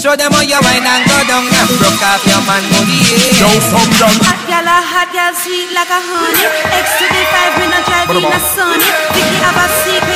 Show 0.00 0.16
them 0.16 0.32
how 0.32 0.40
you 0.40 0.56
wine 0.56 0.88
and 0.88 1.04
go 1.04 1.18
down 1.28 1.44
and 1.44 1.68
broke 1.84 2.00
off 2.00 2.24
your 2.24 2.40
man 2.48 2.64
body. 2.72 2.96
Yo, 3.36 3.52
some 3.60 3.92
girl. 4.00 4.16
Hot 4.24 4.40
gal 4.48 4.64
a 4.64 4.78
hot 4.80 5.12
gal 5.12 5.36
sweet 5.36 5.68
like 5.76 5.92
a 5.92 6.00
honey. 6.00 6.48
X 6.80 6.86
to 6.96 7.04
the 7.12 7.22
five 7.28 7.52
we 7.60 7.68
no 7.68 7.78
drive 7.84 8.08
in 8.08 8.24
a 8.24 8.40
sunny. 8.40 8.88
Vicky 9.12 9.36
have 9.44 9.60
a 9.60 9.66
secret 9.84 10.15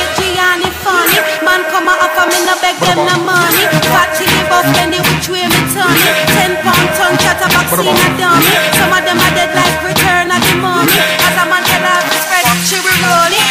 funny. 0.85 1.17
Man 1.45 1.61
come 1.69 1.89
a 1.89 1.93
offer 1.97 2.25
me 2.29 2.37
no 2.45 2.55
beg 2.61 2.77
them 2.81 2.99
no 3.05 3.15
money. 3.23 3.63
Fat 3.93 4.13
chili 4.17 4.43
buff 4.49 4.65
bendy 4.75 4.99
which 5.01 5.27
way 5.29 5.45
me 5.45 5.61
turn 5.73 5.95
it. 5.95 6.15
Ten 6.35 6.51
pound 6.61 6.89
ton 6.97 7.13
chatterbox 7.21 7.69
in 7.77 7.95
a 7.95 8.07
dummy. 8.17 8.53
Some 8.77 8.93
of 8.93 9.01
them 9.05 9.17
are 9.17 9.33
dead 9.33 9.51
like 9.53 9.77
return 9.85 10.29
of 10.29 10.41
the 10.41 10.55
mummy. 10.59 10.97
As 11.25 11.35
a 11.37 11.43
man 11.49 11.63
tell 11.65 11.85
her 11.85 12.01
respect, 12.09 12.49
she 12.67 12.77
will 12.81 12.99
roll 13.05 13.33
it. 13.33 13.45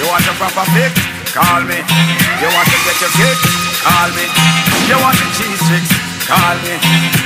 You 0.00 0.06
want 0.08 0.26
a 0.26 0.34
proper 0.38 0.66
fix? 0.74 0.94
Call 1.36 1.62
me. 1.68 1.78
You 2.40 2.48
want 2.48 2.68
to 2.68 2.78
get 2.84 2.96
your 3.04 3.12
kick? 3.12 3.38
Call 3.84 4.08
me. 4.16 4.24
You 4.88 4.96
want 4.98 5.16
the 5.20 5.26
cheese 5.36 5.60
sticks? 5.68 5.92
Call 6.26 6.56
me. 6.64 6.74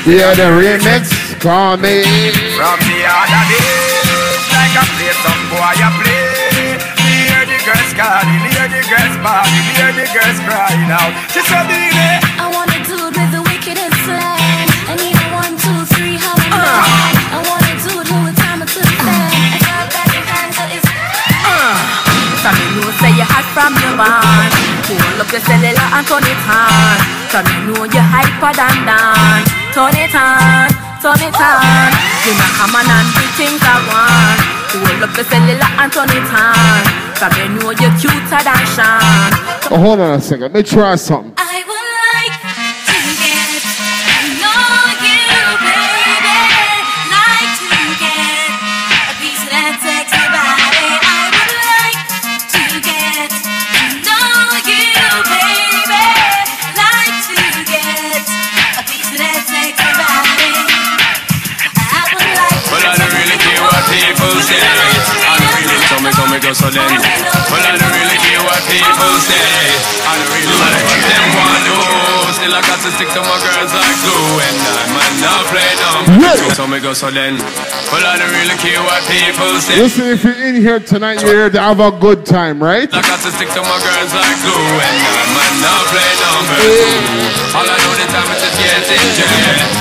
Yeah, 0.04 0.34
the 0.34 0.50
remix. 0.52 1.14
Call 1.40 1.78
me. 1.80 2.04
From 2.52 2.78
the 2.84 3.00
other 3.00 3.44
days, 3.48 4.44
like 4.52 4.76
I 4.76 4.84
play 4.92 5.14
some 5.24 5.42
boy 5.48 5.72
I 5.72 5.88
play. 6.04 6.76
Me 7.00 7.14
hear 7.24 7.48
the 7.48 7.56
girls 7.64 7.92
calling, 7.96 8.44
hear 8.44 8.59
the 8.59 8.59
girls 8.90 9.16
bawling, 9.22 9.66
hear 9.78 9.92
the 9.94 10.06
girls 10.10 10.38
crying 10.42 10.90
out. 10.90 11.14
She 11.30 11.38
said, 11.46 11.62
"Baby, 11.70 11.94
I 12.42 12.50
want 12.50 12.74
a 12.74 12.78
dude 12.82 13.14
with 13.14 13.30
the 13.30 13.42
wickedest 13.46 13.96
slang. 14.02 14.66
I 14.90 14.98
need 14.98 15.14
a 15.14 15.26
one, 15.30 15.54
two, 15.62 15.78
three, 15.94 16.18
how 16.18 16.34
I'm 16.34 16.50
doing. 16.50 17.14
I 17.30 17.38
want 17.46 17.62
a 17.70 17.74
dude 17.78 18.06
who 18.10 18.16
would 18.26 18.34
time 18.34 18.66
it 18.66 18.68
to 18.74 18.80
the 18.82 18.96
fan. 19.06 19.30
I 19.54 19.58
got 19.62 19.86
that 19.94 20.10
in 20.10 20.24
hand, 20.26 20.50
so 20.58 20.64
it's 20.74 20.90
uh. 21.46 21.78
So 22.42 22.50
me 22.50 22.66
know 22.74 22.90
say 22.98 23.14
you 23.14 23.26
hot 23.30 23.46
from 23.54 23.78
your 23.78 23.94
man. 23.94 24.50
Hold 24.90 25.22
up 25.22 25.30
your 25.30 25.42
cellular 25.46 25.86
and 25.94 26.04
turn 26.10 26.26
it 26.26 26.42
on. 26.50 26.98
So 27.30 27.38
me 27.46 27.54
know 27.70 27.86
you 27.86 28.04
hyper 28.10 28.52
than 28.58 28.76
dance. 28.90 29.50
Turn 29.70 29.94
it 30.02 30.14
on, 30.18 30.66
turn 30.98 31.22
it 31.22 31.38
on. 31.38 32.10
You 32.26 32.34
know 32.34 32.50
come 32.58 32.74
on 32.74 32.90
and 32.90 33.08
do 33.14 33.22
things 33.38 33.62
I 33.62 33.80
want 33.88 34.40
Hold 34.76 35.02
up 35.08 35.16
your 35.16 35.24
cellular 35.24 35.70
and 35.78 35.92
turn 35.94 36.10
it 36.10 36.28
on 36.36 36.99
So 37.20 37.28
me 37.28 37.48
know 37.48 37.70
you 37.72 37.90
cuter 38.00 38.42
than 38.42 38.64
Sean 38.64 39.70
Oh, 39.70 39.76
hold 39.78 40.00
on 40.00 40.18
a 40.18 40.20
second. 40.22 40.40
Let 40.40 40.52
me 40.54 40.62
try 40.62 40.96
something. 40.96 41.34
Then. 66.58 66.82
Well, 67.46 67.62
I 67.62 67.78
don't 67.78 67.94
really 67.94 68.18
care 68.18 68.42
what 68.42 68.58
people 68.66 69.14
say. 69.22 69.38
I 70.02 70.18
don't 70.18 70.30
really 70.34 70.56
like 70.58 70.82
what 70.82 70.98
them 71.06 71.26
want 71.38 71.54
to 71.54 71.60
do. 71.62 71.78
Still, 72.34 72.54
I 72.54 72.62
got 72.66 72.78
to 72.82 72.90
stick 72.90 73.10
to 73.14 73.22
my 73.22 73.38
girls 73.38 73.70
like 73.70 73.98
glue. 74.02 74.42
And 74.42 74.58
I 74.58 74.86
might 74.90 75.16
not 75.22 75.42
play 75.46 75.70
number 75.78 76.34
two. 76.34 76.50
So 76.56 76.66
me 76.66 76.80
go 76.82 76.90
so 76.90 77.10
then. 77.10 77.38
Well, 77.94 78.02
I 78.02 78.18
don't 78.18 78.34
really 78.34 78.58
care 78.58 78.82
what 78.82 78.98
people 79.06 79.50
say. 79.62 79.78
Listen, 79.78 80.10
if 80.10 80.26
you're 80.26 80.42
in 80.42 80.56
here 80.58 80.80
tonight, 80.80 81.22
you're 81.22 81.46
here 81.46 81.50
to 81.50 81.60
have 81.60 81.78
a 81.78 81.94
good 81.94 82.26
time, 82.26 82.58
right? 82.58 82.90
I 82.90 83.02
got 83.02 83.22
to 83.22 83.30
stick 83.30 83.50
to 83.54 83.62
my 83.62 83.78
girls 83.78 84.10
like 84.10 84.38
glue. 84.42 84.58
And 84.58 84.98
I 85.06 85.26
might 85.30 85.56
not 85.62 85.82
play 85.86 86.10
number 86.18 86.58
two. 86.66 87.54
All 87.54 87.66
I 87.66 87.78
know 87.78 87.94
the 87.94 88.06
time 88.10 88.26
is 88.34 88.39
just 88.39 88.39
getting 88.60 89.10
jet. 89.16 89.30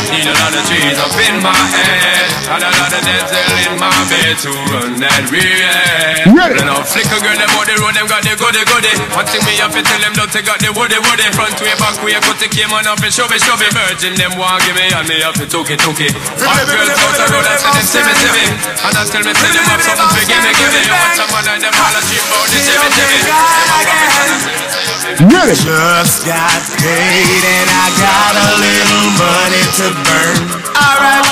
Need 0.09 0.25
a 0.25 0.33
lot 0.39 0.55
of 0.55 0.63
trees 0.65 0.97
up 0.99 1.13
in 1.19 1.35
my 1.43 1.53
head. 1.53 2.27
And 2.49 2.65
a 2.65 2.71
lot 2.81 2.89
of 2.89 3.01
dental 3.05 3.45
in 3.61 3.77
my 3.77 3.93
bed 4.09 4.35
to 4.41 4.49
run 4.73 4.97
that 5.05 5.29
real. 5.29 6.33
Ready. 6.33 6.57
Then 6.57 6.65
I'll 6.65 6.81
flick 6.81 7.05
a 7.13 7.17
girl, 7.21 7.37
them 7.37 7.53
on 7.53 7.65
the 7.69 7.77
road, 7.77 7.93
them 7.93 8.09
got 8.09 8.25
the 8.25 8.33
goody 8.33 8.65
goody. 8.65 8.89
One 9.13 9.27
thing 9.29 9.45
me 9.45 9.53
have 9.61 9.69
to 9.77 9.85
tell 9.85 10.01
them, 10.01 10.17
don't 10.17 10.31
take 10.33 10.49
out 10.49 10.57
the 10.57 10.73
woody 10.73 10.97
woody. 10.97 11.29
Front 11.37 11.61
way, 11.61 11.77
back 11.77 12.01
way, 12.01 12.17
put 12.25 12.41
the 12.41 12.49
came 12.49 12.73
on 12.73 12.89
up 12.89 12.97
and 13.05 13.13
shove 13.13 13.29
it, 13.29 13.41
shove 13.45 13.61
it. 13.61 13.69
Virgin, 13.69 14.17
them 14.17 14.33
want 14.41 14.65
give 14.65 14.73
me, 14.73 14.89
and 14.89 15.05
me 15.05 15.21
have 15.21 15.37
to 15.37 15.45
took 15.45 15.69
it, 15.69 15.77
took 15.77 16.01
it. 16.01 16.09
All 16.41 16.57
girls 16.65 16.89
out 16.89 17.13
the 17.21 17.25
road, 17.29 17.45
I 17.45 17.53
said 17.53 17.69
them, 17.77 17.85
see 17.85 18.01
me, 18.01 18.13
see 18.17 18.33
me. 18.33 18.45
And 18.81 18.97
I 18.97 19.05
tell 19.05 19.21
me, 19.21 19.31
tell 19.37 19.53
them, 19.53 19.65
have 19.69 19.81
something 19.85 20.09
for 20.09 20.25
give 20.25 20.41
me, 20.41 20.51
give 20.57 20.73
me. 20.73 20.81
Want 20.89 21.13
some 21.13 21.29
man, 21.29 21.45
and 21.53 21.61
them 21.61 21.75
all 21.77 21.93
a 21.93 22.01
cheap 22.09 22.25
out, 22.33 22.49
they 22.49 22.61
see 22.65 22.77
me, 22.81 22.89
see 22.97 23.05
me. 23.05 24.88
Them 24.99 25.15
a 25.15 25.15
want 25.15 25.15
me, 25.15 25.15
and 25.15 25.15
I 25.15 25.15
say 25.15 25.15
me, 25.15 25.15
say 25.15 25.15
me. 25.15 25.31
Ready. 25.31 25.55
Just 25.55 26.27
got 26.27 26.59
paid 26.75 27.43
and 27.47 27.69
I 27.71 27.87
got 27.95 28.35
a 28.35 28.51
little 28.59 29.07
money 29.15 29.63
to 29.79 29.87
burn. 30.03 30.43
Alright. 30.75 31.23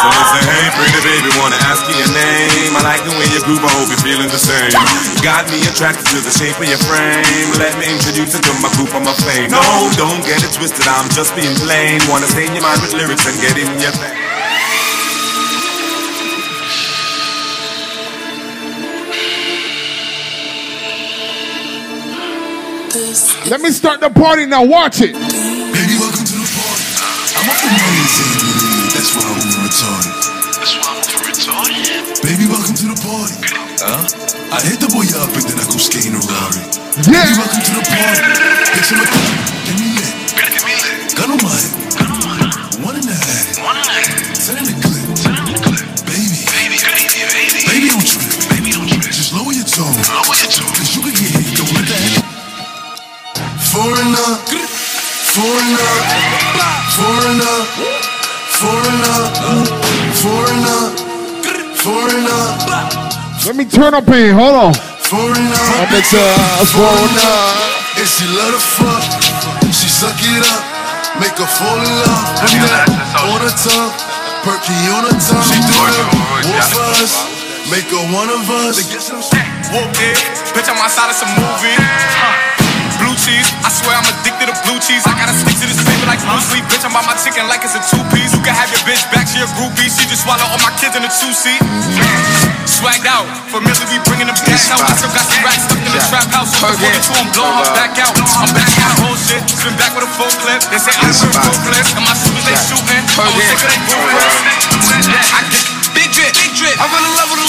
So 0.00 0.08
they 0.08 0.24
say, 0.32 0.40
hey, 0.40 0.68
pretty 0.72 1.00
baby, 1.04 1.28
wanna 1.36 1.56
ask 1.68 1.84
you 1.84 1.92
your 1.92 2.08
name? 2.08 2.24
I 2.24 2.80
like 2.80 2.80
the 2.80 2.88
way 2.88 2.99
you 2.99 2.99
groove, 3.50 3.66
I 3.66 3.72
hope 3.74 3.90
you're 3.90 4.04
feeling 4.06 4.30
the 4.30 4.38
same. 4.38 4.70
Got 5.26 5.50
me 5.50 5.58
attracted 5.66 6.06
to 6.14 6.22
the 6.22 6.30
shape 6.30 6.54
of 6.54 6.68
your 6.70 6.78
frame. 6.86 7.50
Let 7.58 7.74
me 7.82 7.90
introduce 7.90 8.38
you 8.38 8.42
to 8.46 8.52
my 8.62 8.70
group, 8.78 8.94
I'm 8.94 9.02
a 9.02 9.14
fame. 9.26 9.50
No, 9.50 9.62
don't 9.98 10.22
get 10.22 10.38
it 10.46 10.54
twisted, 10.54 10.86
I'm 10.86 11.10
just 11.10 11.34
being 11.34 11.54
plain. 11.58 11.98
Wanna 12.06 12.30
stay 12.30 12.46
in 12.46 12.54
your 12.54 12.62
mind 12.62 12.78
with 12.82 12.94
lyrics 12.94 13.26
and 13.26 13.34
get 13.42 13.58
in 13.58 13.66
your 13.82 13.90
thing. 13.90 14.14
Let 23.50 23.60
me 23.60 23.70
start 23.70 24.00
the 24.00 24.10
party 24.10 24.46
now. 24.46 24.64
Watch 24.64 25.00
it. 25.00 25.10
Baby, 25.10 25.98
welcome 25.98 26.22
to 26.22 26.36
the 26.38 26.46
party. 26.54 26.86
I'm 27.34 27.50
up 27.50 27.58
in 27.66 27.72
money, 27.74 28.04
That's 28.94 29.10
why 29.16 29.26
I'm 29.26 29.42
retarded. 29.58 30.14
That's 30.54 30.76
why 30.78 30.86
I'm 30.86 30.94
for 30.94 30.99
retarded. 30.99 30.99
Baby, 32.30 32.46
welcome 32.46 32.78
to 32.78 32.86
the 32.86 32.94
party. 33.02 33.42
Huh? 33.82 34.06
I 34.54 34.62
hit 34.62 34.78
the 34.78 34.86
boy 34.94 35.02
up 35.18 35.34
and 35.34 35.42
then 35.50 35.58
I 35.58 35.66
go 35.66 35.74
skating 35.82 36.14
a 36.14 36.22
Rari. 36.22 36.62
Yeah. 37.10 37.26
Baby, 37.26 37.34
welcome 37.42 37.58
to 37.58 37.72
the 37.74 37.82
party. 37.90 38.22
Get 38.70 38.86
some 38.86 39.02
Get 39.02 39.74
me 39.74 39.98
lit. 39.98 40.14
Get 40.38 40.62
me 40.62 40.78
lit. 40.78 41.10
Gun 41.18 41.34
on 41.34 41.42
my 41.42 41.50
head. 41.50 41.74
Gun 41.90 42.06
on 42.06 42.22
my 42.22 42.38
One 42.86 42.94
in 42.94 43.02
the 43.02 43.18
head. 43.18 43.58
One 43.66 43.74
and 43.74 43.82
a 43.82 43.98
half. 43.98 44.38
Send 44.38 44.62
in 44.62 44.70
the 44.70 44.78
clip. 44.78 45.10
Send 45.18 45.42
in 45.42 45.46
the 45.50 45.58
clip. 45.58 45.82
Baby. 46.06 46.46
Baby, 46.54 46.78
baby, 46.78 47.18
baby. 47.34 47.66
Baby, 47.66 47.86
don't 47.90 48.06
trip. 48.06 48.30
Baby, 48.54 48.78
don't 48.78 48.86
trip. 48.86 49.10
Just 49.10 49.34
lower 49.34 49.50
your 49.50 49.66
tone. 49.66 49.90
Lower 49.90 50.38
your 50.38 50.54
tone. 50.54 50.70
Cause 50.78 50.94
you 50.94 51.02
can 51.02 51.10
get 51.10 51.34
hit. 51.34 51.50
Don't 51.58 51.74
let 51.74 51.82
that. 51.82 52.14
Foreigner. 53.74 54.30
Foreigner. 55.34 55.94
Foreigner. 56.94 57.58
Foreigner. 58.54 59.18
Foreigner. 60.22 61.09
Foreigner. 61.80 62.44
Let 63.46 63.56
me 63.56 63.64
turn 63.64 63.94
up 63.94 64.04
here. 64.04 64.36
Hold 64.36 64.56
on. 64.56 64.74
Foreigner. 65.00 65.64
I'm 65.80 65.88
at 65.88 66.04
the 66.12 66.24
foreigner. 66.76 67.36
And 67.96 68.08
she 68.08 68.28
love 68.36 68.52
to 68.52 68.60
fuck. 68.60 69.02
She 69.72 69.88
suck 69.88 70.16
it 70.20 70.44
up. 70.44 70.62
Make 71.16 71.36
her 71.40 71.48
fall 71.48 71.80
in 71.80 71.88
love. 72.04 72.24
Put 72.44 72.52
that 72.68 72.88
on 73.24 73.40
her 73.40 73.54
tongue. 73.56 73.92
Perky 74.44 74.76
on 74.92 75.08
her 75.08 75.16
tongue. 75.16 75.46
She 75.48 75.56
do 75.56 75.76
it. 75.88 75.96
One 76.52 76.62
for 76.68 76.84
us. 77.00 77.40
Make 77.72 77.88
her 77.88 78.04
one 78.12 78.28
of 78.28 78.44
us. 78.50 78.76
Whoop 79.70 79.94
it, 80.02 80.18
bitch, 80.52 80.68
I'm 80.68 80.76
outside 80.82 81.08
of 81.08 81.16
some 81.16 81.30
movie. 81.38 81.76
Huh. 81.78 82.49
Cheese, 83.20 83.52
I 83.60 83.68
swear 83.68 83.92
I'm 84.00 84.08
addicted 84.08 84.48
to 84.48 84.56
blue 84.64 84.80
cheese. 84.80 85.04
I 85.04 85.12
gotta 85.12 85.36
stick 85.36 85.52
to 85.60 85.68
this 85.68 85.76
paper 85.76 86.08
like 86.08 86.24
Bruce 86.24 86.48
Lee. 86.56 86.64
Bitch, 86.72 86.88
I'm 86.88 86.92
by 86.96 87.04
my 87.04 87.12
chicken 87.20 87.44
like 87.52 87.60
it's 87.60 87.76
a 87.76 87.82
two 87.92 88.00
piece. 88.16 88.32
You 88.32 88.40
can 88.40 88.56
have 88.56 88.72
your 88.72 88.80
bitch 88.88 89.04
back, 89.12 89.28
she 89.28 89.44
a 89.44 89.48
groupie. 89.60 89.92
She 89.92 90.08
just 90.08 90.24
swallow 90.24 90.48
all 90.48 90.62
my 90.64 90.72
kids 90.80 90.96
in 90.96 91.04
a 91.04 91.12
two 91.12 91.28
seat. 91.36 91.60
Swagged 92.64 93.04
out, 93.04 93.28
familiar, 93.52 93.84
we 93.92 94.00
bringing 94.08 94.24
them 94.24 94.38
cash 94.48 94.72
out. 94.72 94.80
I 94.80 94.96
still 94.96 95.12
got 95.12 95.28
some 95.28 95.44
racks 95.44 95.68
stuck 95.68 95.84
in 95.84 95.92
the 95.92 96.00
trap 96.08 96.32
house. 96.32 96.48
So 96.56 96.64
the 96.64 96.80
one 96.80 96.96
or 96.96 97.02
two, 97.04 97.12
I'm 97.20 97.28
blowing 97.36 97.60
her 97.60 97.68
back 97.76 97.92
out. 98.00 98.16
I'm 98.16 98.50
back 98.56 98.72
on 98.72 98.88
the 98.88 98.96
whole 99.04 99.18
shit, 99.20 99.44
spin 99.52 99.76
back 99.76 99.92
with 99.92 100.08
a 100.08 100.10
full 100.16 100.32
clip. 100.40 100.64
They 100.72 100.80
say 100.80 100.96
I'm 100.96 101.12
a 101.12 101.12
full 101.12 101.60
clip, 101.68 101.84
and 101.92 102.04
my 102.08 102.16
shooters 102.16 102.44
they 102.48 102.56
shooting. 102.56 103.04
I'm 103.20 103.36
sick 103.36 103.60
of 103.60 103.68
they 103.68 103.80
ruthless. 103.84 104.32
I 105.36 105.44
get 105.52 105.64
big 105.92 106.08
drip, 106.16 106.32
big 106.40 106.52
drip. 106.56 106.72
I 106.80 106.88
run 106.88 107.04
in 107.04 107.12
love 107.20 107.28
with 107.36 107.44
a 107.44 107.48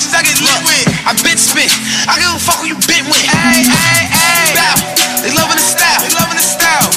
bitches 0.00 0.16
I 0.16 0.24
get 0.24 0.40
lit 0.40 0.60
with. 0.64 0.88
I 1.04 1.12
bitch 1.20 1.52
spit. 1.52 1.68
I 2.08 2.16
give 2.16 2.32
a 2.32 2.40
fuck 2.40 2.64
who 2.64 2.72
you 2.72 2.78
been 2.88 3.04
with. 3.04 3.20
Ay, 3.28 3.68
ay, 3.68 4.08
ay. 4.08 4.56
Bow. 4.56 4.76
They 5.20 5.32
loving 5.36 5.60
the 5.60 5.66
style. 5.68 6.00
They 6.00 6.08
loving 6.16 6.40
the 6.40 6.46
style. 6.46 6.88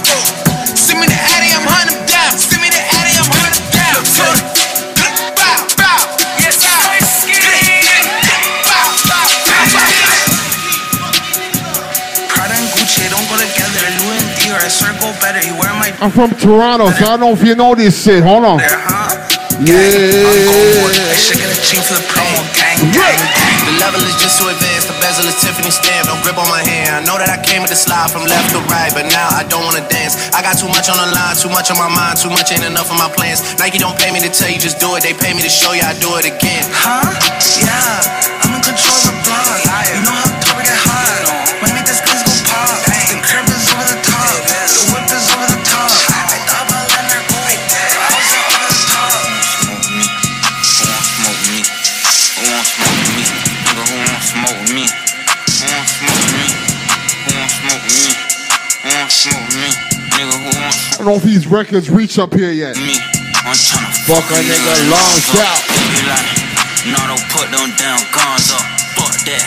Send 0.71 1.03
me 1.03 1.07
the 1.11 1.19
Addy, 1.35 1.51
I'm 1.51 1.67
hunting 1.67 1.99
them 1.99 2.07
down. 2.07 2.31
Send 2.39 2.63
me 2.63 2.71
the 2.71 2.79
Addy, 2.79 3.11
I'm 3.19 3.27
hunting 3.27 3.59
them 3.59 3.67
down. 3.75 3.99
Bow, 5.35 5.59
bow. 5.75 5.99
Yes, 6.39 6.63
I. 6.63 6.79
I'm 16.03 16.11
from 16.11 16.31
Toronto, 16.31 16.91
so 16.91 17.05
I 17.05 17.17
don't 17.17 17.19
know 17.21 17.31
if 17.31 17.43
you 17.43 17.55
know 17.55 17.75
this 17.75 18.03
shit. 18.03 18.23
Hold 18.23 18.43
on. 18.43 18.57
there, 18.57 18.67
huh? 18.71 19.03
Yeah. 19.63 20.23
The 22.93 23.01
cheek 23.01 23.17
for 23.17 23.25
the 23.25 23.33
promo, 23.33 23.33
gang, 23.33 23.33
gang. 23.33 23.65
The 23.65 23.73
level 23.81 24.01
is 24.05 24.15
just 24.21 24.37
too 24.37 24.47
advanced. 24.49 24.87
The 24.87 24.95
bezel 25.01 25.25
is 25.25 25.37
Tiffany 25.41 25.71
stamp. 25.73 26.07
Don't 26.07 26.21
grip 26.21 26.37
on 26.37 26.47
my 26.49 26.61
hand. 26.61 26.93
I 26.93 27.01
know 27.01 27.17
that 27.17 27.29
I 27.29 27.41
came 27.41 27.61
with 27.65 27.71
the 27.73 27.79
slide 27.79 28.11
from 28.11 28.25
left 28.25 28.53
to 28.53 28.61
right, 28.69 28.93
but 28.93 29.09
now 29.09 29.29
I 29.33 29.43
don't 29.49 29.65
wanna 29.65 29.85
dance. 29.89 30.15
I 30.33 30.41
got 30.45 30.59
too 30.61 30.69
much 30.69 30.89
on 30.89 30.97
the 30.97 31.09
line, 31.09 31.35
too 31.35 31.49
much 31.49 31.71
on 31.73 31.77
my 31.77 31.89
mind, 31.89 32.21
too 32.21 32.29
much 32.29 32.53
ain't 32.53 32.65
enough 32.65 32.91
of 32.93 32.97
my 32.97 33.09
plans. 33.09 33.41
Nike 33.57 33.79
don't 33.79 33.97
pay 33.97 34.11
me 34.13 34.19
to 34.21 34.29
tell 34.29 34.49
you 34.49 34.59
just 34.59 34.79
do 34.79 34.93
it. 34.95 35.03
They 35.03 35.13
pay 35.13 35.33
me 35.33 35.41
to 35.41 35.49
show 35.49 35.73
you 35.73 35.81
I 35.81 35.97
do 35.97 36.13
it 36.21 36.25
again. 36.29 36.63
Huh? 36.69 37.01
Yeah, 37.57 38.22
don't 61.03 61.11
know 61.11 61.19
if 61.19 61.27
these 61.27 61.51
records 61.51 61.91
reach 61.91 62.15
up 62.15 62.31
here 62.31 62.55
yet. 62.55 62.79
me? 62.79 62.95
I'm 63.43 63.51
tryna 63.59 63.91
Fuck 64.07 64.23
a 64.31 64.39
nigga 64.39 64.87
long 64.87 65.19
out. 65.43 65.59
Like, 66.07 66.31
no, 66.87 66.99
don't 67.11 67.27
put 67.27 67.51
them 67.51 67.75
damn 67.75 67.99
guns 68.15 68.47
up. 68.55 68.63
Fuck 68.95 69.11
that. 69.27 69.43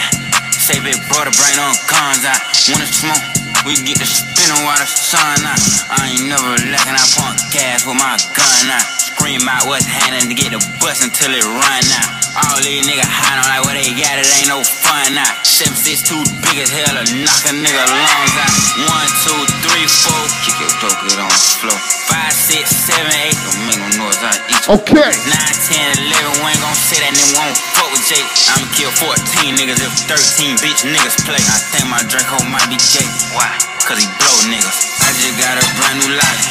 Say 0.53 0.77
big 0.85 1.01
brother, 1.09 1.33
bring 1.33 1.57
on 1.57 1.73
guns 1.89 2.29
out. 2.29 2.45
Wanna 2.69 2.85
smoke? 2.85 3.25
We 3.65 3.73
get 3.89 3.97
the 3.97 4.05
spinning 4.05 4.69
while 4.69 4.77
the 4.77 4.85
sun 4.85 5.49
out. 5.49 5.57
I 5.97 6.13
ain't 6.13 6.29
never 6.29 6.61
lacking. 6.69 6.93
I 6.93 7.05
pump 7.17 7.41
gas 7.57 7.89
with 7.89 7.97
my 7.97 8.21
gun 8.37 8.69
out. 8.69 8.85
Scream 9.17 9.49
out 9.49 9.65
what's 9.65 9.89
happening 9.89 10.29
to 10.29 10.37
get 10.37 10.53
the 10.53 10.61
bus 10.85 11.01
until 11.01 11.33
it 11.33 11.41
run 11.41 11.85
out. 12.05 12.16
All 12.37 12.61
these 12.61 12.85
niggas 12.85 13.09
like 13.49 13.65
what 13.65 13.73
they 13.73 13.89
got, 13.97 14.21
it 14.21 14.29
ain't 14.29 14.53
no 14.53 14.61
fun. 14.61 15.17
Seven 15.41 15.73
six 15.73 16.05
two 16.05 16.21
big 16.45 16.61
as 16.61 16.69
hell 16.69 16.93
to 16.93 17.05
knock 17.25 17.43
a 17.49 17.53
nigga 17.57 17.81
lungs 17.81 18.37
out. 18.37 18.53
One, 18.85 19.09
two, 19.25 19.41
three, 19.65 19.89
four, 19.89 20.21
kick 20.45 20.53
your 20.61 20.69
dope, 20.85 21.01
get 21.09 21.17
on 21.17 21.33
the 21.33 21.41
floor. 21.57 21.79
Five, 22.13 22.37
six, 22.37 22.69
seven, 22.69 23.09
eight, 23.25 23.33
don't 23.41 23.65
make 23.65 23.81
no 23.81 23.89
noise 24.05 24.21
out 24.21 24.37
each. 24.53 24.69
Okay. 24.69 25.09
Nine, 25.33 25.57
ten, 25.65 25.97
eleven, 25.97 26.45
we 26.45 26.53
ain't 26.53 26.61
gon' 26.61 26.77
say 26.77 27.01
that 27.01 27.17
nigga 27.17 27.41
won't 27.41 27.57
fuck 27.57 27.89
with 27.89 28.05
Jake. 28.05 28.29
I'ma 28.53 28.69
kill 28.77 28.93
14 28.93 29.57
niggas 29.57 29.81
if 29.81 29.93
13 30.05 30.61
bitch 30.61 30.85
niggas 30.85 31.17
play. 31.25 31.41
I 31.41 31.57
think 31.73 31.89
my 31.89 32.05
Draco 32.05 32.37
might 32.53 32.69
be 32.69 32.77
Jake. 32.77 33.09
Why? 33.33 33.49
Cause 33.89 33.97
he 33.97 34.07
blow 34.21 34.37
niggas. 34.53 34.77
I 35.01 35.09
just 35.17 35.41
got 35.41 35.57
a 35.57 35.65
brand 35.81 36.05
new 36.05 36.13
life. 36.13 36.45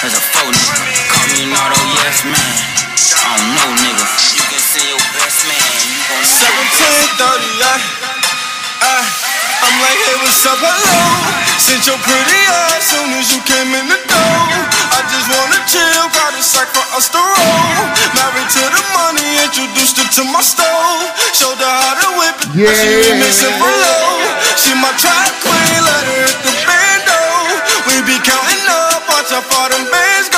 There's 0.00 0.16
a 0.16 0.22
faux 0.32 0.56
nigga. 0.56 0.88
Call 1.12 1.26
me 1.36 1.44
an 1.44 1.52
auto 1.52 1.76
yes 2.00 2.24
man. 2.24 2.77
I 2.98 3.38
don't 3.38 3.54
know, 3.54 3.70
nigga. 3.78 4.06
You 4.34 4.42
can 4.50 4.58
see 4.58 4.82
your 4.90 4.98
best 5.14 5.46
man. 5.46 5.62
You 5.86 6.02
gon' 6.10 6.18
1730, 6.18 7.62
I, 7.62 7.78
I, 8.82 8.98
I'm 9.62 9.76
like, 9.78 10.00
hey, 10.02 10.18
what's 10.18 10.42
up, 10.42 10.58
hello? 10.58 10.98
Since 11.62 11.86
your 11.86 12.00
pretty 12.02 12.42
eyes, 12.50 12.82
soon 12.90 13.06
as 13.14 13.30
you 13.30 13.38
came 13.46 13.70
in 13.70 13.86
the 13.86 14.00
door. 14.02 14.42
I 14.90 14.98
just 15.14 15.30
wanna 15.30 15.62
chill, 15.70 16.10
got 16.10 16.34
a 16.34 16.42
sack 16.42 16.74
for 16.74 16.82
us 16.98 17.06
to 17.14 17.22
roll. 17.22 17.86
Married 18.18 18.50
to 18.58 18.62
the 18.66 18.82
money, 18.90 19.46
introduced 19.46 19.94
her 20.02 20.08
to 20.18 20.22
my 20.34 20.42
stove. 20.42 21.06
Showed 21.38 21.54
her 21.54 21.70
how 21.70 21.94
to 22.02 22.08
whip 22.18 22.34
it, 22.50 22.66
yeah. 22.66 22.74
she 22.74 22.98
be 22.98 23.14
missing 23.14 23.54
below. 23.62 24.26
She 24.58 24.74
my 24.74 24.90
track 24.98 25.30
queen, 25.38 25.78
let 25.86 26.02
her 26.02 26.18
hit 26.26 26.38
the 26.42 26.54
bando. 26.66 27.20
We 27.86 27.94
be 28.10 28.18
counting 28.26 28.66
up, 28.66 29.06
watch 29.06 29.30
how 29.30 29.46
far 29.46 29.70
them 29.70 29.86
bands 29.86 30.34
go. 30.34 30.37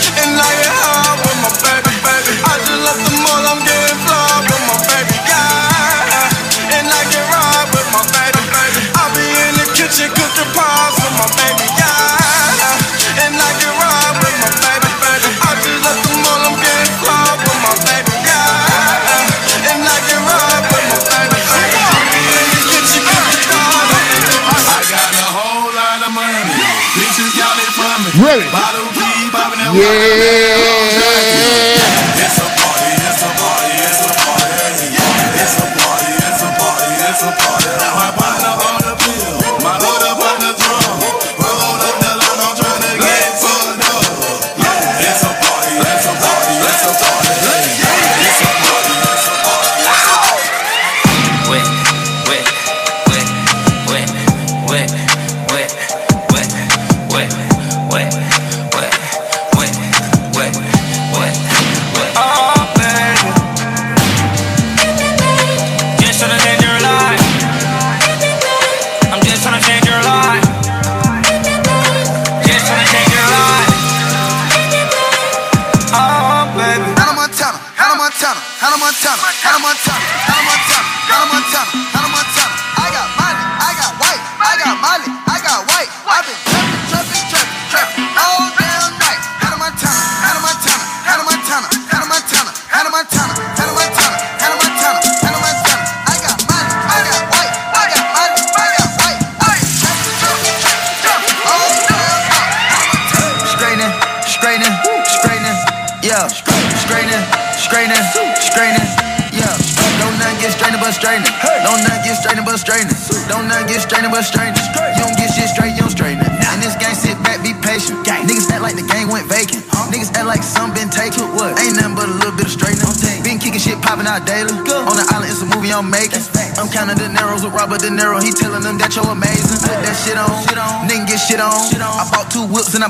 yeah. 29.73 30.70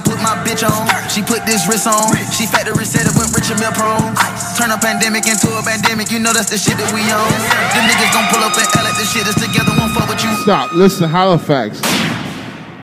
put 0.02 0.18
my 0.22 0.36
bitch 0.46 0.66
on. 0.66 0.86
She 1.10 1.22
put 1.22 1.46
this 1.46 1.68
wrist 1.70 1.88
on. 1.88 2.14
She 2.34 2.46
factory 2.46 2.86
set 2.86 3.06
it 3.06 3.14
went 3.16 3.34
rich 3.34 3.50
and 3.50 3.60
meal 3.60 3.74
prone. 3.74 4.14
Turn 4.58 4.72
a 4.72 4.78
pandemic 4.78 5.28
into 5.28 5.50
a 5.54 5.62
pandemic. 5.62 6.12
You 6.12 6.20
know 6.20 6.34
that's 6.34 6.50
the 6.50 6.58
shit 6.58 6.78
that 6.78 6.90
we 6.94 7.02
own. 7.10 7.32
Niggas 7.76 8.12
gon' 8.14 8.28
pull 8.30 8.44
up 8.44 8.56
and 8.58 8.70
L 8.78 8.88
at 8.88 8.96
the 8.98 9.06
shit 9.06 9.26
together. 9.38 9.74
Won't 9.78 9.94
fuck 9.94 10.10
with 10.10 10.24
you. 10.24 10.34
Stop. 10.44 10.74
Listen, 10.74 11.10
Halifax. 11.10 11.82